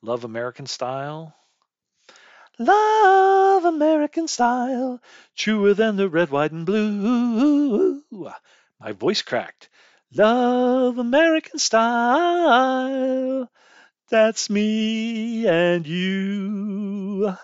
[0.00, 1.34] Love American Style.
[2.60, 5.00] Love American Style.
[5.34, 8.04] Truer than the red, white, and blue.
[8.78, 9.68] My voice cracked.
[10.14, 13.50] Love American Style.
[14.10, 17.34] That's me and you.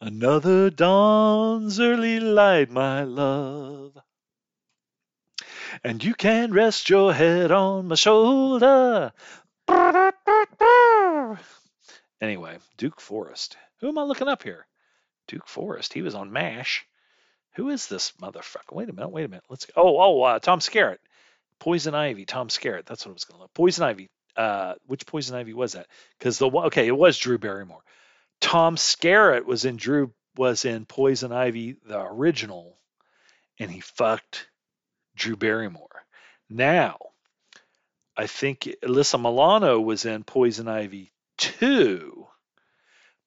[0.00, 3.96] Another dawn's early light, my love.
[5.84, 9.12] And you can rest your head on my shoulder.
[12.20, 13.56] Anyway, Duke Forrest.
[13.80, 14.66] Who am I looking up here?
[15.28, 15.92] Duke Forrest.
[15.92, 16.84] He was on MASH.
[17.54, 18.72] Who is this motherfucker?
[18.72, 19.10] Wait a minute.
[19.10, 19.44] Wait a minute.
[19.48, 19.72] Let's go.
[19.76, 20.98] Oh, oh, uh, Tom Skerritt.
[21.62, 22.24] Poison Ivy.
[22.24, 22.86] Tom Skerritt.
[22.86, 23.54] That's what I was going to look.
[23.54, 24.10] Poison Ivy.
[24.36, 25.86] Uh, which Poison Ivy was that?
[26.18, 27.84] Because the okay, it was Drew Barrymore.
[28.40, 32.76] Tom Skerritt was in Drew was in Poison Ivy, the original,
[33.60, 34.48] and he fucked
[35.14, 36.04] Drew Barrymore.
[36.50, 36.96] Now,
[38.16, 42.26] I think Alyssa Milano was in Poison Ivy 2,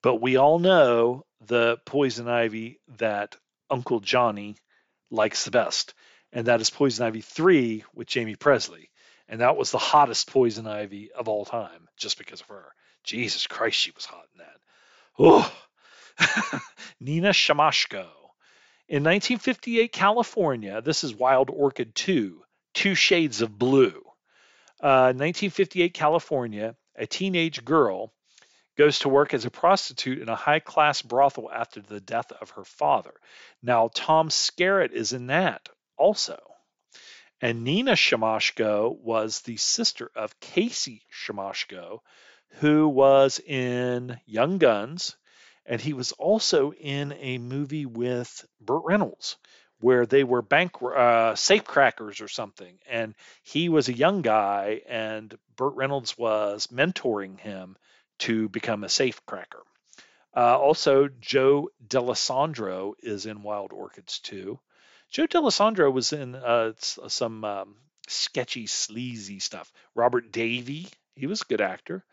[0.04, 3.38] but we all know the Poison Ivy that
[3.70, 4.58] Uncle Johnny
[5.10, 5.94] likes the best,
[6.36, 8.90] and that is Poison Ivy 3 with Jaime Pressly.
[9.30, 12.66] And that was the hottest Poison Ivy of all time, just because of her.
[13.06, 14.60] Jesus Christ, she was hot in that.
[15.18, 16.62] Oh,
[17.00, 18.06] Nina Siemaszko.
[18.90, 22.44] In 1958 California, this is Wild Orchid 2,
[22.74, 24.04] Two Shades of Blue.
[24.82, 28.12] Uh, 1958 California, a teenage girl
[28.78, 32.52] goes to work as a prostitute in a high class brothel after the death of
[32.52, 33.14] her father.
[33.64, 36.40] Now, Tom Skerritt is in that also.
[37.42, 42.00] And Nina Siemaszko was the sister of Casey Siemaszko,
[42.60, 45.18] who was in Young Guns,
[45.66, 49.38] and he was also in a movie with Burt Reynolds
[49.80, 53.14] where they were bank uh, safe crackers or something, and
[53.44, 57.76] he was a young guy, and Burt Reynolds was mentoring him
[58.20, 59.64] to become a safe cracker.
[60.36, 64.60] Uh, also, Joe Dallesandro is in Wild Orchids too.
[65.10, 67.76] Joe Dallesandro was in uh, some um,
[68.08, 69.72] sketchy, sleazy stuff.
[69.96, 72.04] Robert Davi, he was a good actor.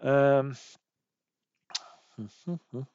[0.00, 0.56] Um,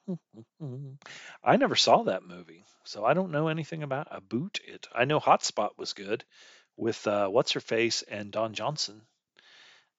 [1.42, 4.86] I never saw that movie, so I don't know anything about about it.
[4.94, 6.24] I know Hotspot was good
[6.76, 9.02] with uh, what's her face and Don Johnson.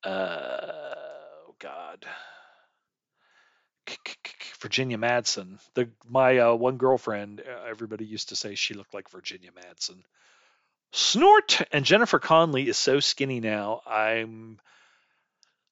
[0.03, 0.95] Uh,
[1.47, 2.05] oh God,
[4.61, 5.60] Virginia Madsen.
[5.74, 7.41] The my uh, one girlfriend.
[7.41, 10.03] Uh, everybody used to say she looked like Virginia Madsen.
[10.91, 13.82] Snort and Jennifer Connelly is so skinny now.
[13.86, 14.60] I'm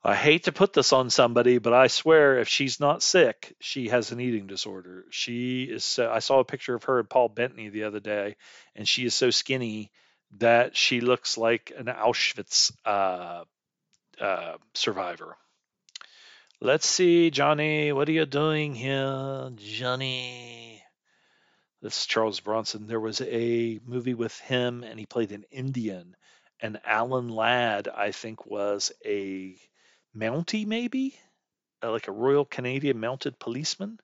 [0.03, 3.89] I hate to put this on somebody, but I swear if she's not sick, she
[3.89, 5.05] has an eating disorder.
[5.09, 8.37] She is so, I saw a picture of her and Paul Bettany the other day,
[8.73, 9.91] and she is so skinny
[10.37, 13.43] that she looks like an Auschwitz uh,
[14.21, 15.35] uh, survivor.
[16.59, 20.81] Let's see, Johnny, what are you doing here, Johnny?
[21.83, 22.87] This is Charles Bronson.
[22.87, 26.15] There was a movie with him, and he played an Indian.
[26.59, 29.55] And Alan Ladd, I think, was a
[30.15, 31.19] Mountie, maybe
[31.83, 33.99] uh, like a Royal Canadian Mounted Policeman,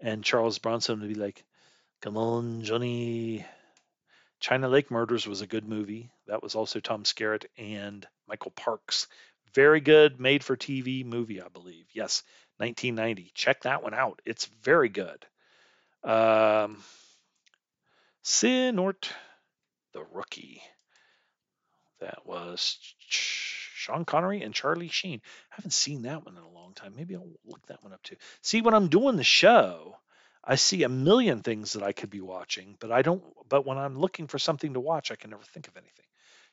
[0.00, 1.44] and Charles Bronson would be like,
[2.00, 3.46] "Come on, Johnny."
[4.40, 6.10] China Lake Murders was a good movie.
[6.26, 9.06] That was also Tom Skerritt and Michael Parks.
[9.54, 11.86] Very good made for TV movie, I believe.
[11.92, 12.22] Yes,
[12.58, 13.30] 1990.
[13.34, 14.20] Check that one out.
[14.24, 15.24] It's very good.
[16.02, 16.82] Um,
[18.24, 19.08] Sinort,
[19.92, 20.62] the rookie.
[22.00, 22.78] That was
[23.08, 25.20] Sean Connery and Charlie Sheen.
[25.52, 26.94] I haven't seen that one in a long time.
[26.96, 28.16] Maybe I'll look that one up too.
[28.42, 29.96] See, when I'm doing the show,
[30.42, 33.22] I see a million things that I could be watching, but I don't.
[33.48, 36.06] But when I'm looking for something to watch, I can never think of anything.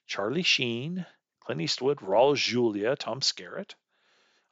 [0.07, 1.06] Charlie Sheen,
[1.41, 3.76] Clint Eastwood, Raul Julia, Tom Skerritt.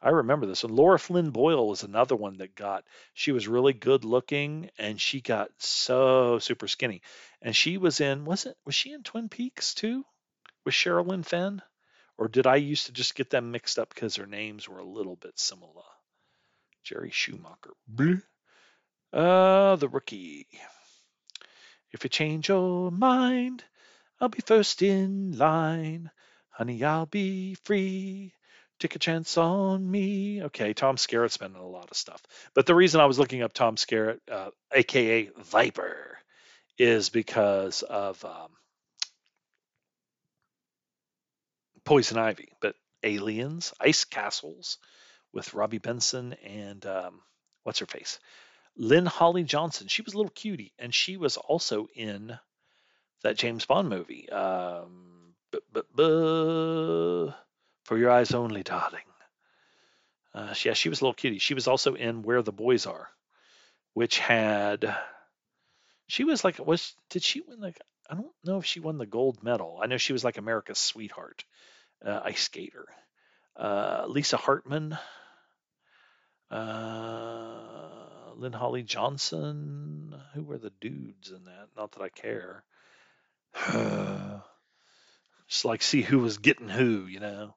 [0.01, 0.63] I remember this.
[0.63, 2.85] And Laura Flynn Boyle was another one that got.
[3.13, 7.01] She was really good looking, and she got so super skinny.
[7.41, 8.25] And she was in.
[8.25, 8.57] Was it?
[8.65, 10.05] Was she in Twin Peaks too?
[10.65, 11.61] With Sherilyn Fenn?
[12.17, 14.85] Or did I used to just get them mixed up because their names were a
[14.85, 15.83] little bit similar?
[16.83, 17.73] Jerry Schumacher.
[17.93, 18.21] Bleh.
[19.11, 20.47] Uh, the rookie.
[21.91, 23.63] If you change your mind,
[24.19, 26.11] I'll be first in line.
[26.59, 28.33] Honey, I'll be free.
[28.81, 30.43] Take a chance on me.
[30.43, 32.21] Okay, Tom Skerritt's been in a lot of stuff.
[32.53, 36.17] But the reason I was looking up Tom Skerritt, uh, aka Viper,
[36.77, 38.49] is because of um,
[41.85, 44.79] Poison Ivy, but Aliens, Ice Castles
[45.31, 47.21] with Robby Benson and um,
[47.63, 48.19] what's her face?
[48.75, 49.87] Lynn Holly Johnson.
[49.87, 52.37] She was a little cutie, and she was also in
[53.23, 54.29] that James Bond movie.
[54.29, 55.08] Um,
[55.97, 59.01] for your eyes only, darling.
[60.33, 61.39] Uh, yeah, she was a little cutie.
[61.39, 63.09] She was also in Where the Boys Are,
[63.93, 64.95] which had.
[66.07, 67.79] She was like, was did she win like?
[68.09, 69.79] I don't know if she won the gold medal.
[69.81, 71.43] I know she was like America's sweetheart,
[72.05, 72.85] uh, ice skater.
[73.55, 74.97] Uh, Lisa Hartman,
[76.49, 80.15] uh, Lynn Holly Johnson.
[80.33, 81.69] Who were the dudes in that?
[81.75, 82.63] Not that I care.
[85.49, 87.55] Just like see who was getting who, you know.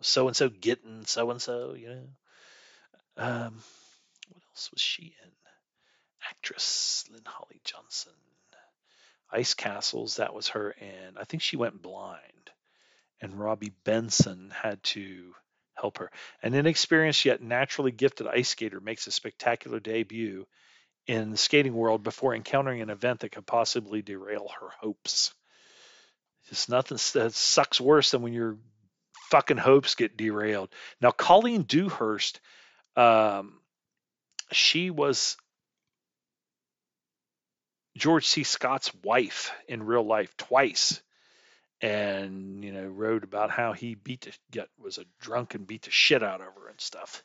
[0.00, 2.06] So and so getting so and so, you know.
[3.16, 3.62] Um,
[4.28, 5.30] what else was she in?
[6.28, 8.12] Actress Lynn Holly Johnson.
[9.34, 12.20] Ice Castles, that was her, and I think she went blind.
[13.20, 15.34] And Robby Benson had to
[15.74, 16.10] help her.
[16.42, 20.46] An inexperienced yet naturally gifted ice skater makes a spectacular debut
[21.06, 25.34] in the skating world before encountering an event that could possibly derail her hopes.
[26.50, 28.58] It's nothing that sucks worse than when your
[29.30, 30.68] fucking hopes get derailed.
[31.00, 32.40] Now, Colleen Dewhurst,
[32.96, 33.60] um,
[34.52, 35.36] she was
[37.96, 38.42] George C.
[38.42, 41.00] Scott's wife in real life twice,
[41.80, 45.82] and you know wrote about how he beat the, get was a drunk and beat
[45.82, 47.22] the shit out of her and stuff.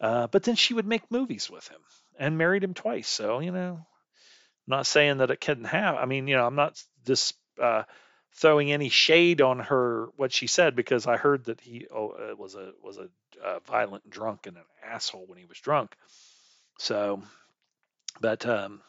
[0.00, 1.80] Uh, but then she would make movies with him
[2.18, 3.08] and married him twice.
[3.08, 3.86] So you know, I'm
[4.66, 5.96] not saying that it couldn't have.
[5.96, 7.82] I mean, you know, I'm not this uh,
[8.36, 12.36] throwing any shade on her what she said because I heard that he oh, uh,
[12.36, 13.08] was a was a
[13.42, 15.94] uh, violent drunk and an asshole when he was drunk.
[16.78, 17.22] So,
[18.20, 18.82] but um,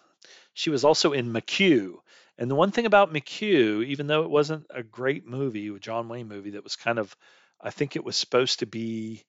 [0.53, 1.95] she was also in McQ.
[2.37, 6.07] And the one thing about McQ, even though it wasn't a great movie, a John
[6.07, 7.15] Wayne movie that was kind of,
[7.59, 9.23] I think it was supposed to be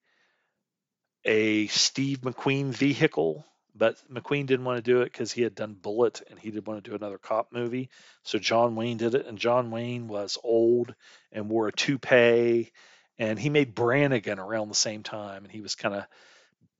[1.24, 3.46] a Steve McQueen vehicle
[3.78, 6.66] but McQueen didn't want to do it because he had done Bullitt and he didn't
[6.66, 7.88] want to do another cop movie.
[8.24, 10.94] So John Wayne did it, and John Wayne was old
[11.32, 12.72] and wore a toupee,
[13.18, 16.04] and he made Brannigan around the same time, and he was kind of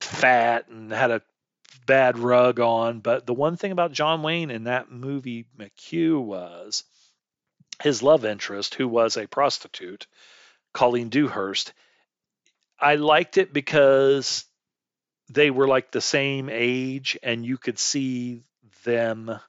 [0.01, 1.21] fat and had a
[1.85, 2.99] bad rug on.
[2.99, 6.83] But the one thing about John Wayne in that movie McQ was
[7.81, 10.07] his love interest, who was a prostitute,
[10.73, 11.73] Colleen Dewhurst.
[12.79, 14.45] I liked it because
[15.29, 18.43] they were like the same age and you could see
[18.83, 19.39] them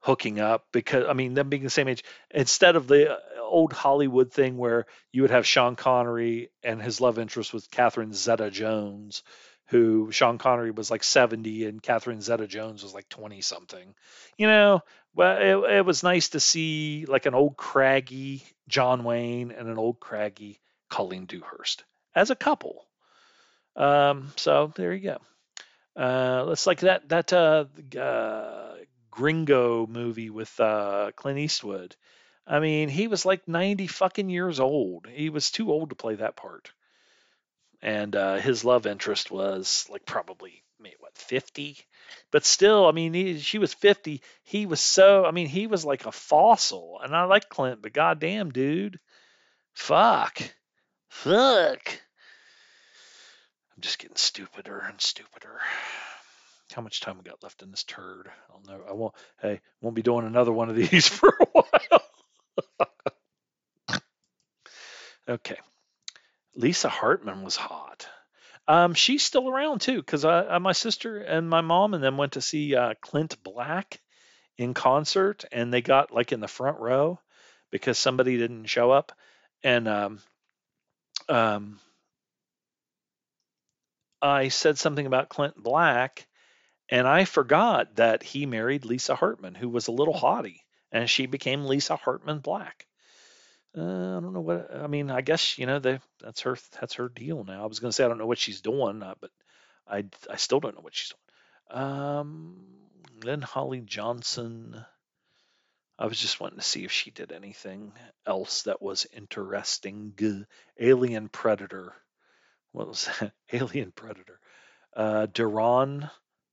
[0.00, 3.72] hooking up because I mean them being the same age instead of the uh, old
[3.72, 9.22] Hollywood thing where you would have Sean Connery and his love interest was Catherine Zeta-Jones
[9.68, 13.94] who Sean Connery was like 70 and Catherine Zeta-Jones was like 20 something.
[14.36, 14.82] You know,
[15.14, 19.78] well it, it was nice to see like an old craggy John Wayne and an
[19.78, 20.60] old craggy
[20.90, 22.86] Colleen Dewhurst as a couple.
[23.76, 25.18] Um, so there you go.
[25.96, 27.64] Uh, it's like that that uh,
[27.98, 28.74] uh,
[29.10, 31.96] Gringo movie with uh, Clint Eastwood.
[32.46, 35.06] I mean, he was like 90 fucking years old.
[35.10, 36.70] He was too old to play that part.
[37.80, 41.78] And uh, his love interest was like probably maybe what 50,
[42.30, 44.20] but still, I mean, he, she was 50.
[44.42, 47.00] He was so, I mean, he was like a fossil.
[47.02, 48.98] And I like Clint, but goddamn, dude,
[49.74, 50.42] fuck,
[51.08, 52.00] fuck.
[53.76, 55.58] I'm just getting stupider and stupider.
[56.72, 58.30] How much time we got left in this turd?
[58.50, 58.84] I'll know.
[58.88, 59.14] I won't.
[59.40, 62.02] Hey, won't be doing another one of these for a while.
[65.28, 65.58] okay.
[66.54, 68.08] Lisa Hartman was hot.
[68.66, 72.16] Um, she's still around too, because I, I, my sister and my mom and them
[72.16, 74.00] went to see uh, Clint Black
[74.56, 77.20] in concert, and they got like in the front row
[77.70, 79.12] because somebody didn't show up,
[79.62, 80.20] and um,
[81.28, 81.78] um,
[84.20, 86.26] I said something about Clint Black,
[86.88, 91.26] and I forgot that he married Lisa Hartman, who was a little haughty, and she
[91.26, 92.86] became Lisa Hartman Black.
[93.76, 95.10] Uh, I don't know what I mean.
[95.10, 97.64] I guess you know they, that's her that's her deal now.
[97.64, 99.30] I was going to say I don't know what she's doing, uh, but
[99.86, 101.12] I I still don't know what she's
[101.70, 101.82] doing.
[101.84, 102.66] Um,
[103.24, 104.84] Lynn Holly Johnson.
[105.98, 107.92] I was just wanting to see if she did anything
[108.26, 110.12] else that was interesting.
[110.78, 111.94] Alien Predator
[112.74, 113.32] what was that?
[113.52, 114.40] Alien Predator.
[114.96, 115.28] Uh,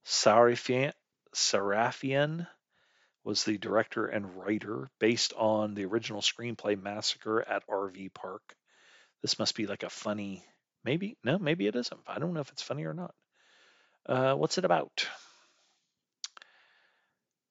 [0.06, 0.94] Sarafian,
[1.34, 2.48] Sarafian
[3.24, 8.56] was the director and writer based on the original screenplay Massacre at RV Park.
[9.24, 10.46] This must be like a funny,
[10.84, 12.02] maybe, no, maybe it isn't.
[12.08, 13.16] I don't know if it's funny or not.
[14.06, 15.08] Uh, what's it about?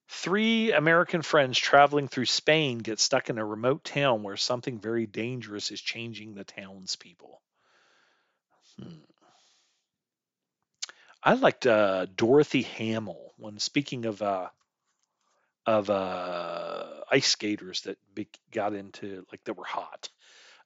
[0.08, 5.06] Three American friends traveling through Spain get stuck in a remote town where something very
[5.06, 7.40] dangerous is changing the townspeople.
[8.82, 8.98] Hmm.
[11.22, 14.48] I liked uh, Dorothy Hamill when speaking of uh,
[15.66, 20.08] of uh, ice skaters that be, got into like that were hot.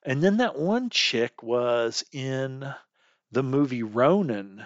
[0.03, 2.65] And then that one chick was in
[3.31, 4.65] the movie Ronin.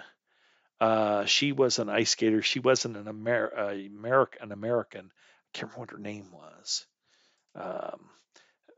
[0.80, 2.42] Uh, she was an ice skater.
[2.42, 4.42] She wasn't an Amer- uh, American.
[4.42, 5.06] An American.
[5.06, 6.86] I can't remember what her name was.
[7.54, 8.10] Um,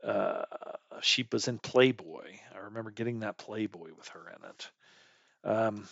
[0.03, 0.43] uh,
[1.01, 2.27] she was in Playboy.
[2.53, 4.69] I remember getting that Playboy with her in it.
[5.43, 5.87] Um,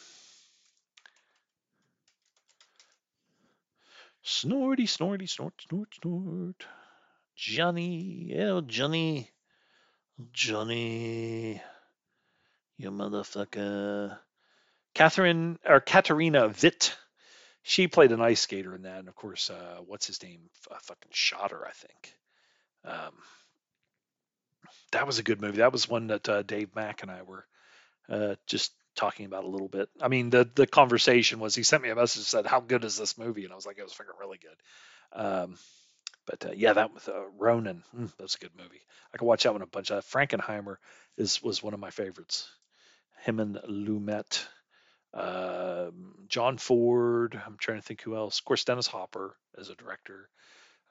[4.24, 6.66] snorty, snorty, snort, snort, snort.
[7.36, 9.32] Johnny, oh Johnny,
[10.32, 11.62] Johnny,
[12.78, 14.18] you motherfucker.
[14.94, 16.96] Catherine or Katarina Witt.
[17.64, 20.42] She played an ice skater in that, and of course, uh, what's his name?
[20.70, 22.16] Uh, fucking shot her, I think.
[22.84, 23.14] Um,
[24.92, 25.58] that was a good movie.
[25.58, 27.46] That was one that uh, Dave Mack and I were
[28.10, 29.90] uh, just talking about a little bit.
[30.02, 32.98] I mean, the the conversation was he sent me a message said, "How good is
[32.98, 35.58] this movie?" And I was like, "It was fucking really good." Um,
[36.26, 37.84] but uh, yeah, that was uh, Ronin.
[37.98, 38.82] Mm, that's a good movie.
[39.14, 39.92] I could watch that one a bunch.
[39.92, 40.76] Uh, Frankenheimer
[41.18, 42.50] is was one of my favorites.
[43.24, 44.46] Him and Lumet,
[45.14, 45.92] uh,
[46.28, 47.40] John Ford.
[47.46, 48.40] I'm trying to think who else.
[48.40, 50.30] Of course, Dennis Hopper as a director.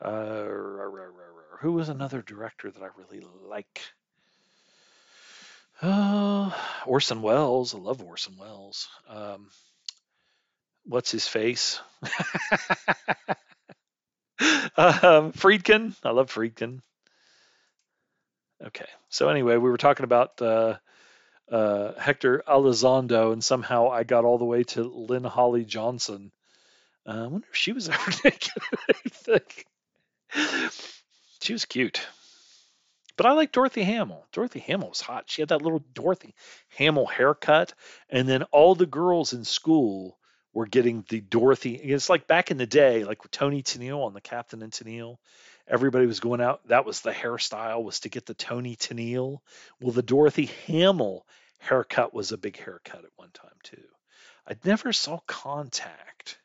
[0.01, 0.61] Uh,
[1.61, 3.83] who was another director that I really like?
[5.83, 6.51] Uh,
[6.87, 7.75] Orson Welles.
[7.75, 8.89] I love Orson Welles.
[9.09, 9.49] Um,
[10.85, 11.81] what's his face?
[14.77, 15.95] um, Friedkin.
[16.05, 16.81] I love Friedkin.
[18.65, 18.89] Okay.
[19.09, 20.77] So anyway, we were talking about uh,
[21.51, 26.33] uh, Hector Elizondo, and somehow I got all the way to Lynn Holly Johnson.
[27.07, 28.53] Uh, I wonder if she was ever naked.
[31.41, 32.07] she was cute.
[33.17, 34.27] But I like Dorothy Hamill.
[34.33, 35.25] Dorothy Hamill was hot.
[35.27, 36.35] She had that little Dorothy
[36.77, 37.75] Hamill haircut,
[38.09, 40.19] and then all the girls in school
[40.53, 41.75] were getting the Dorothy.
[41.75, 45.19] It's like back in the day, like with Toni Tennille on the Captain and Tennille.
[45.69, 46.67] Everybody was going out.
[46.69, 49.39] That was the hairstyle was to get the Toni Tennille.
[49.81, 51.27] Well, the Dorothy Hamill
[51.59, 53.85] haircut was a big haircut at one time too.
[54.49, 56.39] I never saw Contact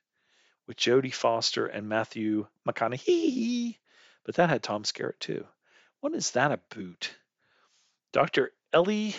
[0.68, 3.78] with Jodie Foster and Matthew McConaughey,
[4.24, 5.46] but that had Tom Skerritt too.
[6.00, 7.16] What is that a boot?
[8.12, 8.52] Dr.
[8.72, 9.16] Ellie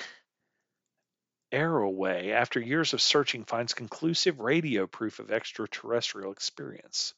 [1.52, 7.14] Arroway, after years of searching, finds conclusive radio proof of extraterrestrial experience.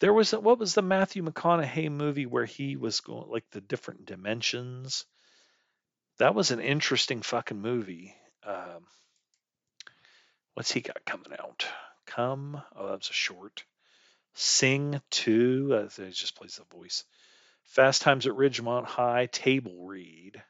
[0.00, 3.60] There was a, what was the Matthew McConaughey movie where he was going like the
[3.60, 5.04] different dimensions?
[6.18, 8.14] That was an interesting fucking movie.
[8.44, 8.86] Um,
[10.54, 11.66] what's he got coming out?
[12.06, 13.64] Come, oh, that was a short.
[14.34, 17.04] Sing 2, uh, he just plays the voice.
[17.64, 20.42] Fast Times at Ridgemont High, Table Read.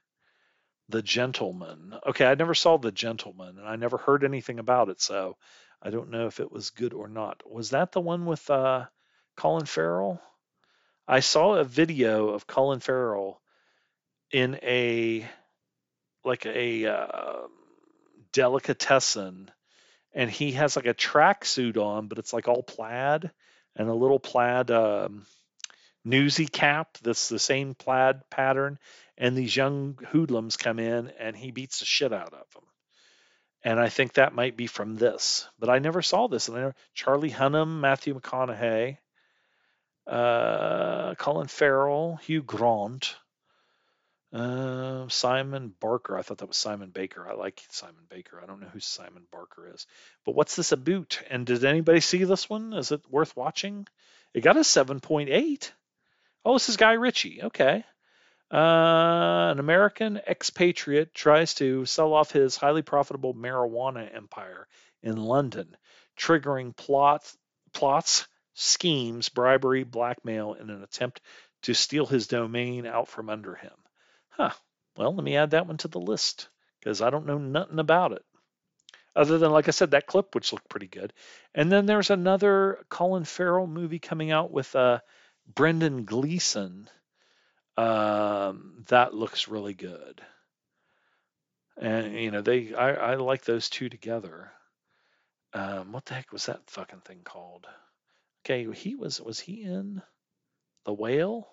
[0.89, 1.95] The Gentleman.
[2.07, 5.37] Okay, I never saw The Gentleman, and I never heard anything about it, so
[5.83, 7.49] I don't know if it was good or not.
[7.51, 8.87] Was that the one with uh,
[9.37, 10.21] Colin Farrell?
[11.07, 13.41] I saw a video of Colin Farrell
[14.31, 15.29] in a
[16.25, 17.47] like a uh,
[18.33, 19.51] delicatessen,
[20.13, 23.31] and he has like a tracksuit on, but it's like all plaid
[23.77, 25.27] and a little plaid um,
[26.05, 28.79] newsy cap that's the same plaid pattern,
[29.17, 32.65] and these young hoodlums come in and he beats the shit out of them.
[33.63, 36.49] And I think that might be from this, but I never saw this.
[36.49, 38.97] And I Charlie Hunnam, Matthew McConaughey,
[40.07, 43.17] uh, Colin Farrell, Hugh Grant,
[44.33, 46.17] uh, Simon Barker.
[46.17, 47.29] I thought that was Simon Baker.
[47.29, 48.41] I like Simon Baker.
[48.43, 49.87] I don't know who Simon Barker is.
[50.25, 51.21] But what's this about?
[51.29, 52.73] And did anybody see this one?
[52.73, 53.87] Is it worth watching?
[54.33, 55.71] It got a 7.8.
[56.45, 57.43] Oh, this is Guy Ritchie.
[57.45, 57.85] Okay.
[58.53, 64.67] Uh, an American expatriate tries to sell off his highly profitable marijuana empire
[65.03, 65.77] in London,
[66.17, 67.37] triggering plots,
[67.73, 71.21] plots, schemes, bribery, blackmail in an attempt
[71.63, 73.73] to steal his domain out from under him.
[74.41, 74.53] Huh.
[74.97, 76.49] Well, let me add that one to the list
[76.79, 78.25] because I don't know nothing about it.
[79.15, 81.13] Other than, like I said, that clip, which looked pretty good.
[81.55, 85.01] And then there's another Colin Farrell movie coming out with uh,
[85.47, 86.89] Brendan Gleeson
[87.77, 90.23] um, that looks really good.
[91.77, 94.53] And you know, they I, I like those two together.
[95.53, 97.67] Um, what the heck was that fucking thing called?
[98.43, 100.01] Okay, he was was he in
[100.87, 101.47] The Whale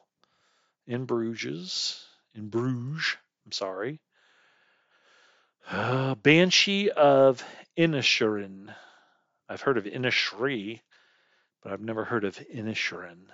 [0.85, 2.06] in Bruges
[2.38, 3.18] in Bruges?
[3.45, 3.99] I'm sorry.
[5.69, 7.43] Uh, Banshee of
[7.77, 8.73] Inisherin.
[9.49, 10.81] I've heard of Inishri,
[11.61, 13.26] but I've never heard of Inisherin.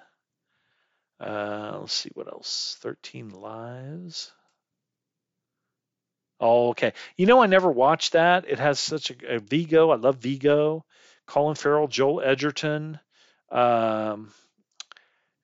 [1.20, 2.78] Uh, let's see what else.
[2.82, 4.32] 13 lives.
[6.40, 6.94] Oh, okay.
[7.16, 8.46] You know, I never watched that.
[8.48, 9.92] It has such a, a Viggo.
[9.92, 10.86] I love Viggo.
[11.26, 13.00] Colin Farrell, Joel Edgerton,
[13.50, 14.34] um,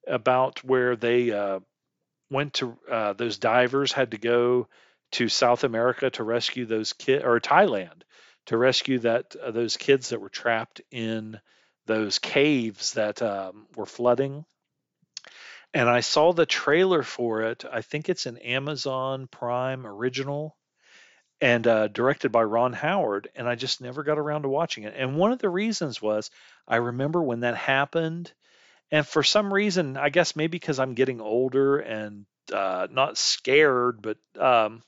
[0.07, 1.59] about where they uh,
[2.29, 4.67] went to uh, those divers had to go
[5.11, 8.03] to South America to rescue those kids or Thailand
[8.49, 11.39] to rescue that uh, those kids that were trapped in
[11.85, 14.43] those caves that um, were flooding.
[15.71, 17.63] And I saw the trailer for it.
[17.71, 20.57] I think it's an Amazon Prime original
[21.39, 23.29] and uh, directed by Ron Howard.
[23.35, 24.95] And I just never got around to watching it.
[24.97, 26.31] And one of the reasons was
[26.67, 28.33] I remember when that happened.
[28.91, 34.01] And for some reason, I guess maybe because I'm getting older and uh, not scared,
[34.01, 34.83] but um,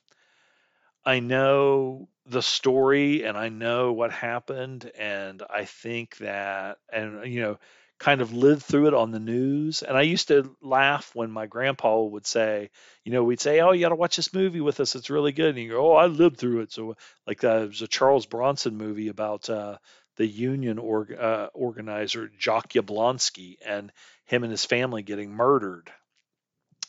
[1.06, 7.42] I know the story and I know what happened, and I think that, and you
[7.42, 7.60] know,
[8.00, 9.84] kind of lived through it on the news.
[9.84, 12.70] And I used to laugh when my grandpa would say,
[13.04, 15.32] you know, we'd say, "Oh, you got to watch this movie with us; it's really
[15.32, 16.96] good." And you go, "Oh, I lived through it." So,
[17.28, 19.78] like, uh, was a Charles Bronson movie about uh,
[20.18, 23.92] the union org- uh, organizer Jock Yablonski and
[24.26, 25.92] him and his family getting murdered.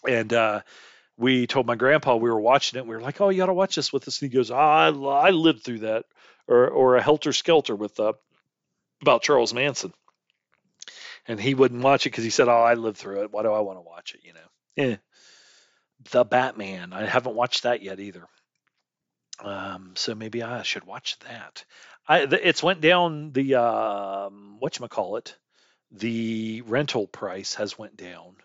[0.08, 0.62] And uh,
[1.16, 2.86] we told my grandpa we were watching it.
[2.86, 4.56] We were like, "Oh, you got to watch this with us." And he goes, oh,
[4.56, 6.04] I, "I lived through that,"
[6.48, 8.14] or or a Helter Skelter with uh,
[9.00, 9.92] about Charles Manson.
[11.28, 13.32] And he wouldn't watch it because he said, "Oh, I lived through it.
[13.32, 14.40] Why do I want to watch it?" You know.
[14.76, 14.96] Eh.
[16.10, 16.92] The Batman.
[16.92, 18.26] I haven't watched that yet either.
[19.40, 21.64] Um, so maybe I should watch that.
[22.06, 25.36] I it's went down the um, what you call it.
[25.92, 28.36] The rental price has went down.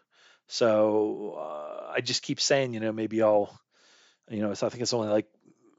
[0.48, 3.58] So uh, I just keep saying, you know, maybe I'll,
[4.30, 5.28] you know, I think it's only like,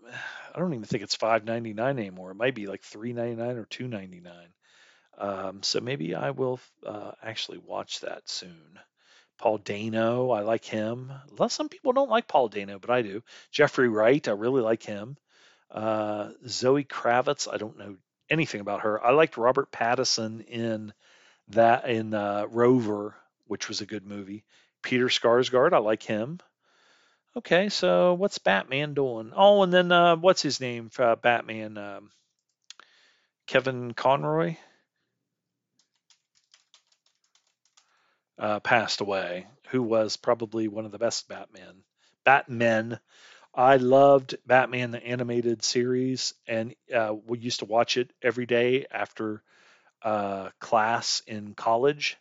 [0.55, 2.33] I don't even think it's five ninety nine anymore.
[2.33, 4.49] It might be like three ninety nine or two ninety nine.
[5.19, 8.79] Um, so maybe I will uh, actually watch that soon.
[9.39, 11.13] Paul Dano, I like him.
[11.49, 13.23] Some people don't like Paul Dano, but I do.
[13.53, 15.17] Jeffrey Wright, I really like him.
[15.71, 17.97] Uh, Zoe Kravitz, I don't know
[18.31, 19.05] anything about her.
[19.05, 20.93] I liked Robert Pattinson in
[21.49, 23.15] that in uh, Rover
[23.49, 24.45] which was a good movie.
[24.83, 26.39] Peter Skarsgård, I like him.
[27.37, 29.33] Okay, so what's Batman doing?
[29.35, 31.77] Oh, and then uh, what's his name for uh, Batman?
[31.77, 32.11] Um,
[33.47, 34.57] Kevin Conroy
[38.39, 41.83] uh, passed away, who was probably one of the best Batman.
[42.25, 43.01] Batmen.
[43.55, 48.87] I loved Batman the animated series, and uh, we used to watch it every day
[48.91, 49.43] after
[50.03, 52.19] uh, class in college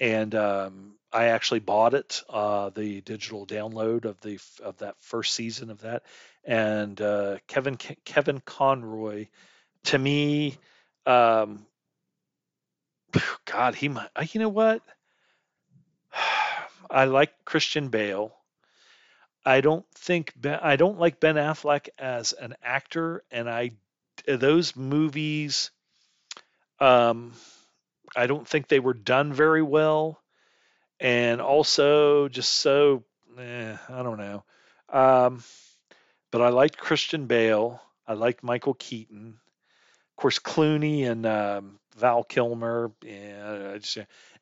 [0.00, 5.34] and um, I actually bought it, uh, the digital download of the of that first
[5.34, 6.02] season of that.
[6.44, 9.28] And uh, Kevin Kevin Conroy,
[9.84, 10.58] to me,
[11.06, 11.66] um,
[13.44, 14.10] God, he might.
[14.14, 14.82] Uh, you know what?
[16.90, 18.36] I like Christian Bale.
[19.46, 23.72] I don't think ben, I don't like Ben Affleck as an actor, and I
[24.26, 25.70] those movies.
[26.80, 27.32] Um,
[28.16, 30.20] I don't think they were done very well,
[30.98, 33.04] and also just so
[33.38, 34.44] eh, I don't know.
[34.88, 35.44] Um,
[36.32, 37.80] but I liked Christian Bale.
[38.06, 39.38] I liked Michael Keaton.
[40.10, 43.98] Of course, Clooney and um, Val Kilmer, yeah, just,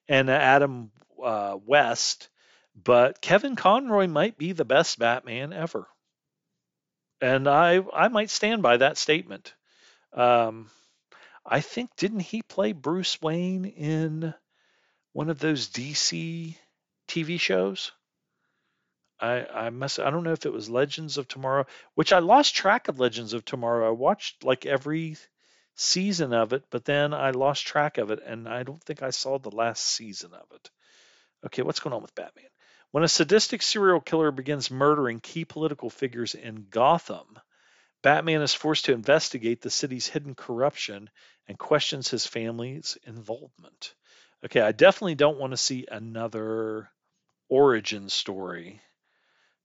[0.08, 2.28] and Adam uh, West.
[2.74, 5.88] But Kevin Conroy might be the best Batman ever,
[7.20, 9.54] and I I might stand by that statement.
[10.12, 10.70] Um,
[11.46, 14.34] I think didn't he play Bruce Wayne in
[15.12, 16.56] one of those DC
[17.08, 17.92] TV shows?
[19.20, 22.56] I I must I don't know if it was Legends of Tomorrow, which I lost
[22.56, 23.88] track of Legends of Tomorrow.
[23.88, 25.16] I watched like every
[25.76, 29.10] season of it, but then I lost track of it and I don't think I
[29.10, 30.70] saw the last season of it.
[31.46, 32.46] Okay, what's going on with Batman?
[32.94, 37.40] When a sadistic serial killer begins murdering key political figures in Gotham,
[38.02, 41.10] Batman is forced to investigate the city's hidden corruption
[41.48, 43.94] and questions his family's involvement.
[44.44, 46.88] Okay, I definitely don't want to see another
[47.48, 48.80] origin story,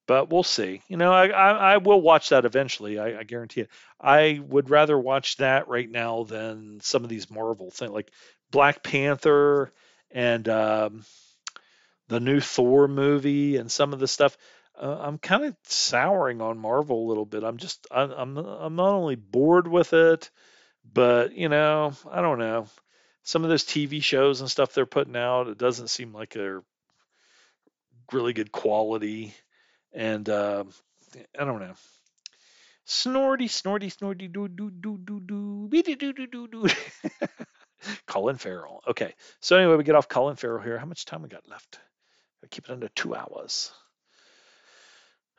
[0.07, 0.81] but we'll see.
[0.87, 2.97] You know, I, I, I will watch that eventually.
[2.97, 3.69] I, I, guarantee it.
[4.01, 8.09] I would rather watch that right now than some of these Marvel things like
[8.49, 9.71] Black Panther
[10.09, 11.05] and um,
[12.09, 14.37] the new Thor movie and some of the stuff
[14.79, 17.43] uh, I'm kind of souring on Marvel a little bit.
[17.43, 20.29] I'm just I, I'm I'm not only bored with it,
[20.91, 22.67] but you know I don't know
[23.23, 25.47] some of those TV shows and stuff they're putting out.
[25.47, 26.63] It doesn't seem like they're
[28.11, 29.33] really good quality,
[29.93, 30.63] and uh,
[31.37, 31.73] I don't know.
[32.85, 36.67] Snorty, snorty, snorty, doo doo doo doo doo, doo doo doo doo doo.
[38.07, 38.81] Colin Farrell.
[38.87, 40.79] Okay, so anyway, we get off Colin Farrell here.
[40.79, 41.79] How much time we got left?
[42.49, 43.71] Keep it under two hours.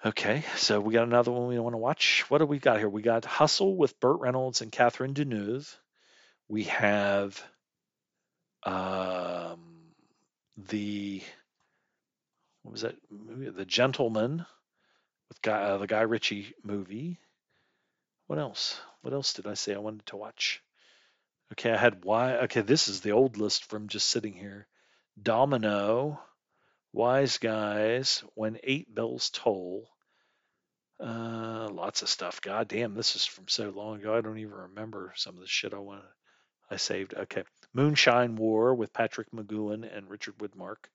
[0.05, 2.25] Okay, so we got another one we want to watch.
[2.29, 2.89] What do we got here?
[2.89, 5.77] We got Hustle with Burt Reynolds and Catherine Deneuve.
[6.49, 7.43] We have
[8.65, 9.61] um,
[10.57, 11.23] the
[12.63, 13.51] what was that movie?
[13.51, 14.47] The Gentleman
[15.29, 17.19] with Guy, uh, the Guy Ritchie movie.
[18.27, 18.81] What else?
[19.03, 20.63] What else did I say I wanted to watch?
[21.53, 22.37] Okay, I had why.
[22.39, 24.67] Okay, this is the old list from just sitting here.
[25.21, 26.21] Domino,
[26.93, 29.89] Wise Guys, When Eight Bells Toll.
[30.99, 32.41] Uh, lots of stuff.
[32.41, 34.15] God damn, this is from so long ago.
[34.15, 36.05] I don't even remember some of the shit I wanted.
[36.71, 37.15] I saved.
[37.15, 40.89] Okay, Moonshine War with Patrick McGoohan and Richard Widmark.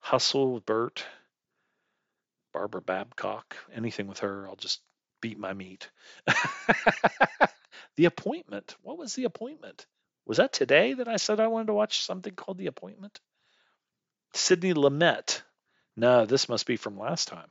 [0.00, 1.04] Hustle with Burt.
[2.52, 3.56] Barbara Babcock.
[3.74, 4.80] Anything with her, I'll just
[5.20, 5.90] beat my meat.
[7.96, 8.76] the Appointment.
[8.82, 9.86] What was The Appointment?
[10.24, 13.20] Was that today that I said I wanted to watch something called The Appointment?
[14.36, 15.42] Sidney Lumet.
[15.96, 17.50] No, this must be from last time.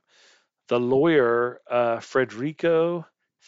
[0.68, 3.06] The lawyer, uh, Federico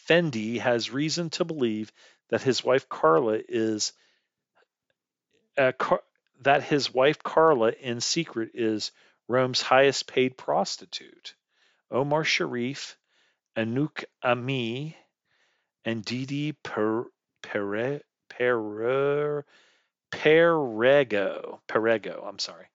[0.07, 1.91] Fendi, has reason to believe
[2.29, 3.93] that his wife Carla is
[5.57, 6.03] uh, Car-
[6.41, 8.91] that his wife Carla in secret is
[9.27, 11.33] Rome's highest paid prostitute.
[11.89, 12.97] Omar Sharif,
[13.55, 14.93] Anouk Aimée,
[15.83, 17.05] and Didi per,
[17.41, 19.45] per, per,
[20.11, 21.59] Perego.
[21.67, 22.67] Perego, I'm sorry.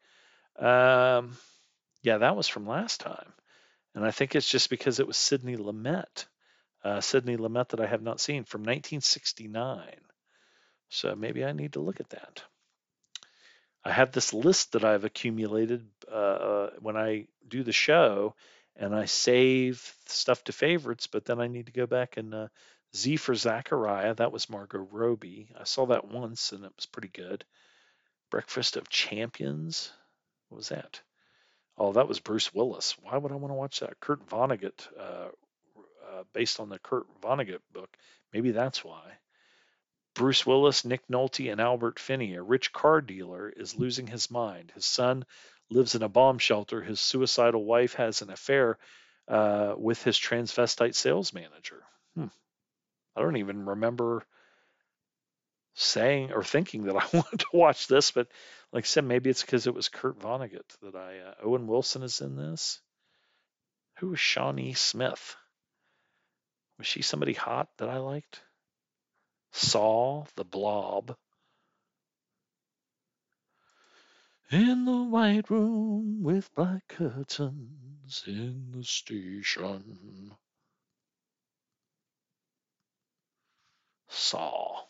[0.59, 1.37] Um,
[2.03, 3.33] yeah, that was from last time.
[3.95, 6.27] And I think it's just because it was Sidney Lumet.
[6.85, 10.01] Uh, Sidney Lumet that I have not seen from 1969.
[10.89, 12.43] So maybe I need to look at that.
[13.85, 18.35] I have this list that I've accumulated uh, uh, when I do the show,
[18.77, 22.49] and I save stuff to favorites, but then I need to go back and uh,
[22.95, 24.15] Z for Zachariah.
[24.15, 25.51] That was Margot Robbie.
[25.59, 27.45] I saw that once, and it was pretty good.
[28.31, 29.93] Breakfast of Champions.
[30.53, 31.01] What was that?
[31.79, 32.95] Oh, that was Bruce Willis.
[33.01, 33.99] Why would I want to watch that?
[34.01, 35.29] Kurt Vonnegut, uh,
[35.79, 37.89] uh, based on the Kurt Vonnegut book.
[38.35, 39.12] Maybe that's why.
[40.15, 44.73] Bruce Willis, Nick Nolte, and Albert Finney, a rich car dealer, is losing his mind.
[44.74, 45.24] His son
[45.70, 46.83] lives in a bomb shelter.
[46.83, 48.77] His suicidal wife has an affair
[49.29, 51.83] uh, with his transvestite sales manager.
[52.15, 52.27] Hmm.
[53.16, 54.27] I don't even remember
[55.74, 58.28] saying or thinking that I wanted to watch this, but
[58.73, 61.19] like I said, maybe it's because it was Kurt Vonnegut that I.
[61.19, 62.81] Uh, Owen Wilson is in this.
[63.99, 65.36] Who was Shawnee Smith?
[66.78, 68.43] Was she somebody hot that I liked?
[69.53, 71.16] Saw the Blob.
[74.51, 80.32] In the white room with black curtains in the station.
[84.09, 84.85] Saw.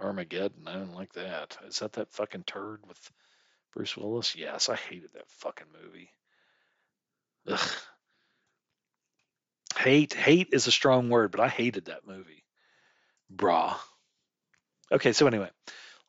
[0.00, 0.66] Armageddon.
[0.66, 1.58] I didn't like that.
[1.66, 3.10] Is that that fucking turd with
[3.74, 4.36] Bruce Willis?
[4.36, 6.10] Yes, I hated that fucking movie.
[7.48, 7.70] Ugh.
[9.76, 12.44] Hate, hate is a strong word, but I hated that movie.
[13.34, 13.76] Brah.
[14.90, 15.50] Okay, so anyway,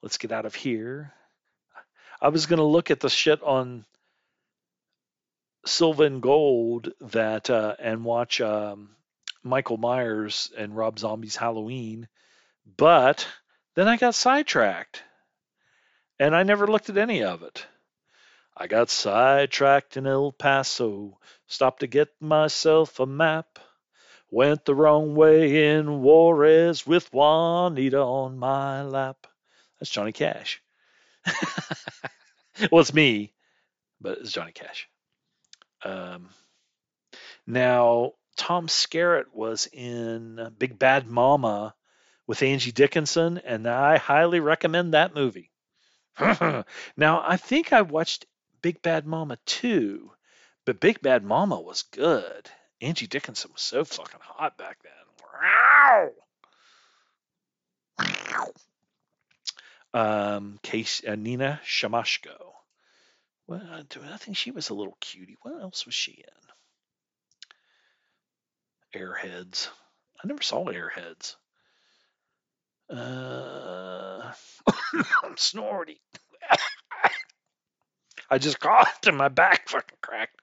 [0.02, 1.14] let's get out of here.
[2.22, 3.86] I was gonna look at the shit on
[5.66, 8.90] Sylvan Gold that uh, and watch um,
[9.44, 12.08] Michael Myers and Rob Zombie's Halloween,
[12.78, 13.28] but
[13.80, 15.04] then I got sidetracked
[16.20, 17.66] and I never looked at any of it.
[18.58, 23.58] I got sidetracked in El Paso, stopped to get myself a map.
[24.30, 29.28] Went the wrong way in Juarez with Juanita on my lap.
[29.80, 30.62] That's Johnny Cash.
[32.70, 33.32] well, it's me,
[34.02, 34.90] but it's Johnny Cash.
[35.84, 36.30] Um,
[37.48, 41.74] now, Tom Skerritt was in Big Bad Mama
[42.30, 45.50] with Angie Dickinson, and I highly recommend that movie.
[46.96, 48.28] now, I think I watched
[48.62, 50.12] Big Bad Mama 2,
[50.64, 52.48] but Big Bad Mama was good.
[52.82, 54.92] Angie Dickinson was so fucking hot back then.
[59.92, 62.38] Um, Case, uh, Nina Siemaszko.
[63.48, 65.40] Well, I think she was a little cutie.
[65.42, 66.24] What else was she
[68.94, 69.02] in?
[69.02, 69.70] Airheads.
[70.24, 71.36] I never saw Airheads.
[72.90, 74.32] Uh,
[75.24, 76.02] I'm snorty.
[78.30, 80.40] I just coughed and my back fucking cracked.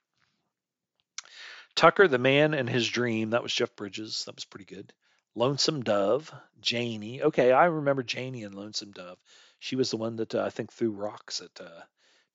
[1.74, 3.31] Tucker, the man and his dream.
[3.31, 4.24] That was Jeff Bridges.
[4.24, 4.93] That was pretty good.
[5.35, 7.23] Lonesome Dove, Janie.
[7.23, 9.18] Okay, I remember Janie and Lonesome Dove.
[9.59, 11.82] She was the one that uh, I think threw rocks at uh,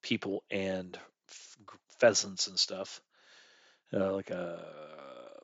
[0.04, 0.98] people and
[1.28, 1.58] f-
[2.00, 3.02] pheasants and stuff,
[3.94, 5.42] uh, like a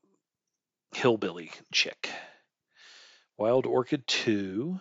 [0.94, 2.10] hillbilly chick.
[3.38, 4.80] Wild Orchid 2.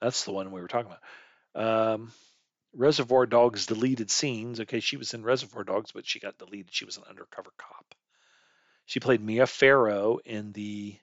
[0.00, 1.94] That's the one we were talking about.
[1.94, 2.12] Um,
[2.74, 4.60] Reservoir Dogs deleted scenes.
[4.60, 6.72] Okay, she was in Reservoir Dogs, but she got deleted.
[6.72, 7.94] She was an undercover cop.
[8.86, 10.96] She played Mia Farrow in the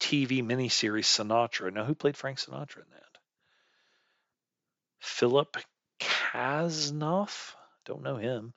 [0.00, 1.72] TV miniseries Sinatra.
[1.72, 3.18] Now, who played Frank Sinatra in that?
[5.00, 5.56] Philip
[6.00, 7.54] Casnoff?
[7.84, 8.52] Don't know him.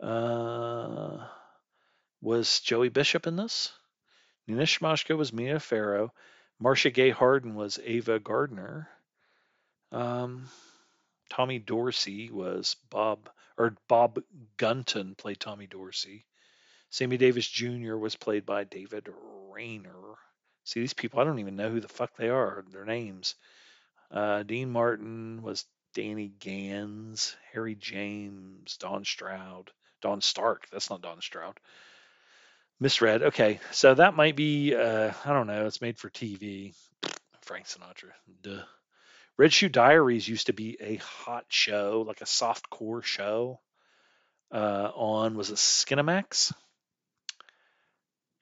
[0.00, 1.26] Uh,
[2.20, 3.72] was Joey Bishop in this?
[4.46, 6.12] Nina Siemaszko was Mia Farrow.
[6.62, 8.88] Marcia Gay Harden was Ava Gardner.
[9.90, 10.48] Um,
[11.28, 13.28] Tommy Dorsey was Bob,
[13.58, 14.22] or Bob
[14.58, 16.24] Gunton played Tommy Dorsey.
[16.88, 17.96] Sammy Davis Jr.
[17.96, 19.08] was played by David
[19.50, 20.14] Rayner.
[20.62, 23.34] See, these people, I don't even know who the fuck they are, their names.
[24.12, 25.64] Uh, Dean Martin was
[25.94, 30.68] Danny Gans, Harry James, Don Stroud, Don Stark.
[30.70, 31.58] That's not Don Stroud.
[32.80, 33.22] Misread.
[33.22, 34.74] Okay, so that might be.
[34.74, 35.66] Uh, I don't know.
[35.66, 36.74] It's made for TV.
[37.42, 38.12] Frank Sinatra.
[38.42, 38.62] Duh.
[39.36, 43.60] Red Shoe Diaries used to be a hot show, like a soft core show.
[44.50, 46.52] Uh, on was it Skinamax?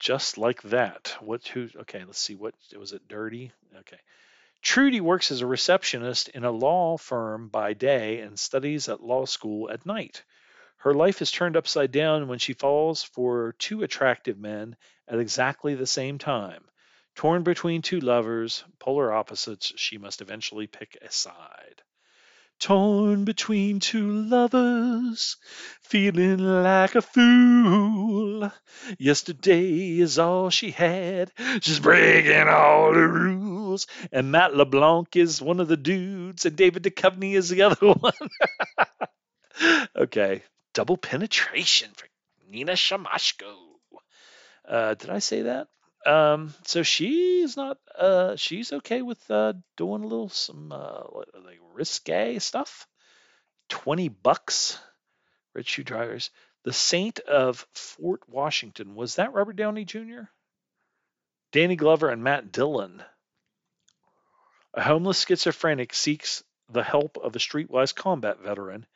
[0.01, 1.17] Just like that.
[1.21, 1.47] What?
[1.49, 1.69] Who?
[1.83, 2.35] Okay, let's see.
[2.35, 3.07] What was it?
[3.07, 3.53] Dirty.
[3.81, 3.99] Okay.
[4.63, 9.25] Trudy works as a receptionist in a law firm by day and studies at law
[9.25, 10.23] school at night.
[10.83, 14.77] Her life is turned upside down when she falls for two attractive men
[15.07, 16.65] at exactly the same time.
[17.15, 21.83] Torn between two lovers, polar opposites, she must eventually pick a side.
[22.61, 25.37] Torn between two lovers,
[25.83, 28.51] feeling like a fool.
[28.99, 31.31] Yesterday is all she had,
[31.61, 33.87] she's breaking all the rules.
[34.13, 38.15] And Matt LeBlanc is one of the dudes, and David Duchovny is the other one.
[39.95, 40.43] okay,
[40.75, 42.07] double penetration for
[42.49, 43.55] Nina Siemaszko.
[44.69, 45.69] Uh, did I say that?
[46.07, 47.79] Um, so she's not.
[47.97, 51.03] Uh, she's okay with uh, doing a little some uh,
[51.45, 52.87] like risque stuff.
[53.69, 54.79] Twenty bucks.
[55.55, 56.31] Red shoe drivers.
[56.63, 60.23] The Saint of Fort Washington was that Robert Downey Jr.
[61.53, 63.03] Danny Glover and Matt Dillon.
[64.75, 68.87] A homeless schizophrenic seeks the help of a streetwise combat veteran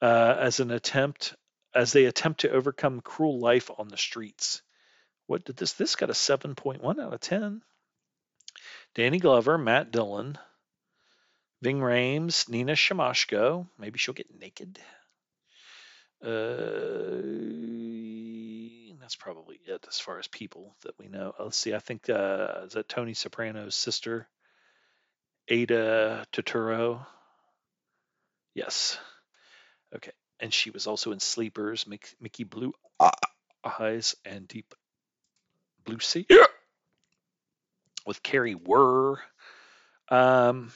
[0.00, 1.34] uh, as an attempt
[1.74, 4.62] as they attempt to overcome cruel life on the streets.
[5.26, 5.74] What did this?
[5.74, 7.62] This got a 7.1 out of 10.
[8.94, 10.38] Danny Glover, Matt Dillon,
[11.62, 13.68] Ving Rhames, Nina Siemaszko.
[13.78, 14.78] Maybe she'll get naked.
[16.22, 17.22] Uh,
[19.00, 21.34] that's probably it as far as people that we know.
[21.38, 21.74] Let's see.
[21.74, 24.26] I think uh, is that Tony Soprano's sister,
[25.50, 27.06] Aida Turturro.
[28.54, 28.98] Yes.
[29.94, 30.12] Okay.
[30.40, 32.72] And she was also in Sleepers, Mickey Blue
[33.64, 34.74] Eyes, and Deep
[35.84, 36.44] Blue Sea yeah.
[38.06, 39.16] with Kari Wuhrer.
[40.10, 40.70] Um,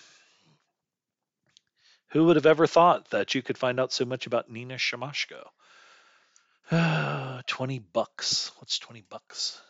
[2.09, 5.45] who would have ever thought that you could find out so much about Nina Siemaszko?
[7.47, 8.51] 20 bucks.
[8.59, 9.61] What's 20 bucks?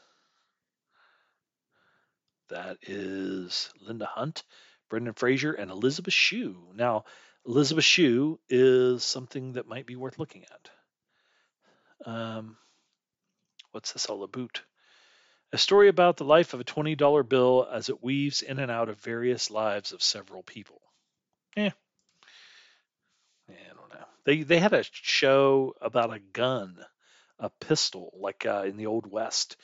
[2.49, 4.43] That is Linda Hunt,
[4.91, 6.57] Brendan Fraser, and Elizabeth Shue.
[6.75, 7.05] Now,
[7.47, 10.71] Elizabeth Shue is something that might be worth looking at.
[12.07, 12.57] Um,
[13.73, 14.63] what's this all about?
[15.53, 18.89] A story about the life of a $20 bill as it weaves in and out
[18.89, 20.81] of various lives of several people.
[21.57, 21.73] Yeah.
[23.49, 24.07] yeah I don't know.
[24.25, 26.79] They they had a show about a gun,
[27.39, 29.57] a pistol, like uh, in the old west,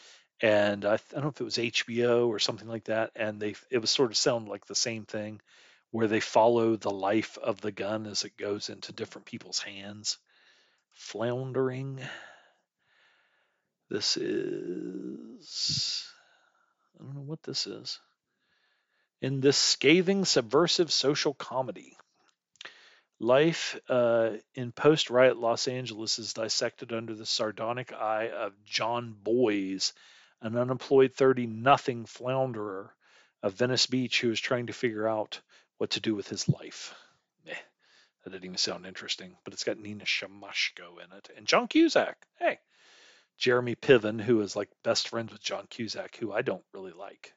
[0.42, 3.12] and I, I don't know if it was HBO or something like that.
[3.16, 5.40] And they it was sort of sound like the same thing
[5.90, 10.18] where they follow the life of the gun as it goes into different people's hands.
[10.92, 12.00] Floundering.
[13.88, 16.04] This is.
[16.94, 18.00] I don't know what this is.
[19.20, 21.96] In this scathing, subversive social comedy,
[23.18, 29.16] life uh, in post riot Los Angeles is dissected under the sardonic eye of John
[29.20, 29.92] Boys,
[30.40, 32.90] an unemployed 30 nothing flounderer
[33.42, 35.40] of Venice Beach who is trying to figure out
[35.78, 36.94] what to do with his life.
[37.46, 37.54] Eh,
[38.24, 42.16] that didn't even sound interesting, but it's got Nina Siemaszko in it and John Cusack.
[42.38, 42.58] Hey,
[43.38, 47.34] Jeremy Piven, who is like best friends with John Cusack, who I don't really like.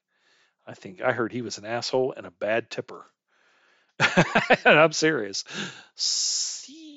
[0.66, 3.06] I think I heard he was an asshole and a bad tipper.
[4.66, 5.44] I'm serious.
[5.96, 6.90] See,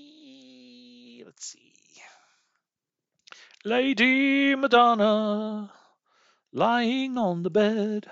[1.25, 1.73] let's see.
[3.65, 5.73] Lady Madonna
[6.53, 8.07] lying on the bed.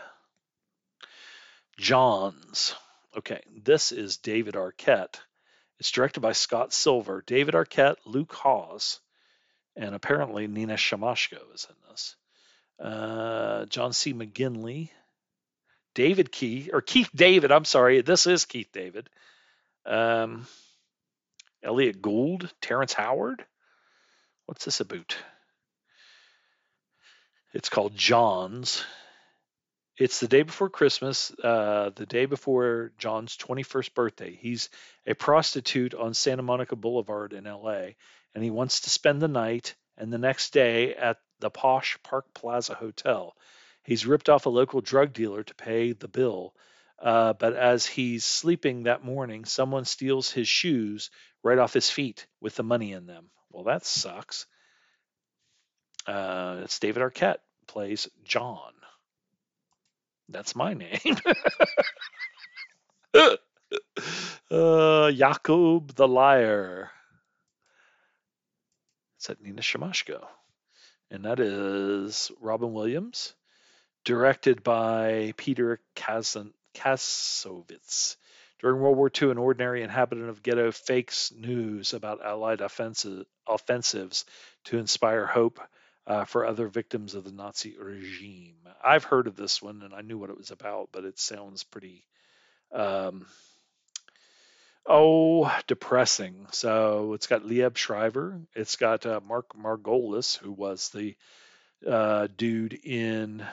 [1.77, 2.75] Johns.
[3.14, 5.20] Okay, this is David Arquette.
[5.78, 7.22] It's directed by Scott Silver.
[7.26, 9.01] David Arquette, Lukas Haas,
[9.76, 12.16] and apparently Nina Siemaszko is in this.
[12.80, 14.14] Uh, John C.
[14.14, 14.89] McGinley,
[15.94, 17.52] David Keith or Keith David.
[17.52, 19.10] I'm sorry, this is Keith David.
[19.84, 20.47] Um,
[21.62, 23.44] Elliott Gould, Terrence Howard.
[24.47, 25.16] What's this about?
[27.52, 28.82] It's called Johns.
[29.98, 34.39] It's the day before Christmas, uh, the day before John's 21st birthday.
[34.40, 34.70] He's
[35.06, 37.90] a prostitute on Santa Monica Boulevard in LA,
[38.35, 42.32] and he wants to spend the night and the next day at the posh Park
[42.32, 43.36] Plaza Hotel.
[43.85, 46.55] He's ripped off a local drug dealer to pay the bill,
[46.98, 51.10] uh, but as he's sleeping that morning, someone steals his shoes
[51.43, 53.27] right off his feet with the money in them.
[53.51, 54.47] Well, that sucks.
[56.06, 58.73] Uh, it's David Arquette plays John.
[60.28, 61.16] That's my name.
[64.51, 66.90] uh, Jacob the Liar.
[69.16, 70.27] It's at Nina Siemaszko.
[71.11, 73.35] And that is Robin Williams,
[74.05, 76.57] directed by Peter Kassovitz.
[78.61, 84.24] During World War II, an ordinary inhabitant of ghetto fakes news about Allied offensive, offensives
[84.65, 85.61] to inspire hope
[86.07, 88.57] uh, for other victims of the Nazi regime.
[88.83, 91.62] I've heard of this one and I knew what it was about, but it sounds
[91.65, 92.05] pretty,
[92.73, 93.27] um,
[94.87, 96.47] oh, depressing.
[96.51, 101.16] So it's got Liev Schreiber, it's got uh, Mark Margolis, who was the
[101.89, 103.45] uh, dude in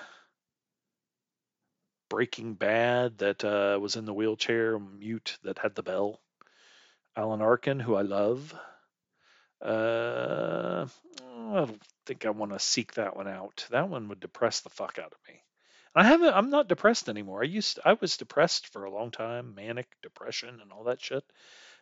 [2.09, 6.19] Breaking Bad that uh, was in the wheelchair, mute that had the bell.
[7.15, 8.53] Alan Arkin, who I love.
[9.61, 10.87] Uh,
[11.21, 13.65] I don't think I want to seek that one out.
[13.71, 15.41] That one would depress the fuck out of me.
[15.95, 16.33] I haven't.
[16.33, 17.41] I'm not depressed anymore.
[17.41, 17.79] I used.
[17.83, 21.23] I was depressed for a long time, manic depression and all that shit.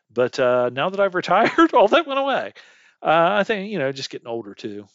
[0.10, 2.54] But uh, now that I've retired, all that went away.
[3.02, 4.88] Uh, I think you know, just getting older too,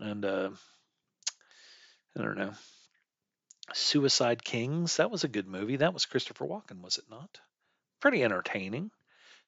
[0.00, 0.50] and uh,
[2.18, 2.52] I don't know.
[3.72, 4.96] Suicide Kings.
[4.96, 5.76] That was a good movie.
[5.76, 7.40] That was Christopher Walken, was it not?
[8.00, 8.90] Pretty entertaining.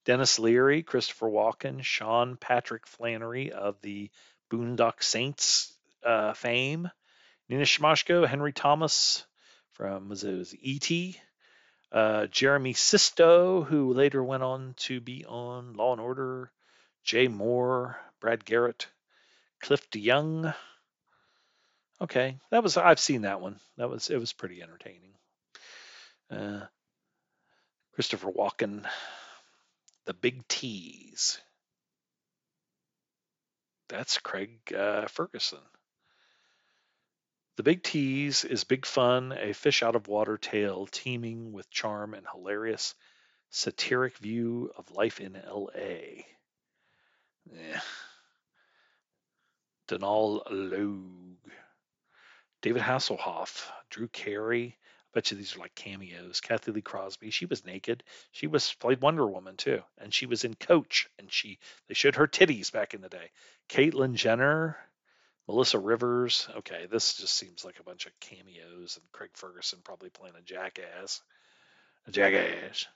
[0.05, 4.11] Denis Leary, Christopher Walken, Sean Patrick Flanery of the
[4.51, 5.73] Boondock Saints
[6.05, 6.91] uh, fame,
[7.49, 9.25] Nina Siemaszko, Henry Thomas
[9.73, 11.20] from was it was E.T.,
[11.93, 16.51] uh, Jeremy Sisto, who later went on to be on Law and Order,
[17.05, 18.89] Jay Mohr, Brad Garrett,
[19.61, 20.55] Cliff DeYoung.
[22.01, 23.59] Okay, that was I've seen that one.
[23.77, 25.12] That was it was pretty entertaining.
[26.31, 26.66] Uh,
[27.95, 28.87] Christopher Walken,
[30.09, 31.39] The Big Tease.
[33.91, 35.59] That's Craig uh, Ferguson.
[37.57, 42.15] The Big Tease is big fun, a fish out of water tale teeming with charm
[42.15, 42.95] and hilarious
[43.51, 46.25] satiric view of life in LA.
[47.53, 47.81] Yeah.
[49.89, 51.53] Donal Logue.
[52.63, 54.79] David Hasselhoff, Drew Carey.
[55.15, 56.41] Bet you these are like cameos.
[56.41, 57.31] Cathy Lee Crosby.
[57.31, 58.05] She was naked.
[58.33, 61.59] She was played Wonder Woman too, and she was in Coach, and she
[61.89, 63.31] they showed her titties back in the day.
[63.69, 64.77] Caitlyn Jenner,
[65.47, 66.49] Melissa Rivers.
[66.59, 70.43] Okay, this just seems like a bunch of cameos, and Craig Ferguson probably playing a
[70.43, 71.23] jackass.
[72.07, 72.87] A jackass.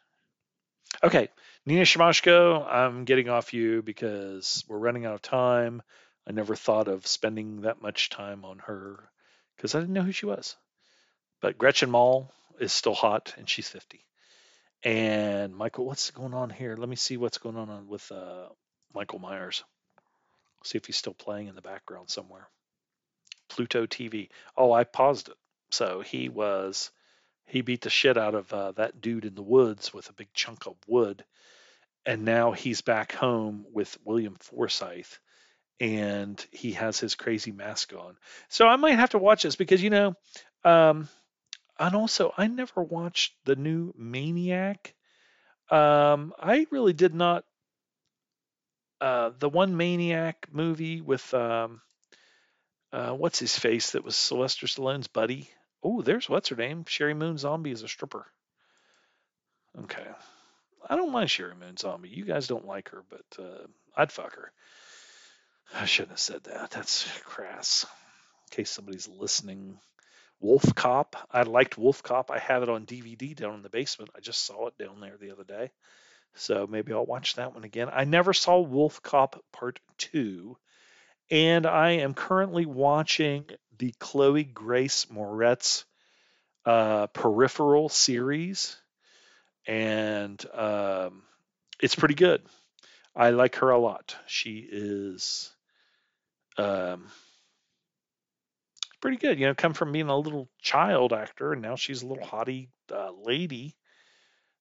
[1.03, 1.31] Okay,
[1.65, 5.83] Nina Siemaszko, I'm getting off you because we're running out of time.
[6.27, 9.11] I never thought of spending that much time on her
[9.57, 10.57] because I didn't know who she was.
[11.43, 14.01] But Gretchen Mol is still hot, and she's 50.
[14.85, 16.77] And Michael, what's going on here?
[16.77, 18.47] Let me see what's going on with uh,
[18.94, 19.64] Michael Myers.
[20.64, 22.48] See if he's still playing in the background somewhere.
[23.48, 24.28] Pluto TV.
[24.56, 25.36] Oh, I paused it.
[25.73, 26.93] So he was,
[27.47, 30.32] he beat the shit out of uh, that dude in the woods with a big
[30.32, 31.24] chunk of wood.
[32.06, 35.06] And now he's back home with William Forsythe
[35.81, 38.16] and he has his crazy mask on.
[38.48, 40.14] So I might have to watch this because, you know,
[40.64, 41.09] um,
[41.83, 44.95] and also I never watched the new Maniac.
[45.69, 47.45] Um, I really did not
[49.01, 51.81] uh, the one Maniac movie with um,
[52.93, 55.51] uh, what's his face that was Sylvester Stallone's buddy.
[55.83, 56.85] Oh, there's what's her name.
[56.85, 58.27] Sheri Moon Zombie is a stripper.
[59.83, 60.07] Okay,
[60.89, 62.11] I don't mind Sheri Moon Zombie.
[62.11, 64.53] You guys don't like her, but uh, I'd fuck her.
[65.75, 66.71] I shouldn't have said that.
[66.71, 67.87] That's crass.
[68.53, 69.81] In case somebody's listening.
[70.43, 71.16] Wolf Cop.
[71.31, 72.31] I liked Wolf Cop.
[72.31, 74.10] I have it on DVD down in the basement.
[74.16, 75.70] I just saw it down there the other day.
[76.35, 77.89] So maybe I'll watch that one again.
[77.93, 80.56] I never saw Wolf Cop Part 2.
[81.31, 83.44] And I am currently watching
[83.78, 85.85] the Chloe Grace Moretz
[86.66, 88.77] uh, Peripheral series.
[89.66, 91.23] And um,
[91.81, 92.43] it's pretty good.
[93.14, 94.16] I like her a lot.
[94.27, 95.52] She is
[96.59, 97.06] um,
[99.03, 99.39] pretty good.
[99.39, 102.70] You know, come from being a little child actor, and now she's a little haughty
[102.91, 103.77] uh, lady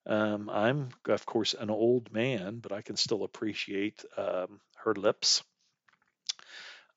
[0.06, 5.42] um, I'm, of course, an old man, but I can still appreciate um, her lips.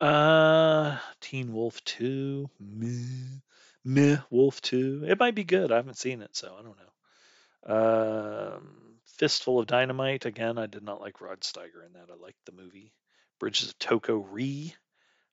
[0.01, 3.39] Uh, Teen Wolf 2, meh.
[3.84, 4.17] meh.
[4.30, 5.05] Wolf 2.
[5.07, 5.72] It might be good.
[5.72, 8.55] I haven't seen it, so I don't know.
[8.57, 8.67] Um,
[9.05, 10.26] Fistful of Dynamite.
[10.26, 12.09] Again, I did not like Rod Steiger in that.
[12.11, 12.91] I liked the movie.
[13.39, 14.76] Bridges of Toko-Ri.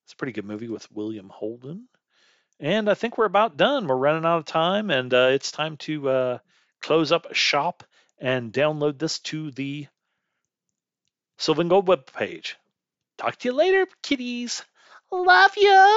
[0.04, 1.88] It's a pretty good movie with William Holden.
[2.62, 3.88] And I think we're about done.
[3.88, 6.38] We're running out of time, and uh, it's time to uh,
[6.80, 7.82] close up shop
[8.20, 9.88] and download this to the
[11.38, 12.56] Sylvan Gold web page.
[13.18, 14.64] Talk to you later, kitties.
[15.10, 15.90] Love ya.